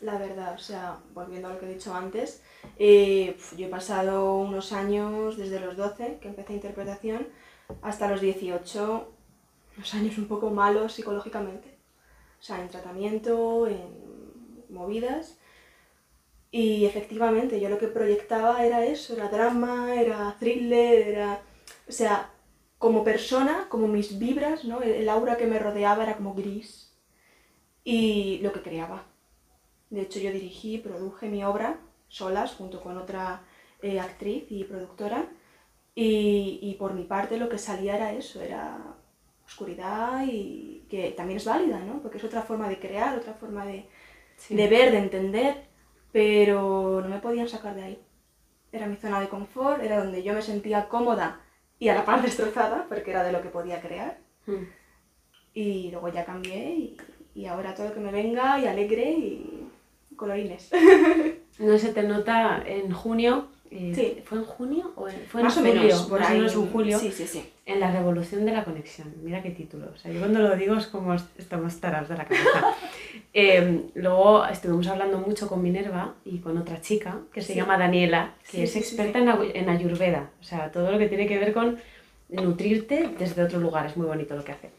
la 0.00 0.16
verdad. 0.18 0.54
O 0.54 0.58
sea, 0.58 0.98
volviendo 1.14 1.48
a 1.48 1.52
lo 1.52 1.58
que 1.60 1.66
he 1.66 1.74
dicho 1.74 1.94
antes, 1.94 2.42
eh, 2.78 3.36
yo 3.56 3.66
he 3.66 3.70
pasado 3.70 4.36
unos 4.36 4.72
años, 4.72 5.36
desde 5.36 5.60
los 5.60 5.76
12, 5.76 6.18
que 6.20 6.28
empecé 6.28 6.54
interpretación, 6.54 7.26
hasta 7.82 8.08
los 8.08 8.20
18, 8.20 9.12
unos 9.76 9.94
años 9.94 10.18
un 10.18 10.26
poco 10.26 10.50
malos 10.50 10.92
psicológicamente. 10.94 11.68
O 12.40 12.42
sea, 12.42 12.60
en 12.62 12.68
tratamiento, 12.68 13.66
en 13.66 13.86
movidas. 14.70 15.36
Y 16.52 16.84
efectivamente, 16.84 17.60
yo 17.60 17.68
lo 17.68 17.78
que 17.78 17.86
proyectaba 17.86 18.64
era 18.64 18.84
eso, 18.84 19.14
era 19.14 19.28
drama, 19.28 19.94
era 19.94 20.36
thriller, 20.40 21.08
era... 21.08 21.42
O 21.88 21.92
sea, 21.92 22.30
como 22.80 23.04
persona, 23.04 23.68
como 23.72 23.88
mis 23.88 24.18
vibras, 24.18 24.64
¿no? 24.66 24.82
El, 24.82 24.92
el 25.02 25.10
aura 25.10 25.38
que 25.38 25.46
me 25.52 25.60
rodeaba 25.60 26.04
era 26.04 26.16
como 26.18 26.34
gris. 26.34 26.92
Y 27.84 28.38
lo 28.42 28.52
que 28.52 28.62
creaba. 28.62 29.04
De 29.90 30.02
hecho, 30.02 30.20
yo 30.20 30.32
dirigí, 30.32 30.78
produje 30.78 31.28
mi 31.28 31.44
obra 31.44 31.80
solas, 32.08 32.54
junto 32.54 32.80
con 32.82 32.96
otra 32.98 33.42
eh, 33.82 34.00
actriz 34.00 34.44
y 34.50 34.64
productora. 34.64 35.28
Y, 35.94 36.60
y 36.62 36.74
por 36.76 36.94
mi 36.94 37.04
parte 37.04 37.38
lo 37.38 37.48
que 37.48 37.58
salía 37.58 37.96
era 37.96 38.12
eso, 38.12 38.40
era 38.42 38.96
oscuridad 39.46 40.24
y 40.26 40.86
que 40.90 41.10
también 41.12 41.38
es 41.38 41.44
válida, 41.46 41.80
¿no? 41.80 42.00
Porque 42.02 42.18
es 42.18 42.24
otra 42.24 42.42
forma 42.42 42.68
de 42.68 42.78
crear, 42.80 43.16
otra 43.18 43.34
forma 43.34 43.66
de, 43.66 43.86
Sí. 44.36 44.56
de 44.56 44.68
ver, 44.68 44.92
de 44.92 44.98
entender, 44.98 45.64
pero 46.12 47.00
no 47.02 47.08
me 47.08 47.20
podían 47.20 47.48
sacar 47.48 47.74
de 47.76 47.82
ahí. 47.84 47.98
Era 48.72 48.86
mi 48.86 48.96
zona 48.96 49.20
de 49.20 49.28
confort, 49.28 49.82
era 49.82 49.98
donde 50.02 50.22
yo 50.22 50.34
me 50.34 50.42
sentía 50.42 50.88
cómoda 50.88 51.40
y 51.80 51.88
a 51.88 51.94
la 51.94 52.04
par 52.04 52.22
destrozada, 52.28 52.86
porque 52.88 53.10
era 53.10 53.24
de 53.24 53.32
lo 53.32 53.42
que 53.42 53.48
podía 53.48 53.80
crear. 53.80 54.18
Mm. 54.46 54.66
Y 55.54 55.90
luego 55.90 56.08
ya 56.10 56.24
cambié 56.24 56.74
y, 56.76 56.96
y 57.34 57.46
ahora 57.46 57.74
todo 57.74 57.88
lo 57.88 57.94
que 57.94 58.00
me 58.00 58.12
venga 58.12 58.60
y 58.60 58.66
alegre 58.68 59.10
y 59.10 59.68
colorines. 60.14 60.70
No 61.58 61.76
se 61.76 61.92
te 61.92 62.02
nota 62.04 62.62
en 62.64 62.90
junio. 62.90 63.48
Eh, 63.70 63.92
Sí. 63.94 64.22
¿Fue 64.24 64.38
en 64.38 64.44
junio 64.44 64.92
o 64.96 65.08
en, 65.08 65.20
fue 65.28 65.40
en 65.40 65.46
Más 65.46 65.56
o 65.56 65.60
julio? 65.60 65.74
menos, 65.82 66.02
por 66.02 66.22
ahí. 66.22 66.36
menos 66.38 66.54
en 66.54 66.66
julio. 66.70 66.98
Sí, 66.98 67.12
sí, 67.12 67.26
sí. 67.26 67.50
En 67.66 67.78
la 67.80 67.90
revolución 67.92 68.44
de 68.44 68.52
la 68.52 68.64
conexión. 68.64 69.14
Mira 69.22 69.42
qué 69.42 69.50
título. 69.50 69.90
O 69.94 69.96
sea, 69.96 70.10
yo 70.10 70.18
cuando 70.18 70.40
lo 70.40 70.56
digo 70.56 70.74
es 70.74 70.86
como 70.88 71.14
est- 71.14 71.38
estamos 71.38 71.78
tarados 71.80 72.08
de 72.08 72.16
la 72.16 72.24
cabeza. 72.24 72.74
Eh, 73.32 73.90
luego 73.94 74.44
estuvimos 74.46 74.88
hablando 74.88 75.18
mucho 75.18 75.46
con 75.48 75.62
Minerva 75.62 76.14
y 76.24 76.38
con 76.38 76.58
otra 76.58 76.80
chica 76.80 77.18
que 77.32 77.40
se 77.42 77.52
Sí. 77.52 77.58
llama 77.60 77.78
Daniela, 77.78 78.34
que 78.50 78.56
Sí, 78.58 78.62
es 78.64 78.74
experta 78.76 79.20
En, 79.20 79.28
ayu- 79.28 79.50
en 79.54 79.68
Ayurveda. 79.68 80.30
O 80.40 80.42
sea, 80.42 80.72
todo 80.72 80.90
lo 80.90 80.98
que 80.98 81.06
tiene 81.06 81.28
que 81.28 81.38
ver 81.38 81.52
con 81.52 81.78
nutrirte 82.28 83.08
desde 83.18 83.42
otro 83.44 83.58
lugar. 83.60 83.86
Es 83.86 83.96
muy 83.96 84.06
bonito 84.06 84.34
lo 84.34 84.44
que 84.44 84.52
hace. 84.52 84.70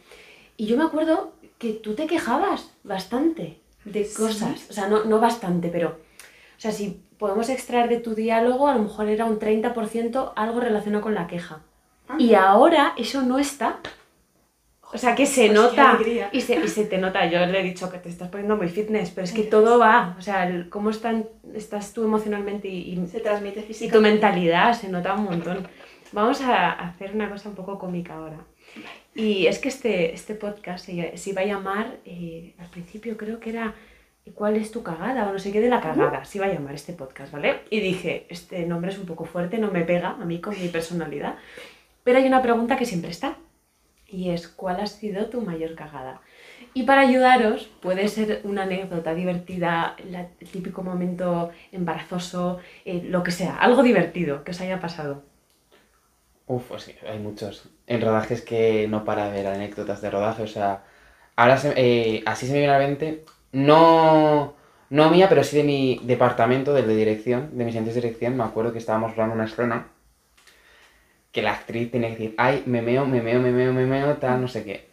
Y 0.57 0.65
yo 0.67 0.75
me 0.77 0.83
acuerdo 0.83 1.33
que 1.57 1.71
tú 1.73 1.93
te 1.93 2.07
quejabas 2.07 2.71
bastante 2.83 3.59
de 3.85 4.07
cosas. 4.11 4.67
O 4.69 4.73
sea, 4.73 4.87
no, 4.87 5.05
no 5.05 5.19
bastante, 5.19 5.69
pero... 5.69 5.89
O 5.89 6.59
sea, 6.61 6.71
si 6.71 7.01
podemos 7.21 7.47
extraer 7.49 7.87
de 7.87 7.97
tu 7.99 8.15
diálogo, 8.15 8.67
a 8.67 8.73
lo 8.75 8.81
mejor 8.81 9.07
era 9.07 9.25
un 9.25 9.37
30% 9.39 10.33
algo 10.35 10.59
relacionado 10.59 11.03
con 11.03 11.13
la 11.13 11.27
queja. 11.27 11.61
Ah. 12.09 12.15
Y 12.17 12.33
ahora 12.33 12.93
eso 12.97 13.21
no 13.21 13.37
está. 13.39 13.79
O 14.93 14.97
sea, 14.97 15.15
que 15.15 15.25
se 15.25 15.45
Pues 15.47 15.53
nota. 15.53 15.97
Y 16.33 16.41
se, 16.41 16.55
y 16.55 16.67
se 16.67 16.85
te 16.85 16.97
nota. 16.97 17.25
Yo 17.27 17.45
le 17.45 17.59
he 17.59 17.63
dicho 17.63 17.89
que 17.91 17.99
te 17.99 18.09
estás 18.09 18.27
poniendo 18.29 18.57
muy 18.57 18.67
fitness, 18.67 19.11
pero 19.11 19.23
es 19.25 19.31
que 19.33 19.43
todo 19.43 19.77
va. 19.79 20.15
O 20.17 20.21
sea, 20.21 20.47
el- 20.47 20.67
cómo 20.69 20.89
están, 20.89 21.27
estás 21.53 21.93
tú 21.93 22.03
emocionalmente 22.03 22.67
y, 22.67 22.93
y- 22.99 23.07
Se 23.07 23.19
transmite 23.21 23.65
y 23.69 23.87
tu 23.89 24.01
mentalidad 24.01 24.73
se 24.73 24.89
nota 24.89 25.13
un 25.13 25.23
montón. 25.25 25.67
Vamos 26.11 26.41
a 26.41 26.71
hacer 26.71 27.13
una 27.15 27.29
cosa 27.29 27.47
un 27.49 27.55
poco 27.55 27.79
cómica 27.79 28.15
ahora. 28.15 28.39
Y 29.15 29.45
es 29.45 29.59
que 29.59 29.69
este, 29.69 30.13
este 30.13 30.35
podcast 30.35 30.85
se, 30.85 31.17
se 31.17 31.29
iba 31.29 31.41
a 31.41 31.45
llamar, 31.45 31.97
eh, 32.03 32.55
al 32.57 32.67
principio 32.67 33.15
creo 33.15 33.39
que 33.39 33.51
era 33.51 33.73
¿Cuál 34.35 34.55
es 34.57 34.71
tu 34.71 34.83
cagada? 34.83 35.29
O 35.29 35.33
no 35.33 35.39
sé 35.39 35.51
qué 35.51 35.61
de 35.61 35.69
la 35.69 35.81
cagada. 35.81 36.23
Se 36.25 36.37
iba 36.37 36.47
a 36.47 36.53
llamar 36.53 36.75
este 36.75 36.93
podcast, 36.93 37.31
¿vale? 37.31 37.61
Y 37.69 37.79
dije, 37.79 38.25
este 38.29 38.65
nombre 38.65 38.91
es 38.91 38.97
un 38.97 39.05
poco 39.05 39.25
fuerte, 39.25 39.57
no 39.57 39.71
me 39.71 39.83
pega 39.83 40.09
a 40.11 40.25
mí 40.25 40.39
con 40.41 40.59
mi 40.59 40.67
personalidad. 40.67 41.35
Pero 42.03 42.17
hay 42.17 42.25
una 42.27 42.41
pregunta 42.41 42.77
que 42.77 42.85
siempre 42.85 43.11
está. 43.11 43.35
Y 44.07 44.29
es, 44.31 44.47
¿cuál 44.47 44.79
ha 44.81 44.87
sido 44.87 45.27
tu 45.27 45.41
mayor 45.41 45.73
cagada? 45.75 46.21
Y 46.73 46.83
para 46.83 47.01
ayudaros, 47.01 47.69
puede 47.81 48.07
ser 48.09 48.41
una 48.43 48.63
anécdota 48.63 49.13
divertida, 49.13 49.95
la- 50.09 50.27
el 50.39 50.49
típico 50.49 50.83
momento 50.83 51.51
embarazoso, 51.71 52.59
eh, 52.85 53.03
lo 53.05 53.23
que 53.23 53.31
sea, 53.31 53.55
algo 53.57 53.83
divertido 53.83 54.43
que 54.43 54.51
os 54.51 54.59
haya 54.61 54.79
pasado. 54.81 55.23
Uf, 56.47 56.63
pues 56.67 56.83
sí, 56.83 56.95
hay 57.07 57.19
muchos. 57.19 57.69
En 57.87 58.01
rodajes 58.01 58.41
que 58.41 58.87
no 58.89 59.05
para 59.05 59.27
de 59.31 59.31
ver 59.31 59.47
anécdotas 59.47 60.01
de 60.01 60.09
rodaje, 60.11 60.43
o 60.43 60.47
sea, 60.47 60.83
ahora 61.37 61.57
se- 61.57 61.73
eh, 61.77 62.23
así 62.25 62.45
se 62.47 62.51
me 62.53 62.59
viene 62.59 62.73
a 62.73 62.79
la 62.79 62.85
mente, 62.87 63.23
no, 63.51 64.55
no 64.89 65.09
mía, 65.09 65.27
pero 65.29 65.43
sí 65.43 65.57
de 65.57 65.63
mi 65.63 65.99
departamento, 66.03 66.73
del 66.73 66.87
de 66.87 66.95
dirección, 66.95 67.49
de 67.57 67.65
mis 67.65 67.75
entes 67.75 67.95
de 67.95 68.01
dirección, 68.01 68.37
me 68.37 68.43
acuerdo 68.43 68.71
que 68.71 68.79
estábamos 68.79 69.15
rodando 69.15 69.35
una 69.35 69.45
escena 69.45 69.87
que 71.31 71.41
la 71.41 71.53
actriz 71.53 71.91
tenía 71.91 72.09
que 72.09 72.15
decir, 72.15 72.35
ay, 72.37 72.63
me 72.65 72.81
meo, 72.81 73.05
me 73.05 73.21
meo, 73.21 73.39
me 73.39 73.51
meo, 73.51 73.73
me 73.73 73.85
meo, 73.85 74.15
tal, 74.17 74.41
no 74.41 74.47
sé 74.47 74.63
qué. 74.63 74.91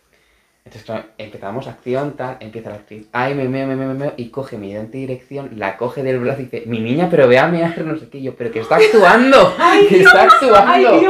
Entonces, 0.64 1.06
empezamos 1.16 1.66
acción, 1.66 2.14
tal, 2.14 2.36
empieza 2.40 2.70
la 2.70 2.76
actriz, 2.76 3.08
ay, 3.12 3.34
me 3.34 3.48
meo, 3.48 3.66
me 3.66 3.74
meo, 3.74 3.88
me 3.88 3.94
meo, 3.94 4.14
y 4.16 4.28
coge 4.28 4.58
mi 4.58 4.70
ayudante 4.70 4.98
de 4.98 5.06
dirección, 5.06 5.50
la 5.56 5.76
coge 5.78 6.02
del 6.02 6.20
brazo 6.20 6.42
y 6.42 6.44
dice, 6.44 6.62
mi 6.66 6.78
niña, 6.80 7.08
pero 7.10 7.26
ve 7.26 7.38
a 7.38 7.48
mear, 7.48 7.78
no 7.84 7.98
sé 7.98 8.08
qué, 8.08 8.18
Y 8.18 8.24
yo, 8.24 8.36
pero 8.36 8.52
que 8.52 8.60
está 8.60 8.76
actuando, 8.76 9.56
que 9.88 10.00
está 10.00 10.24
actuando. 10.24 11.00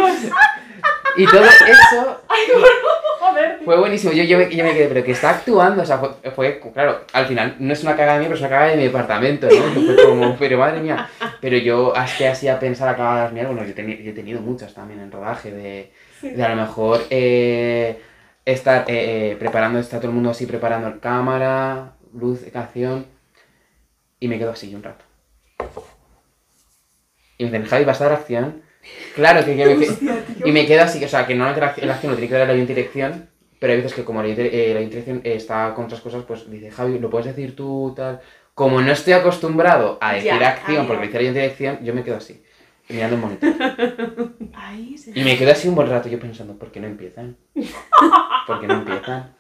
Y 1.17 1.27
todo 1.27 1.45
eso 1.45 2.23
Joder. 2.53 2.98
Fue 3.69 3.79
buenísimo. 3.79 4.15
Yo, 4.15 4.25
yo, 4.25 4.39
me, 4.39 4.49
yo 4.49 4.65
me 4.65 4.73
quedé, 4.73 4.89
pero 4.89 5.05
que 5.05 5.13
está 5.13 5.29
actuando. 5.29 5.83
O 5.83 5.85
sea, 5.85 5.99
fue, 5.99 6.31
fue, 6.31 6.61
claro, 6.73 7.03
al 7.13 7.27
final 7.27 7.57
no 7.59 7.75
es 7.75 7.83
una 7.83 7.95
cagada 7.95 8.19
mía, 8.19 8.29
pero 8.29 8.37
es 8.37 8.41
una 8.41 8.49
cagada 8.49 8.71
de 8.71 8.77
mi 8.79 8.85
departamento, 8.85 9.47
¿no? 9.47 9.83
Fue 9.83 9.97
como, 10.07 10.37
pero 10.39 10.57
madre 10.57 10.81
mía. 10.81 11.07
Pero 11.43 11.59
yo, 11.59 11.95
así 11.95 12.49
a 12.49 12.59
pensar 12.59 12.89
a 12.89 12.97
cagadas 12.97 13.31
mías, 13.31 13.47
bueno, 13.47 13.63
yo, 13.65 13.73
he 13.73 13.75
teni- 13.75 14.03
yo 14.03 14.11
he 14.13 14.15
tenido 14.15 14.41
muchas 14.41 14.73
también 14.73 15.01
en 15.01 15.13
rodaje, 15.13 15.51
de, 15.53 15.93
de 16.23 16.43
a 16.43 16.49
lo 16.49 16.57
mejor 16.57 17.03
eh, 17.11 18.01
estar 18.47 18.87
eh, 18.89 19.33
eh, 19.33 19.37
preparando, 19.39 19.79
está 19.79 19.99
todo 19.99 20.09
el 20.09 20.15
mundo 20.15 20.31
así 20.31 20.47
preparando 20.47 20.99
cámara, 20.99 21.93
luz, 22.15 22.41
canción, 22.51 23.05
y 24.19 24.29
me 24.29 24.39
quedo 24.39 24.53
así 24.53 24.75
un 24.75 24.83
rato. 24.83 25.05
Y 27.37 27.45
me 27.45 27.51
dicen, 27.51 27.67
Javi, 27.67 27.85
¿vas 27.85 28.01
a 28.01 28.05
dar 28.05 28.13
acción? 28.15 28.63
Claro 29.15 29.45
que, 29.45 29.55
que 29.55 29.75
me, 29.77 29.87
y 30.49 30.53
me 30.53 30.65
quedo 30.67 30.85
así, 30.85 31.05
o 31.05 31.09
sea, 31.09 31.27
que 31.27 31.35
no 31.35 31.45
la 31.45 31.51
acción, 31.51 31.87
la 31.87 31.93
acción 31.93 32.13
lo 32.13 32.17
tiene 32.17 32.31
que 32.31 32.39
dar 32.39 32.49
la 32.49 32.55
de 32.55 32.65
dirección, 32.65 33.29
pero 33.59 33.73
hay 33.73 33.79
veces 33.79 33.95
que 33.95 34.05
como 34.05 34.23
la 34.23 34.29
eh, 34.29 34.73
la 34.75 35.31
está 35.31 35.73
con 35.75 35.87
otras 35.87 36.01
cosas, 36.01 36.25
pues 36.25 36.51
dice, 36.51 36.71
Javi, 36.71 36.99
¿lo 36.99 37.11
puedes 37.11 37.27
decir 37.35 37.55
tú, 37.57 37.93
tal? 37.97 38.21
Como 38.55 38.81
no 38.81 38.93
estoy 38.93 39.13
acostumbrado 39.13 39.99
a 40.01 40.15
decir 40.15 40.33
Ya, 40.39 40.49
acción, 40.49 40.87
porque 40.87 41.01
me 41.01 41.07
dice 41.07 41.23
la 41.23 41.31
dirección, 41.33 41.79
yo 41.85 41.95
me 41.95 42.03
quedo 42.03 42.17
así, 42.17 42.43
mirando 42.89 43.17
el 43.17 43.23
monitor. 43.23 43.53
Ay, 44.55 44.99
se- 44.99 45.13
Y 45.19 45.23
me 45.23 45.37
quedo 45.37 45.53
así 45.53 45.69
un 45.69 45.75
buen 45.75 45.89
rato 45.89 46.09
yo 46.09 46.19
pensando, 46.19 46.59
¿por 46.59 46.71
qué 46.73 46.81
no 46.81 46.87
empiezan? 46.87 47.37
¿Por 48.47 48.61
qué 48.61 48.67
no 48.67 48.75
empiezan? 48.75 49.35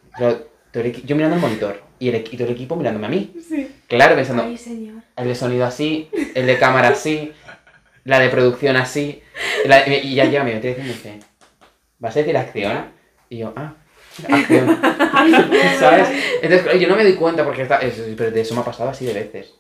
Equi- 0.73 1.05
yo 1.05 1.17
mirando 1.17 1.37
el 1.37 1.43
monitor 1.43 1.83
y, 1.99 2.09
el, 2.09 2.17
y 2.17 2.37
todo 2.37 2.47
el 2.49 2.55
equipo 2.55 2.77
mirándome 2.77 3.07
a 3.07 3.11
mí. 3.11 3.35
Sí. 3.47 3.69
Claro, 3.89 4.15
pensando, 4.15 4.43
Ay, 4.45 4.57
señor. 4.57 5.03
el 5.17 5.29
de 5.29 5.35
sonido 5.35 5.65
así, 5.65 6.09
el 6.35 6.47
de 6.47 6.59
cámara 6.59 6.89
así, 6.89 7.33
la 8.05 8.19
de 8.21 8.29
producción 8.29 8.77
así. 8.77 9.23
la- 9.65 9.87
y 9.89 10.15
ya 10.15 10.27
llega 10.27 10.45
mi 10.45 10.53
dirección 10.53 10.87
y 10.87 10.89
me 10.91 10.95
dice, 10.95 11.21
¿vas 11.99 12.15
a 12.15 12.19
decir 12.21 12.37
acción? 12.37 12.85
Y 13.29 13.39
yo, 13.39 13.53
ah. 13.57 13.75
¿Sabes? 15.79 16.09
Entonces, 16.43 16.81
yo 16.81 16.89
no 16.89 16.97
me 16.97 17.05
doy 17.05 17.15
cuenta 17.15 17.45
porque 17.45 17.63
está, 17.63 17.81
pero 18.17 18.31
de 18.31 18.41
eso 18.41 18.55
me 18.55 18.61
ha 18.61 18.65
pasado 18.65 18.91
así 18.91 19.07
de 19.07 19.15
veces. 19.15 19.55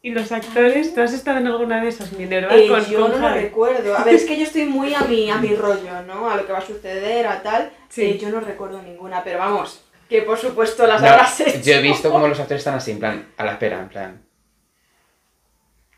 ¿Y 0.00 0.10
los 0.10 0.30
actores? 0.30 0.94
¿Tú 0.94 1.00
has 1.00 1.12
estado 1.12 1.38
en 1.38 1.48
alguna 1.48 1.82
de 1.82 1.88
esas 1.88 2.12
Minerva? 2.12 2.54
Eh, 2.54 2.68
con, 2.68 2.84
yo 2.86 3.00
con 3.00 3.20
no 3.20 3.28
lo 3.28 3.34
recuerdo. 3.34 3.96
A 3.96 4.04
ver, 4.04 4.14
es 4.14 4.24
que 4.24 4.36
yo 4.36 4.44
estoy 4.44 4.64
muy 4.66 4.94
a 4.94 5.00
mi, 5.00 5.28
a 5.28 5.38
mi 5.38 5.54
rollo, 5.56 6.02
¿no? 6.06 6.30
A 6.30 6.36
lo 6.36 6.46
que 6.46 6.52
va 6.52 6.58
a 6.58 6.66
suceder, 6.66 7.26
a 7.26 7.42
tal. 7.42 7.72
Sí. 7.88 8.02
Eh, 8.04 8.18
yo 8.18 8.30
no 8.30 8.38
recuerdo 8.40 8.80
ninguna, 8.80 9.24
pero 9.24 9.40
vamos, 9.40 9.80
que 10.08 10.22
por 10.22 10.38
supuesto 10.38 10.86
las 10.86 11.02
No, 11.02 11.08
habrás 11.08 11.40
hecho. 11.40 11.58
yo 11.62 11.74
he 11.74 11.82
visto 11.82 12.10
cómo 12.10 12.28
los 12.28 12.38
actores 12.38 12.60
están 12.60 12.76
así, 12.76 12.92
en 12.92 13.00
plan, 13.00 13.28
a 13.36 13.44
la 13.44 13.52
espera, 13.52 13.80
en 13.80 13.88
plan. 13.88 14.22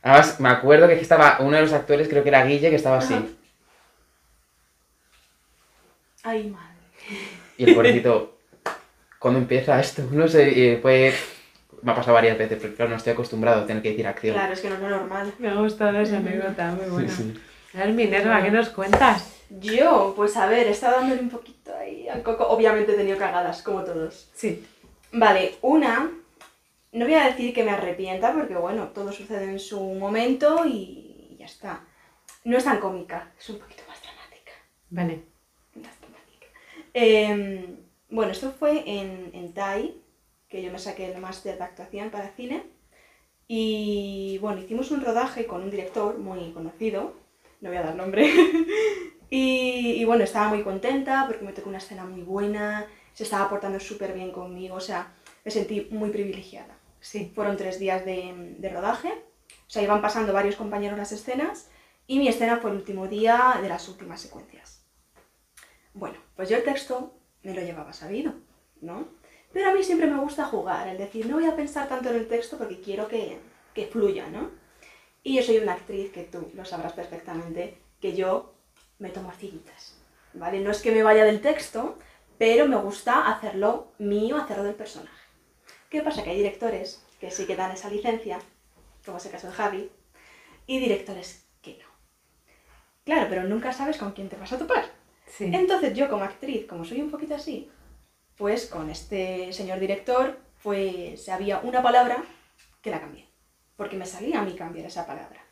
Además, 0.02 0.40
me 0.40 0.48
acuerdo 0.48 0.88
que 0.88 0.94
estaba 0.94 1.36
uno 1.40 1.56
de 1.56 1.62
los 1.62 1.72
actores, 1.74 2.08
creo 2.08 2.22
que 2.22 2.30
era 2.30 2.44
Guille, 2.44 2.70
que 2.70 2.76
estaba 2.76 2.98
así. 2.98 3.12
Ajá. 3.14 3.24
Ay, 6.22 6.50
madre. 6.50 6.69
Y 7.60 7.64
el 7.64 7.74
pobrecito, 7.74 8.38
¿cuándo 9.18 9.38
empieza 9.38 9.78
esto? 9.78 10.02
No 10.12 10.26
sé, 10.26 10.50
y 10.50 10.76
fue... 10.76 11.12
Me 11.82 11.92
ha 11.92 11.94
pasado 11.94 12.14
varias 12.14 12.38
veces, 12.38 12.58
porque 12.58 12.74
claro, 12.74 12.90
no 12.90 12.96
estoy 12.96 13.12
acostumbrado 13.12 13.60
a 13.60 13.66
tener 13.66 13.82
que 13.82 13.90
decir 13.90 14.06
acción. 14.06 14.34
Claro, 14.34 14.54
es 14.54 14.60
que 14.62 14.70
no 14.70 14.76
es 14.76 14.80
lo 14.80 14.88
normal. 14.88 15.34
Me 15.38 15.50
ha 15.50 15.54
gustado 15.54 16.00
esa 16.00 16.16
anécdota, 16.16 16.72
muy 16.72 16.86
buena. 16.86 17.08
Sí, 17.10 17.34
sí. 17.34 17.78
A 17.78 17.84
ver, 17.84 17.92
Minerva, 17.92 18.42
¿qué 18.42 18.50
nos 18.50 18.70
cuentas? 18.70 19.42
Yo, 19.50 20.14
pues 20.16 20.38
a 20.38 20.46
ver, 20.46 20.68
he 20.68 20.70
estado 20.70 21.00
dándole 21.00 21.20
un 21.20 21.28
poquito 21.28 21.76
ahí 21.76 22.08
al 22.08 22.22
coco. 22.22 22.48
Obviamente 22.48 22.92
he 22.92 22.96
tenido 22.96 23.18
cagadas, 23.18 23.62
como 23.62 23.84
todos. 23.84 24.30
Sí. 24.32 24.64
Vale, 25.12 25.56
una, 25.60 26.10
no 26.92 27.04
voy 27.04 27.14
a 27.14 27.26
decir 27.26 27.52
que 27.52 27.62
me 27.62 27.72
arrepienta, 27.72 28.32
porque 28.32 28.54
bueno, 28.54 28.88
todo 28.94 29.12
sucede 29.12 29.44
en 29.44 29.58
su 29.58 29.78
momento 29.80 30.64
y 30.64 31.36
ya 31.38 31.44
está. 31.44 31.84
No 32.44 32.56
es 32.56 32.64
tan 32.64 32.80
cómica, 32.80 33.32
es 33.38 33.50
un 33.50 33.58
poquito 33.58 33.82
más 33.86 34.00
dramática. 34.00 34.52
Vale. 34.88 35.29
Em, 36.94 37.76
bueno, 38.08 38.32
esto 38.32 38.52
fue 38.52 38.82
en, 38.86 39.30
en 39.34 39.52
TAI, 39.54 40.00
que 40.48 40.62
yo 40.62 40.72
me 40.72 40.78
saqué 40.78 41.12
el 41.12 41.20
máster 41.20 41.58
de 41.58 41.64
actuación 41.64 42.10
para 42.10 42.30
cine. 42.30 42.64
Y 43.48 44.38
bueno, 44.40 44.60
hicimos 44.60 44.90
un 44.90 45.00
rodaje 45.00 45.46
con 45.46 45.62
un 45.62 45.70
director 45.70 46.18
muy 46.18 46.52
conocido, 46.52 47.14
no 47.60 47.68
voy 47.68 47.78
a 47.78 47.82
dar 47.82 47.96
nombre. 47.96 48.30
y, 49.30 49.94
y 49.96 50.04
bueno, 50.04 50.24
estaba 50.24 50.48
muy 50.48 50.62
contenta 50.62 51.24
porque 51.26 51.44
me 51.44 51.52
tocó 51.52 51.68
una 51.68 51.78
escena 51.78 52.04
muy 52.04 52.22
buena, 52.22 52.86
se 53.12 53.24
estaba 53.24 53.48
portando 53.48 53.80
súper 53.80 54.12
bien 54.12 54.32
conmigo, 54.32 54.76
o 54.76 54.80
sea, 54.80 55.12
me 55.44 55.50
sentí 55.50 55.88
muy 55.90 56.10
privilegiada. 56.10 56.78
Sí. 57.00 57.32
Fueron 57.34 57.56
tres 57.56 57.78
días 57.78 58.04
de, 58.04 58.54
de 58.58 58.68
rodaje, 58.68 59.08
o 59.08 59.70
sea, 59.70 59.82
iban 59.82 60.02
pasando 60.02 60.32
varios 60.32 60.56
compañeros 60.56 60.98
las 60.98 61.12
escenas 61.12 61.70
y 62.06 62.18
mi 62.18 62.28
escena 62.28 62.58
fue 62.58 62.70
el 62.70 62.76
último 62.76 63.08
día 63.08 63.58
de 63.62 63.68
las 63.68 63.88
últimas 63.88 64.20
secuencias. 64.20 64.79
Bueno, 65.94 66.18
pues 66.36 66.48
yo 66.48 66.56
el 66.56 66.64
texto 66.64 67.14
me 67.42 67.54
lo 67.54 67.60
llevaba 67.62 67.92
sabido, 67.92 68.34
¿no? 68.80 69.08
Pero 69.52 69.70
a 69.70 69.74
mí 69.74 69.82
siempre 69.82 70.06
me 70.06 70.20
gusta 70.20 70.44
jugar, 70.44 70.88
el 70.88 70.98
decir, 70.98 71.26
no 71.26 71.36
voy 71.36 71.46
a 71.46 71.56
pensar 71.56 71.88
tanto 71.88 72.10
en 72.10 72.16
el 72.16 72.28
texto 72.28 72.56
porque 72.56 72.80
quiero 72.80 73.08
que, 73.08 73.38
que 73.74 73.86
fluya, 73.86 74.28
¿no? 74.28 74.50
Y 75.22 75.36
yo 75.36 75.42
soy 75.42 75.58
una 75.58 75.72
actriz 75.72 76.12
que 76.12 76.22
tú 76.22 76.50
lo 76.54 76.64
sabrás 76.64 76.92
perfectamente, 76.92 77.78
que 78.00 78.14
yo 78.14 78.54
me 78.98 79.10
tomo 79.10 79.32
ciritas, 79.32 79.96
¿vale? 80.34 80.60
No 80.60 80.70
es 80.70 80.80
que 80.80 80.92
me 80.92 81.02
vaya 81.02 81.24
del 81.24 81.40
texto, 81.40 81.98
pero 82.38 82.66
me 82.66 82.76
gusta 82.76 83.30
hacerlo 83.30 83.92
mío, 83.98 84.36
hacerlo 84.36 84.64
del 84.64 84.74
personaje. 84.74 85.16
¿Qué 85.90 86.02
pasa? 86.02 86.22
Que 86.22 86.30
hay 86.30 86.36
directores 86.36 87.04
que 87.18 87.30
sí 87.30 87.46
que 87.46 87.56
dan 87.56 87.72
esa 87.72 87.90
licencia, 87.90 88.38
como 89.04 89.18
es 89.18 89.26
el 89.26 89.32
caso 89.32 89.48
de 89.48 89.52
Javi, 89.52 89.90
y 90.66 90.78
directores 90.78 91.44
que 91.60 91.76
no. 91.78 91.84
Claro, 93.04 93.26
pero 93.28 93.44
nunca 93.44 93.72
sabes 93.72 93.98
con 93.98 94.12
quién 94.12 94.28
te 94.28 94.36
vas 94.36 94.52
a 94.52 94.58
topar. 94.58 94.99
Sí. 95.36 95.50
Entonces 95.52 95.94
yo 95.94 96.08
como 96.10 96.24
actriz, 96.24 96.66
como 96.66 96.84
soy 96.84 97.00
un 97.00 97.10
poquito 97.10 97.34
así, 97.34 97.70
pues 98.36 98.66
con 98.66 98.90
este 98.90 99.52
señor 99.52 99.78
director, 99.80 100.38
pues 100.62 101.28
había 101.28 101.60
una 101.60 101.82
palabra 101.82 102.24
que 102.82 102.90
la 102.90 103.00
cambié. 103.00 103.26
porque 103.76 103.96
me 103.96 104.04
salía 104.04 104.40
a 104.40 104.44
mí 104.44 104.54
cambiar 104.54 104.84
esa 104.86 105.06
palabra. 105.06 105.42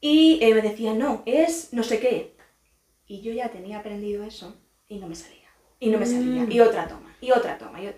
Y 0.00 0.40
eh, 0.42 0.52
me 0.52 0.62
decía, 0.62 0.94
no, 0.94 1.22
es 1.26 1.72
no 1.72 1.84
sé 1.84 2.00
qué. 2.00 2.34
Y 3.06 3.20
yo 3.20 3.32
ya 3.32 3.50
tenía 3.50 3.78
aprendido 3.78 4.24
eso 4.24 4.56
y 4.88 4.98
no 4.98 5.06
me 5.06 5.14
salía. 5.14 5.48
Y 5.78 5.90
no 5.90 5.98
me 5.98 6.06
salía. 6.06 6.42
Mm. 6.42 6.50
Y 6.50 6.60
otra 6.60 6.88
toma, 6.88 7.14
y 7.20 7.30
otra 7.30 7.56
toma. 7.56 7.80
Y, 7.80 7.94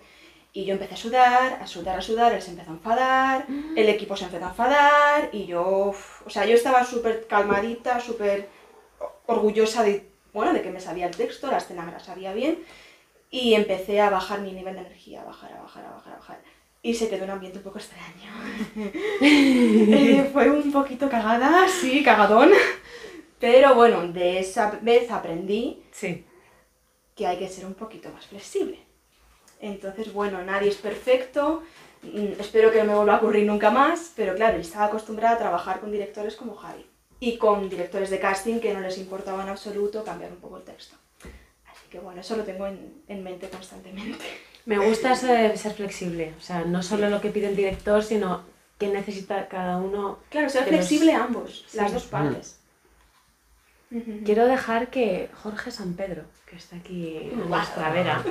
y 0.53 0.65
yo 0.65 0.73
empecé 0.73 0.93
a 0.93 0.97
sudar, 0.97 1.59
a 1.61 1.65
sudar, 1.65 1.97
a 1.97 2.01
sudar, 2.01 2.31
él 2.33 2.43
se 2.43 2.51
empezó 2.51 2.69
a 2.69 2.73
enfadar, 2.75 3.47
el 3.75 3.89
equipo 3.89 4.15
se 4.15 4.25
empezó 4.25 4.45
a 4.45 4.49
enfadar 4.49 5.29
y 5.33 5.47
yo, 5.47 5.87
uf, 5.89 6.27
o 6.27 6.29
sea, 6.29 6.45
yo 6.45 6.53
estaba 6.53 6.85
súper 6.85 7.25
calmadita, 7.25 7.99
súper 7.99 8.49
orgullosa 9.25 9.81
de, 9.81 10.12
bueno, 10.33 10.53
de 10.53 10.61
que 10.61 10.71
me 10.71 10.79
sabía 10.79 11.07
el 11.07 11.15
texto, 11.15 11.49
la 11.51 11.57
escena 11.57 11.83
me 11.83 11.91
la 11.91 11.99
sabía 11.99 12.33
bien 12.33 12.63
y 13.29 13.53
empecé 13.53 14.01
a 14.01 14.09
bajar 14.09 14.41
mi 14.41 14.51
nivel 14.51 14.75
de 14.75 14.81
energía, 14.81 15.21
a 15.21 15.25
bajar, 15.25 15.53
a 15.53 15.61
bajar, 15.61 15.85
a 15.85 15.91
bajar, 15.91 16.13
a 16.13 16.17
bajar. 16.17 16.41
Y 16.81 16.95
se 16.95 17.07
quedó 17.09 17.23
un 17.23 17.29
ambiente 17.31 17.59
un 17.59 17.63
poco 17.63 17.79
extraño. 17.79 18.31
Eh, 19.21 20.29
fue 20.33 20.49
un 20.49 20.71
poquito 20.71 21.09
cagada, 21.09 21.67
sí, 21.67 22.03
cagadón. 22.03 22.51
Pero 23.39 23.75
bueno, 23.75 24.05
de 24.07 24.39
esa 24.39 24.79
vez 24.81 25.09
aprendí 25.11 25.81
Sí. 25.91 26.25
que 27.15 27.27
hay 27.27 27.37
que 27.37 27.47
ser 27.47 27.65
un 27.65 27.73
poquito 27.73 28.09
más 28.09 28.25
flexible. 28.27 28.79
Entonces, 29.59 30.11
bueno, 30.13 30.41
nadie 30.43 30.69
es 30.69 30.75
perfecto, 30.75 31.63
mm, 32.01 32.39
espero 32.39 32.71
que 32.71 32.79
no 32.79 32.85
me 32.85 32.95
vuelva 32.95 33.13
a 33.15 33.17
ocurrir 33.17 33.45
nunca 33.45 33.71
más, 33.71 34.11
pero 34.15 34.35
claro, 34.35 34.57
estaba 34.57 34.85
acostumbrada 34.85 35.35
a 35.35 35.39
trabajar 35.39 35.79
con 35.79 35.91
directores 35.91 36.35
como 36.35 36.55
Javi 36.55 36.85
y 37.25 37.37
con 37.37 37.69
directores 37.69 38.09
de 38.09 38.19
casting 38.19 38.59
que 38.59 38.73
no 38.73 38.81
les 38.81 38.97
importaba 38.97 39.43
en 39.43 39.49
absoluto 39.49 40.03
cambiar 40.03 40.31
un 40.31 40.37
poco 40.39 40.57
el 40.57 40.63
texto. 40.63 40.95
Así 41.71 41.85
que 41.89 41.99
bueno, 41.99 42.19
eso 42.21 42.35
lo 42.35 42.43
tengo 42.43 42.67
en, 42.67 43.01
en 43.07 43.23
mente 43.23 43.49
constantemente. 43.49 44.25
Me 44.65 44.77
gusta 44.77 45.13
eso 45.13 45.27
de 45.27 45.55
ser 45.57 45.73
flexible. 45.73 46.33
O 46.37 46.41
sea, 46.41 46.65
no 46.65 46.83
solo 46.83 47.09
lo 47.09 47.21
que 47.21 47.29
pide 47.29 47.47
el 47.47 47.55
director, 47.55 48.03
sino 48.03 48.41
qué 48.77 48.87
necesita 48.89 49.47
cada 49.47 49.77
uno. 49.77 50.19
Claro, 50.29 50.49
ser 50.49 50.61
los- 50.63 50.69
flexible 50.69 51.13
a 51.13 51.23
ambos, 51.23 51.63
Sí. 51.69 51.77
las 51.77 51.93
dos 51.93 52.03
partes. 52.05 52.59
Ujú. 53.91 54.21
Quiero 54.25 54.45
dejar 54.45 54.89
que 54.89 55.29
Jorge 55.43 55.71
San 55.71 55.93
Pedro, 55.93 56.23
que 56.49 56.55
está 56.57 56.75
aquí 56.77 57.17
en 57.31 57.47
nuestra 57.49 57.89
vera, 57.91 58.23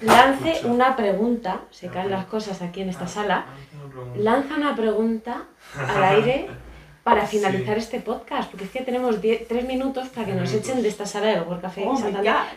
lance 0.00 0.60
una 0.64 0.96
pregunta. 0.96 1.62
Se 1.70 1.88
caen 1.88 2.10
las 2.10 2.26
cosas 2.26 2.62
aquí 2.62 2.80
en 2.82 2.88
esta 2.90 3.04
Ah, 3.04 3.08
sala. 3.08 3.46
ah. 3.48 4.16
Lanza 4.16 4.54
una 4.56 4.76
pregunta 4.76 5.44
al 5.76 6.04
aire 6.04 6.48
para 7.08 7.26
Sí. 7.26 7.36
finalizar 7.38 7.78
este 7.78 8.00
podcast, 8.00 8.50
porque 8.50 8.64
es 8.66 8.70
que 8.70 8.80
tenemos 8.82 9.20
die- 9.22 9.46
tres 9.48 9.64
minutos 9.66 10.08
para 10.08 10.26
que 10.26 10.32
nos 10.32 10.50
Minutos. 10.50 10.68
echen 10.70 10.82
de 10.82 10.88
esta 10.88 11.06
sala 11.06 11.26
de 11.28 11.40
World 11.40 11.62
Café 11.62 11.84
Oh. 11.86 11.98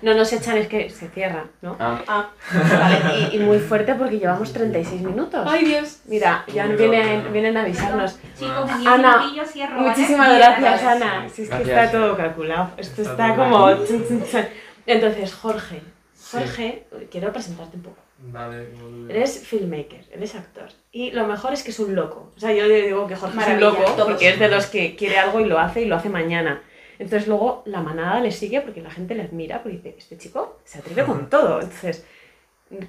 No 0.02 0.14
nos 0.14 0.34
echan, 0.34 0.58
es 0.58 0.68
que 0.68 0.89
se 0.89 1.08
cierra, 1.10 1.45
¿no? 1.62 1.76
Ah, 1.80 2.02
Ah, 2.08 2.30
Vale, 2.52 3.30
y, 3.32 3.36
y 3.38 3.39
muy 3.39 3.60
fuerte 3.60 3.93
porque 3.95 4.20
llevamos 4.20 4.52
36 4.52 5.02
minutos. 5.02 5.45
ay 5.49 5.66
Dios. 5.66 5.99
Mira, 6.06 6.43
ya 6.54 6.66
Muy 6.66 6.76
vienen, 6.76 7.32
vienen 7.32 7.56
a 7.58 7.62
avisarnos. 7.62 8.18
Chicos, 8.38 8.70
en 8.80 8.88
Ana, 8.88 9.10
10 9.10 9.20
minutillos 9.22 9.52
cierro, 9.52 9.76
¿vale? 9.78 9.89
Muchísimas 9.89 10.28
Diez 10.30 10.39
gracias. 10.60 10.84
Ana. 10.84 11.30
Si 11.30 11.41
es 11.43 11.49
que 11.49 11.62
está 11.64 11.91
todo 11.91 12.18
calculado. 12.18 12.72
Esto 12.78 13.02
Está 13.04 13.36
como... 13.36 13.70
Entonces, 14.86 15.34
Jorge. 15.34 15.82
Sí. 16.14 16.38
Jorge, 16.38 16.86
quiero 17.12 17.32
presentarte 17.32 17.78
un 17.78 17.84
poco. 17.84 17.97
Dale, 18.24 18.70
muy. 18.70 19.10
Eres 19.12 19.40
filmmaker, 19.48 20.06
eres 20.12 20.36
actor. 20.36 20.70
Y 20.92 21.12
lo 21.12 21.26
mejor 21.28 21.54
es 21.54 21.64
que 21.64 21.72
es 21.72 21.80
un 21.80 21.96
loco. 21.96 22.32
O 22.36 22.40
sea, 22.40 22.54
yo 22.54 22.68
digo 22.68 23.08
que 23.08 23.16
Jorge 23.16 23.36
Maravilla, 23.36 23.68
es 23.70 23.74
un 23.74 23.80
loco 23.82 23.96
porque 24.06 24.30
es 24.30 24.40
de 24.40 24.48
los 24.50 24.68
que 24.68 24.96
quiere 24.96 25.18
algo 25.18 25.40
y 25.40 25.46
lo 25.46 25.58
hace 25.60 25.82
y 25.82 25.86
lo 25.86 25.96
hace 25.96 26.10
mañana. 26.10 26.62
Entonces 27.00 27.28
luego 27.28 27.64
la 27.66 27.82
manada 27.82 28.20
le 28.20 28.32
sigue 28.32 28.62
porque 28.62 28.82
la 28.82 28.92
gente 28.92 29.16
le 29.16 29.24
admira 29.24 29.64
porque 29.64 29.78
dice, 29.78 29.96
este 29.98 30.18
chico 30.20 30.60
se 30.66 30.80
atreve 30.80 31.04
con 31.04 31.30
todo. 31.32 31.60
Entonces, 31.62 32.06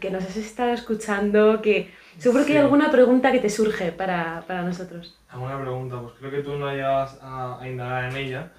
que 0.00 0.10
nos 0.10 0.22
has 0.24 0.36
estado 0.36 0.72
escuchando, 0.72 1.62
que 1.62 1.90
seguro 2.18 2.44
que 2.44 2.52
hay 2.52 2.58
Sí. 2.58 2.62
alguna 2.64 2.90
pregunta 2.90 3.32
que 3.32 3.38
te 3.40 3.48
surge 3.48 3.90
para, 3.90 4.44
para 4.46 4.62
nosotros. 4.62 5.18
¿Alguna 5.30 5.58
pregunta? 5.60 5.98
Pues 6.02 6.12
creo 6.18 6.30
que 6.30 6.42
tú 6.42 6.56
no 6.56 6.70
llegas 6.70 7.18
a, 7.22 7.58
a 7.60 7.66
indagar 7.68 8.04
en 8.10 8.16
ella. 8.16 8.52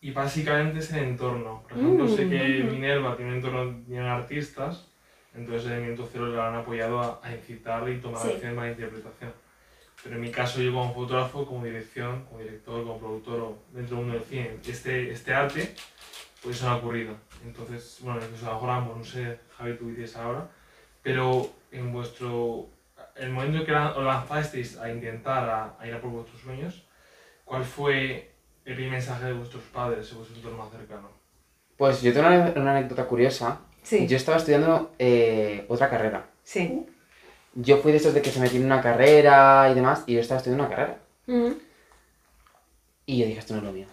Y 0.00 0.10
básicamente 0.12 0.80
es 0.80 0.92
el 0.92 1.04
entorno. 1.04 1.62
Por 1.68 1.78
ejemplo, 1.78 2.04
Mm. 2.04 2.16
sé 2.16 2.28
que 2.28 2.64
Minerva 2.70 3.16
tiene 3.16 3.30
un 3.32 3.36
entorno 3.38 3.64
lleno 3.88 4.04
de 4.04 4.10
artistas, 4.10 4.86
entonces 5.34 5.70
en 5.70 5.82
Minuto 5.82 6.08
Cero 6.12 6.26
le 6.28 6.40
han 6.40 6.54
apoyado 6.54 7.00
a, 7.00 7.20
a 7.22 7.32
incitar 7.34 7.88
y 7.88 7.98
tomar 7.98 8.22
Sí. 8.22 8.28
acciones 8.32 8.54
para 8.56 8.66
la 8.66 8.72
interpretación. 8.72 9.32
Pero 10.02 10.14
en 10.14 10.20
mi 10.20 10.30
caso, 10.30 10.60
yo 10.60 10.72
como 10.72 10.94
fotógrafo, 10.94 11.44
como 11.46 11.64
dirección, 11.64 12.24
como 12.26 12.38
director, 12.40 12.82
como 12.84 12.98
productor 12.98 13.40
o 13.40 13.58
dentro 13.72 13.96
del 13.96 14.04
mundo 14.06 14.18
del 14.20 14.28
cine, 14.28 14.56
este, 14.66 15.10
este 15.10 15.34
arte, 15.34 15.74
pues 16.42 16.56
eso 16.56 16.66
no 16.66 16.72
ha 16.72 16.76
ocurrido. 16.76 17.14
Entonces, 17.44 17.98
bueno, 18.02 18.20
incluso 18.22 18.46
a 18.46 18.48
lo 18.50 18.54
mejor 18.54 18.70
ambos, 18.70 18.96
no 18.98 19.04
sé, 19.04 19.40
Javi, 19.56 19.74
tú 19.76 19.88
dices 19.88 20.16
ahora, 20.16 20.48
pero 21.02 21.50
en 21.72 21.92
vuestro. 21.92 22.68
El 23.16 23.30
momento 23.30 23.58
en 23.58 23.66
que 23.66 23.72
os 23.74 24.04
lanzasteis 24.04 24.76
a 24.78 24.88
intentar 24.92 25.48
a, 25.50 25.74
a 25.80 25.86
ir 25.88 25.94
a 25.94 26.00
por 26.00 26.10
vuestros 26.10 26.40
sueños, 26.40 26.84
¿cuál 27.44 27.64
fue 27.64 28.30
el 28.64 28.90
mensaje 28.90 29.24
de 29.24 29.32
vuestros 29.32 29.64
padres 29.64 30.12
o 30.12 30.18
vuestro 30.18 30.36
entorno 30.36 30.58
más 30.58 30.70
cercano? 30.70 31.08
pues 31.76 32.02
yo 32.02 32.12
tengo 32.12 32.26
una, 32.28 32.52
una 32.56 32.76
anécdota 32.76 33.06
curiosa. 33.06 33.60
Sí, 33.88 34.06
Yo 34.06 34.18
estaba 34.18 34.36
estudiando 34.36 34.92
eh, 34.98 35.64
otra 35.68 35.88
carrera. 35.88 36.26
sí. 36.44 36.84
Yo 37.54 37.78
fui 37.78 37.90
de 37.90 37.98
esos 37.98 38.12
de 38.14 38.20
que 38.22 38.30
se 38.30 38.38
metí 38.38 38.58
en 38.58 38.66
una 38.66 38.82
carrera 38.82 39.68
y 39.72 39.74
demás, 39.74 40.04
y 40.06 40.12
yo 40.14 40.20
estaba 40.20 40.38
estudiando 40.38 40.66
una 40.66 40.76
carrera. 40.76 40.98
Mm. 41.26 41.52
Y 43.06 43.18
yo 43.18 43.26
dije, 43.26 43.38
esto 43.38 43.54
no 43.54 43.60
es 43.60 43.64
lo 43.64 43.72
mío. 43.72 43.86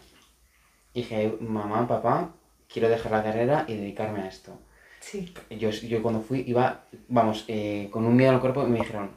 Y 0.93 1.01
dije, 1.01 1.37
mamá, 1.39 1.87
papá, 1.87 2.31
quiero 2.71 2.89
dejar 2.89 3.13
la 3.13 3.23
carrera 3.23 3.63
y 3.67 3.75
dedicarme 3.75 4.19
a 4.19 4.27
esto. 4.27 4.59
Sí. 4.99 5.33
Yo, 5.49 5.69
yo 5.69 6.03
cuando 6.03 6.21
fui 6.21 6.43
iba, 6.45 6.81
vamos, 7.07 7.45
eh, 7.47 7.87
con 7.91 8.05
un 8.05 8.15
miedo 8.15 8.33
el 8.33 8.41
cuerpo 8.41 8.63
y 8.67 8.69
me 8.69 8.79
dijeron, 8.79 9.09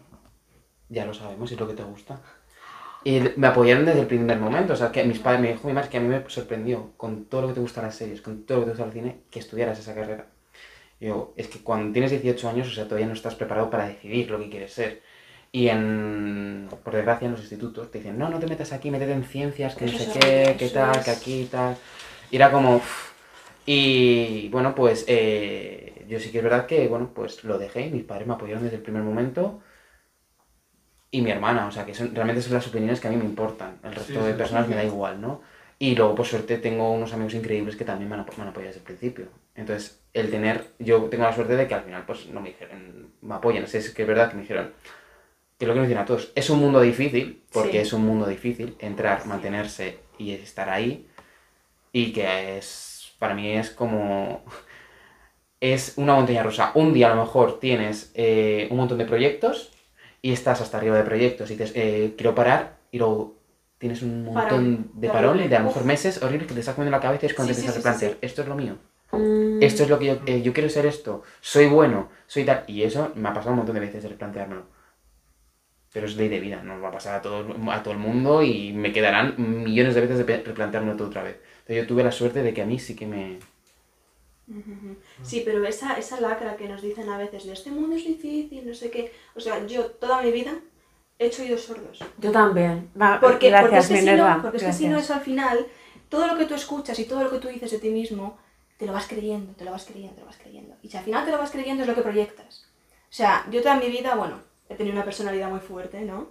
ya 0.88 1.04
lo 1.04 1.12
sabemos, 1.12 1.50
es 1.50 1.58
lo 1.58 1.66
que 1.66 1.74
te 1.74 1.82
gusta. 1.82 2.20
Y 3.04 3.20
me 3.36 3.48
apoyaron 3.48 3.84
desde 3.84 4.00
el 4.00 4.06
primer 4.06 4.38
momento, 4.38 4.72
o 4.72 4.76
sea, 4.76 4.92
que 4.92 5.04
mis 5.04 5.18
padres 5.18 5.40
me 5.42 5.52
dijo 5.52 5.66
mi 5.66 5.74
madre 5.74 5.90
que 5.90 5.98
a 5.98 6.00
mí 6.00 6.08
me 6.08 6.24
sorprendió, 6.28 6.92
con 6.96 7.24
todo 7.24 7.42
lo 7.42 7.48
que 7.48 7.54
te 7.54 7.60
gusta 7.60 7.82
las 7.82 7.96
series, 7.96 8.22
con 8.22 8.46
todo 8.46 8.58
lo 8.58 8.64
que 8.64 8.70
te 8.70 8.76
gusta 8.76 8.86
el 8.86 8.92
cine, 8.92 9.20
que 9.30 9.40
estudiaras 9.40 9.78
esa 9.78 9.94
carrera. 9.94 10.26
Yo, 11.00 11.32
es 11.36 11.48
que 11.48 11.62
cuando 11.62 11.92
tienes 11.92 12.10
18 12.10 12.48
años, 12.48 12.68
o 12.68 12.72
sea, 12.72 12.84
todavía 12.86 13.06
no 13.06 13.12
estás 13.14 13.34
preparado 13.36 13.70
para 13.70 13.86
decidir 13.88 14.30
lo 14.30 14.38
que 14.40 14.50
quieres 14.50 14.72
ser. 14.72 15.02
Y 15.52 15.68
en, 15.68 16.68
por 16.84 16.94
desgracia, 16.94 17.26
en 17.26 17.32
los 17.32 17.40
institutos 17.40 17.90
te 17.90 17.98
dicen, 17.98 18.18
no, 18.18 18.28
no 18.28 18.38
te 18.38 18.46
metas 18.48 18.72
aquí, 18.72 18.90
métete 18.90 19.12
en 19.12 19.24
ciencias, 19.24 19.76
que 19.76 19.86
no 19.86 19.92
sé 19.92 20.06
qué, 20.08 20.56
qué 20.58 20.68
tal, 20.70 21.02
que 21.04 21.10
aquí 21.10 21.42
y 21.42 21.46
tal. 21.46 21.76
Y 22.30 22.36
era 22.36 22.50
como... 22.50 22.76
uff. 22.76 23.08
Y 23.66 24.48
bueno, 24.50 24.74
pues 24.74 25.04
eh, 25.08 26.04
yo 26.08 26.18
sí 26.20 26.30
que 26.32 26.38
es 26.38 26.44
verdad 26.44 26.66
que, 26.66 26.88
bueno, 26.88 27.12
pues 27.14 27.44
lo 27.44 27.58
dejé, 27.58 27.90
mis 27.90 28.04
padres 28.04 28.26
me 28.26 28.34
apoyaron 28.34 28.62
desde 28.64 28.76
el 28.76 28.82
primer 28.82 29.02
momento. 29.02 29.60
Y 31.10 31.22
mi 31.22 31.30
hermana, 31.30 31.66
o 31.66 31.70
sea, 31.70 31.86
que 31.86 31.94
son, 31.94 32.14
realmente 32.14 32.42
son 32.42 32.54
las 32.54 32.66
opiniones 32.68 33.00
que 33.00 33.08
a 33.08 33.10
mí 33.10 33.16
me 33.16 33.24
importan. 33.24 33.80
El 33.82 33.94
resto 33.94 34.22
Sí, 34.22 34.24
de 34.24 34.34
sí, 34.34 34.36
personas 34.36 34.66
sí. 34.66 34.70
me 34.70 34.76
da 34.76 34.84
igual, 34.84 35.20
¿no? 35.20 35.42
Y 35.80 35.94
luego, 35.94 36.14
por 36.16 36.26
suerte, 36.26 36.58
tengo 36.58 36.90
unos 36.92 37.12
amigos 37.12 37.34
increíbles 37.34 37.76
que 37.76 37.84
también 37.84 38.08
me 38.08 38.16
han, 38.16 38.22
apo- 38.26 38.32
me 38.36 38.42
han 38.42 38.48
apoyado 38.48 38.68
desde 38.68 38.80
el 38.80 38.84
principio. 38.86 39.28
Entonces, 39.54 40.00
el 40.12 40.30
tener, 40.30 40.64
yo 40.78 41.02
tengo 41.04 41.24
la 41.24 41.32
suerte 41.34 41.54
de 41.56 41.68
que 41.68 41.74
al 41.74 41.82
final, 41.84 42.04
pues, 42.06 42.26
no 42.26 42.40
me 42.40 42.48
dijeron, 42.48 43.12
me 43.22 43.34
apoyan. 43.34 43.62
Es, 43.64 43.74
es 43.74 43.90
que 43.90 44.02
es 44.02 44.08
verdad 44.08 44.28
que 44.30 44.36
me 44.36 44.42
dijeron, 44.42 44.72
que 45.58 45.64
es 45.64 45.68
lo 45.68 45.74
que 45.74 45.80
nos 45.80 45.88
dicen 45.88 46.02
a 46.02 46.06
todos, 46.06 46.32
es 46.34 46.50
un 46.50 46.58
mundo 46.60 46.80
difícil, 46.80 47.44
porque 47.52 47.72
Sí. 47.72 47.78
es 47.78 47.92
un 47.92 48.04
mundo 48.06 48.26
difícil, 48.26 48.76
entrar, 48.80 49.26
mantenerse 49.26 49.98
y 50.18 50.32
estar 50.32 50.68
ahí. 50.68 51.06
Y 51.92 52.12
que 52.12 52.58
es, 52.58 53.12
para 53.18 53.34
mí 53.34 53.52
es 53.52 53.70
como, 53.70 54.42
es 55.60 55.94
una 55.96 56.14
montaña 56.14 56.42
rusa. 56.42 56.72
Un 56.74 56.92
día 56.92 57.10
a 57.12 57.14
lo 57.14 57.22
mejor 57.24 57.58
tienes 57.60 58.12
eh, 58.14 58.68
un 58.70 58.76
montón 58.78 58.98
de 58.98 59.04
proyectos 59.04 59.72
y 60.22 60.32
estás 60.32 60.60
hasta 60.60 60.78
arriba 60.78 60.96
de 60.96 61.04
proyectos 61.04 61.50
y 61.50 61.54
dices, 61.54 61.72
eh, 61.74 62.14
quiero 62.16 62.34
parar 62.34 62.76
y 62.90 62.98
luego 62.98 63.37
tienes 63.78 64.02
un 64.02 64.24
montón 64.24 64.90
de 64.94 65.08
Terrible. 65.08 65.48
de 65.48 65.56
a 65.56 65.60
lo 65.60 65.66
mejor 65.66 65.84
meses 65.84 66.22
horribles 66.22 66.48
que 66.48 66.54
te 66.54 66.60
estás 66.60 66.74
comiendo 66.74 66.96
la 66.96 67.02
cabeza 67.02 67.26
y 67.26 67.28
es 67.28 67.34
cuando 67.34 67.52
Sí, 67.54 67.60
te 67.60 67.60
sí, 67.62 67.66
empiezas 67.66 67.86
a 67.86 67.98
sí, 67.98 68.06
replantear, 68.06 68.18
esto 68.22 68.42
es 68.42 68.48
lo 68.48 68.54
mío, 68.56 68.76
Mm. 69.12 69.62
esto 69.62 69.82
es 69.84 69.88
lo 69.88 69.98
que 69.98 70.06
yo, 70.06 70.20
eh, 70.26 70.42
yo 70.42 70.52
quiero 70.52 70.68
ser 70.68 70.86
esto, 70.86 71.22
soy 71.40 71.66
bueno, 71.66 72.10
soy 72.26 72.44
tal, 72.44 72.64
y 72.66 72.82
eso 72.82 73.12
me 73.14 73.28
ha 73.28 73.32
pasado 73.34 73.52
un 73.52 73.58
montón 73.58 73.74
de 73.74 73.80
veces 73.80 74.02
de 74.02 74.08
replanteármelo. 74.10 74.64
Pero 75.92 76.06
es 76.06 76.16
ley 76.16 76.28
de 76.28 76.40
vida, 76.40 76.62
nos 76.62 76.82
va 76.82 76.88
a 76.88 76.92
pasar 76.92 77.14
a 77.16 77.22
todo, 77.22 77.46
a 77.70 77.82
todo 77.82 77.92
el 77.94 78.00
mundo 78.00 78.42
y 78.42 78.72
me 78.72 78.92
quedarán 78.92 79.34
millones 79.38 79.94
de 79.94 80.00
veces 80.02 80.26
de 80.26 80.42
replanteármelo 80.42 80.96
todo 80.96 81.08
otra 81.08 81.22
vez. 81.22 81.36
Entonces 81.60 81.76
yo 81.82 81.86
tuve 81.86 82.04
la 82.04 82.12
suerte 82.12 82.42
de 82.42 82.52
que 82.54 82.62
a 82.62 82.66
mí 82.66 82.78
sí 82.78 82.94
que 82.96 83.06
me... 83.06 83.38
Sí, 85.22 85.42
pero 85.44 85.64
esa, 85.66 85.94
esa 85.98 86.20
lacra 86.20 86.56
que 86.56 86.68
nos 86.68 86.80
dicen 86.82 87.08
a 87.10 87.18
veces 87.18 87.44
de 87.44 87.52
este 87.52 87.70
mundo 87.70 87.96
es 87.96 88.04
difícil, 88.06 88.66
no 88.66 88.74
sé 88.74 88.90
qué. 88.90 89.12
O 89.34 89.40
sea, 89.40 89.66
yo 89.66 89.86
toda 89.86 90.22
mi 90.22 90.32
vida 90.32 90.54
he 91.18 91.26
hecho 91.26 91.42
oídos 91.42 91.62
sordos. 91.62 91.98
Yo 92.18 92.30
también. 92.32 92.90
Va, 93.00 93.20
Porque, 93.20 93.50
gracias, 93.50 93.86
porque 93.88 93.98
es 93.98 94.04
que, 94.04 94.10
si 94.10 94.16
no, 94.16 94.42
porque 94.42 94.56
es 94.58 94.62
que 94.64 94.72
si 94.72 94.88
no 94.88 94.98
eso 94.98 95.14
al 95.14 95.20
final, 95.20 95.66
todo 96.08 96.26
lo 96.26 96.36
que 96.36 96.46
tú 96.46 96.54
escuchas 96.54 96.98
y 96.98 97.04
todo 97.04 97.22
lo 97.24 97.30
que 97.30 97.38
tú 97.38 97.48
dices 97.48 97.70
de 97.70 97.78
ti 97.78 97.90
mismo, 97.90 98.38
te 98.76 98.86
lo 98.86 98.92
vas 98.92 99.06
creyendo, 99.06 99.52
te 99.54 99.64
lo 99.64 99.72
vas 99.72 99.84
creyendo, 99.84 100.14
te 100.14 100.20
lo 100.20 100.26
vas 100.26 100.36
creyendo. 100.38 100.76
Y 100.82 100.88
si 100.88 100.96
al 100.96 101.04
final 101.04 101.24
te 101.24 101.32
lo 101.32 101.38
vas 101.38 101.50
creyendo 101.50 101.82
es 101.82 101.88
lo 101.88 101.94
que 101.94 102.02
proyectas. 102.02 102.66
O 103.10 103.12
sea, 103.12 103.46
yo 103.50 103.62
toda 103.62 103.76
mi 103.76 103.88
vida, 103.88 104.14
bueno, 104.14 104.40
he 104.68 104.74
tenido 104.74 104.94
una 104.94 105.04
personalidad 105.04 105.50
muy 105.50 105.60
fuerte, 105.60 106.02
¿no? 106.02 106.28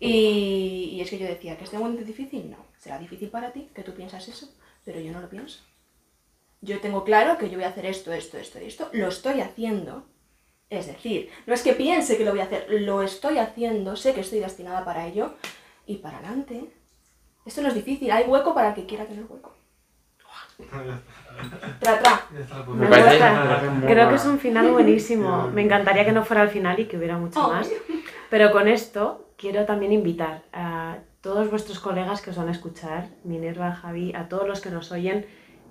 Y, 0.00 0.90
y 0.92 1.00
es 1.00 1.08
que 1.10 1.18
yo 1.18 1.26
decía 1.26 1.56
que 1.56 1.64
este 1.64 1.78
mundo 1.78 2.00
es 2.00 2.06
difícil, 2.06 2.50
no. 2.50 2.56
Será 2.78 2.98
difícil 2.98 3.28
para 3.30 3.52
ti 3.52 3.70
que 3.74 3.82
tú 3.82 3.92
piensas 3.94 4.26
eso, 4.28 4.48
pero 4.84 5.00
yo 5.00 5.12
no 5.12 5.20
lo 5.20 5.28
pienso. 5.28 5.62
Yo 6.60 6.80
tengo 6.80 7.04
claro 7.04 7.38
que 7.38 7.48
yo 7.48 7.56
voy 7.56 7.64
a 7.64 7.68
hacer 7.68 7.86
esto, 7.86 8.12
esto, 8.12 8.38
esto 8.38 8.60
y 8.60 8.64
esto. 8.66 8.88
Lo 8.92 9.08
estoy 9.08 9.40
haciendo. 9.40 10.06
Es 10.74 10.86
decir, 10.86 11.30
no 11.46 11.54
es 11.54 11.62
que 11.62 11.72
piense 11.72 12.16
que 12.16 12.24
lo 12.24 12.30
voy 12.32 12.40
a 12.40 12.44
hacer, 12.44 12.66
lo 12.70 13.02
estoy 13.02 13.38
haciendo, 13.38 13.96
sé 13.96 14.12
que 14.14 14.20
estoy 14.20 14.40
destinada 14.40 14.84
para 14.84 15.06
ello 15.06 15.34
y 15.86 15.96
para 15.96 16.18
adelante. 16.18 16.64
Esto 17.46 17.62
no 17.62 17.68
es 17.68 17.74
difícil, 17.74 18.10
hay 18.10 18.24
hueco 18.24 18.54
para 18.54 18.68
el 18.70 18.74
que 18.74 18.86
quiera 18.86 19.04
tener 19.04 19.24
hueco. 19.28 19.54
Tra, 21.80 21.98
tra. 22.00 22.26
Me 22.68 22.74
Me 22.74 22.86
parece, 22.86 23.18
Creo 23.86 24.08
que 24.08 24.14
es 24.14 24.24
un 24.24 24.38
final 24.38 24.70
buenísimo. 24.70 25.48
Me 25.48 25.62
encantaría 25.62 26.04
que 26.04 26.12
no 26.12 26.24
fuera 26.24 26.42
el 26.42 26.48
final 26.48 26.78
y 26.78 26.84
que 26.86 26.96
hubiera 26.96 27.18
mucho 27.18 27.44
Oh. 27.44 27.48
más. 27.52 27.68
Pero 28.30 28.50
con 28.52 28.68
esto 28.68 29.30
quiero 29.36 29.64
también 29.64 29.92
invitar 29.92 30.42
a 30.52 30.98
todos 31.20 31.50
vuestros 31.50 31.80
colegas 31.80 32.20
que 32.22 32.30
os 32.30 32.36
van 32.36 32.48
a 32.48 32.52
escuchar, 32.52 33.08
Minerva, 33.24 33.72
Javi, 33.74 34.14
a 34.14 34.28
todos 34.28 34.46
los 34.46 34.60
que 34.60 34.70
nos 34.70 34.92
oyen, 34.92 35.26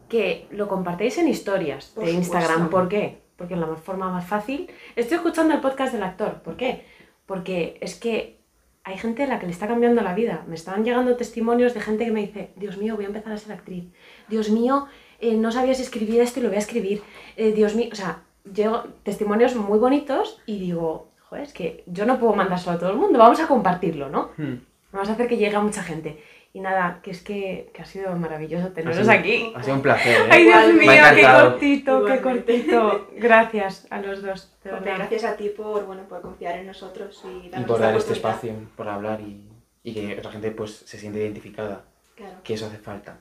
que 0.09 0.47
lo 0.51 0.67
compartáis 0.67 1.17
en 1.17 1.27
historias 1.29 1.85
Por 1.95 2.05
de 2.05 2.11
Instagram. 2.11 2.65
supuesto. 2.65 2.77
¿Por 2.77 2.87
qué? 2.89 3.22
Porque 3.35 3.55
es 3.55 3.59
la 3.59 3.67
forma 3.75 4.11
más 4.11 4.27
fácil. 4.27 4.69
Estoy 4.95 5.17
escuchando 5.17 5.53
el 5.53 5.61
podcast 5.61 5.93
del 5.93 6.03
actor. 6.03 6.41
¿Por 6.41 6.55
qué? 6.55 6.85
Porque 7.25 7.77
es 7.81 7.95
que 7.95 8.39
hay 8.83 8.97
gente 8.97 9.23
a 9.23 9.27
la 9.27 9.39
que 9.39 9.45
le 9.45 9.51
está 9.51 9.67
cambiando 9.67 10.01
la 10.01 10.13
vida. 10.13 10.43
Me 10.47 10.55
están 10.55 10.83
llegando 10.83 11.15
testimonios 11.15 11.73
de 11.73 11.81
gente 11.81 12.05
que 12.05 12.11
me 12.11 12.21
dice, 12.21 12.51
Dios 12.55 12.77
mío, 12.77 12.95
voy 12.95 13.05
a 13.05 13.07
empezar 13.07 13.31
a 13.31 13.37
ser 13.37 13.53
actriz. 13.53 13.85
Dios 14.27 14.49
mío, 14.49 14.87
eh, 15.19 15.35
no 15.35 15.51
sabía 15.51 15.73
si 15.73 15.83
escribir 15.83 16.21
esto 16.21 16.39
y 16.39 16.43
lo 16.43 16.49
voy 16.49 16.57
a 16.57 16.59
escribir. 16.59 17.01
Eh, 17.37 17.53
Dios 17.53 17.75
mío, 17.75 17.89
o 17.91 17.95
sea, 17.95 18.23
llego 18.53 18.83
testimonios 19.03 19.55
muy 19.55 19.79
bonitos 19.79 20.41
y 20.45 20.59
digo, 20.59 21.11
joder, 21.29 21.45
es 21.45 21.53
que 21.53 21.83
yo 21.87 22.05
no 22.05 22.19
puedo 22.19 22.33
mandárselo 22.33 22.75
a 22.75 22.79
todo 22.79 22.91
el 22.91 22.97
mundo, 22.97 23.19
vamos 23.19 23.39
a 23.39 23.47
compartirlo, 23.47 24.09
¿no? 24.09 24.31
Hmm. 24.37 24.55
Vamos 24.91 25.09
a 25.09 25.13
hacer 25.13 25.27
que 25.27 25.37
llegue 25.37 25.55
a 25.55 25.61
mucha 25.61 25.81
gente. 25.81 26.21
Y 26.55 26.59
nada, 26.59 26.99
que 27.01 27.09
es 27.09 27.23
que, 27.23 27.71
que 27.73 27.81
ha 27.81 27.85
sido 27.85 28.15
maravilloso 28.15 28.67
Ha 28.67 28.73
teneros 28.73 28.97
sido- 28.97 29.11
aquí. 29.11 29.51
Ha 29.55 29.63
sido 29.63 29.75
un 29.75 29.81
placer, 29.81 30.21
¿eh? 30.21 30.29
Ay, 30.29 30.43
Dios 30.43 30.73
mío, 30.75 30.91
qué 31.15 31.23
cortito, 31.23 32.05
qué 32.05 32.21
cortito. 32.21 33.07
Gracias 33.17 33.87
a 33.89 33.99
los 33.99 34.21
dos, 34.21 34.55
de 34.63 34.69
Hombre, 34.71 34.91
verdad. 34.91 35.07
gracias 35.09 35.23
a 35.33 35.35
ti 35.35 35.49
por, 35.49 35.85
bueno, 35.87 36.03
por 36.07 36.21
confiar 36.21 36.59
en 36.59 36.67
nosotros 36.67 37.23
y 37.25 37.47
Y 37.47 37.63
por 37.63 37.79
dar 37.79 37.95
este 37.95 38.13
espacio, 38.13 38.53
por 38.75 38.87
hablar 38.87 39.19
y, 39.21 39.49
y 39.81 39.93
que 39.95 40.19
otra 40.19 40.31
gente 40.31 40.51
pues 40.51 40.71
se 40.85 40.99
siente 40.99 41.19
identificada, 41.19 41.85
Claro. 42.15 42.35
que 42.43 42.53
eso 42.53 42.67
hace 42.67 42.77
falta. 42.77 43.17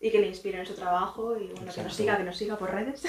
Y 0.00 0.10
que 0.12 0.20
le 0.20 0.28
inspiren 0.28 0.64
su 0.64 0.74
trabajo 0.74 1.36
y 1.36 1.48
bueno, 1.52 1.72
que 1.74 1.82
nos 1.82 1.92
siga, 1.94 2.16
que 2.16 2.22
nos 2.24 2.36
siga 2.36 2.56
por 2.56 2.70
redes. 2.72 3.02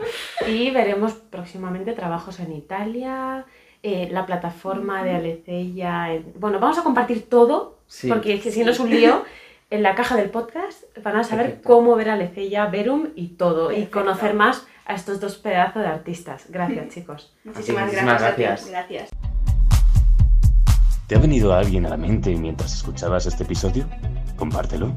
Y 0.48 0.70
veremos 0.72 1.12
próximamente 1.14 1.92
trabajos 1.92 2.40
en 2.40 2.52
Italia, 2.52 3.46
eh, 3.82 4.08
la 4.10 4.26
plataforma 4.26 5.04
de 5.04 5.12
Alecella. 5.12 6.12
en- 6.12 6.32
Bueno, 6.36 6.58
vamos 6.58 6.78
a 6.78 6.82
compartir 6.82 7.28
todo, 7.28 7.73
Sí. 7.86 8.08
porque 8.08 8.34
es 8.34 8.42
que 8.42 8.50
si 8.50 8.64
no 8.64 8.70
es 8.70 8.80
un 8.80 8.90
lío. 8.90 9.24
En 9.70 9.82
la 9.82 9.96
caja 9.96 10.14
del 10.14 10.30
podcast 10.30 10.84
van 11.02 11.16
a 11.16 11.24
saber 11.24 11.46
Perfecto. 11.46 11.68
cómo 11.68 11.96
ver 11.96 12.10
a 12.10 12.12
Alecella, 12.12 12.66
Verum 12.66 13.08
y 13.16 13.28
todo, 13.28 13.72
y 13.72 13.86
conocer 13.86 14.34
más 14.34 14.66
a 14.84 14.94
estos 14.94 15.18
dos 15.18 15.36
pedazos 15.36 15.82
de 15.82 15.88
artistas. 15.88 16.44
Gracias, 16.48 16.88
chicos. 16.94 17.34
Muchísimas, 17.42 17.86
muchísimas 17.86 18.20
gracias, 18.20 18.32
a 18.32 18.36
ti. 18.36 18.42
gracias. 18.42 18.70
Gracias. 18.70 19.10
¿Te 21.08 21.16
ha 21.16 21.18
venido 21.18 21.52
alguien 21.54 21.86
a 21.86 21.88
la 21.88 21.96
mente 21.96 22.36
mientras 22.36 22.74
escuchabas 22.74 23.26
este 23.26 23.42
episodio? 23.42 23.88
Compártelo. 24.36 24.94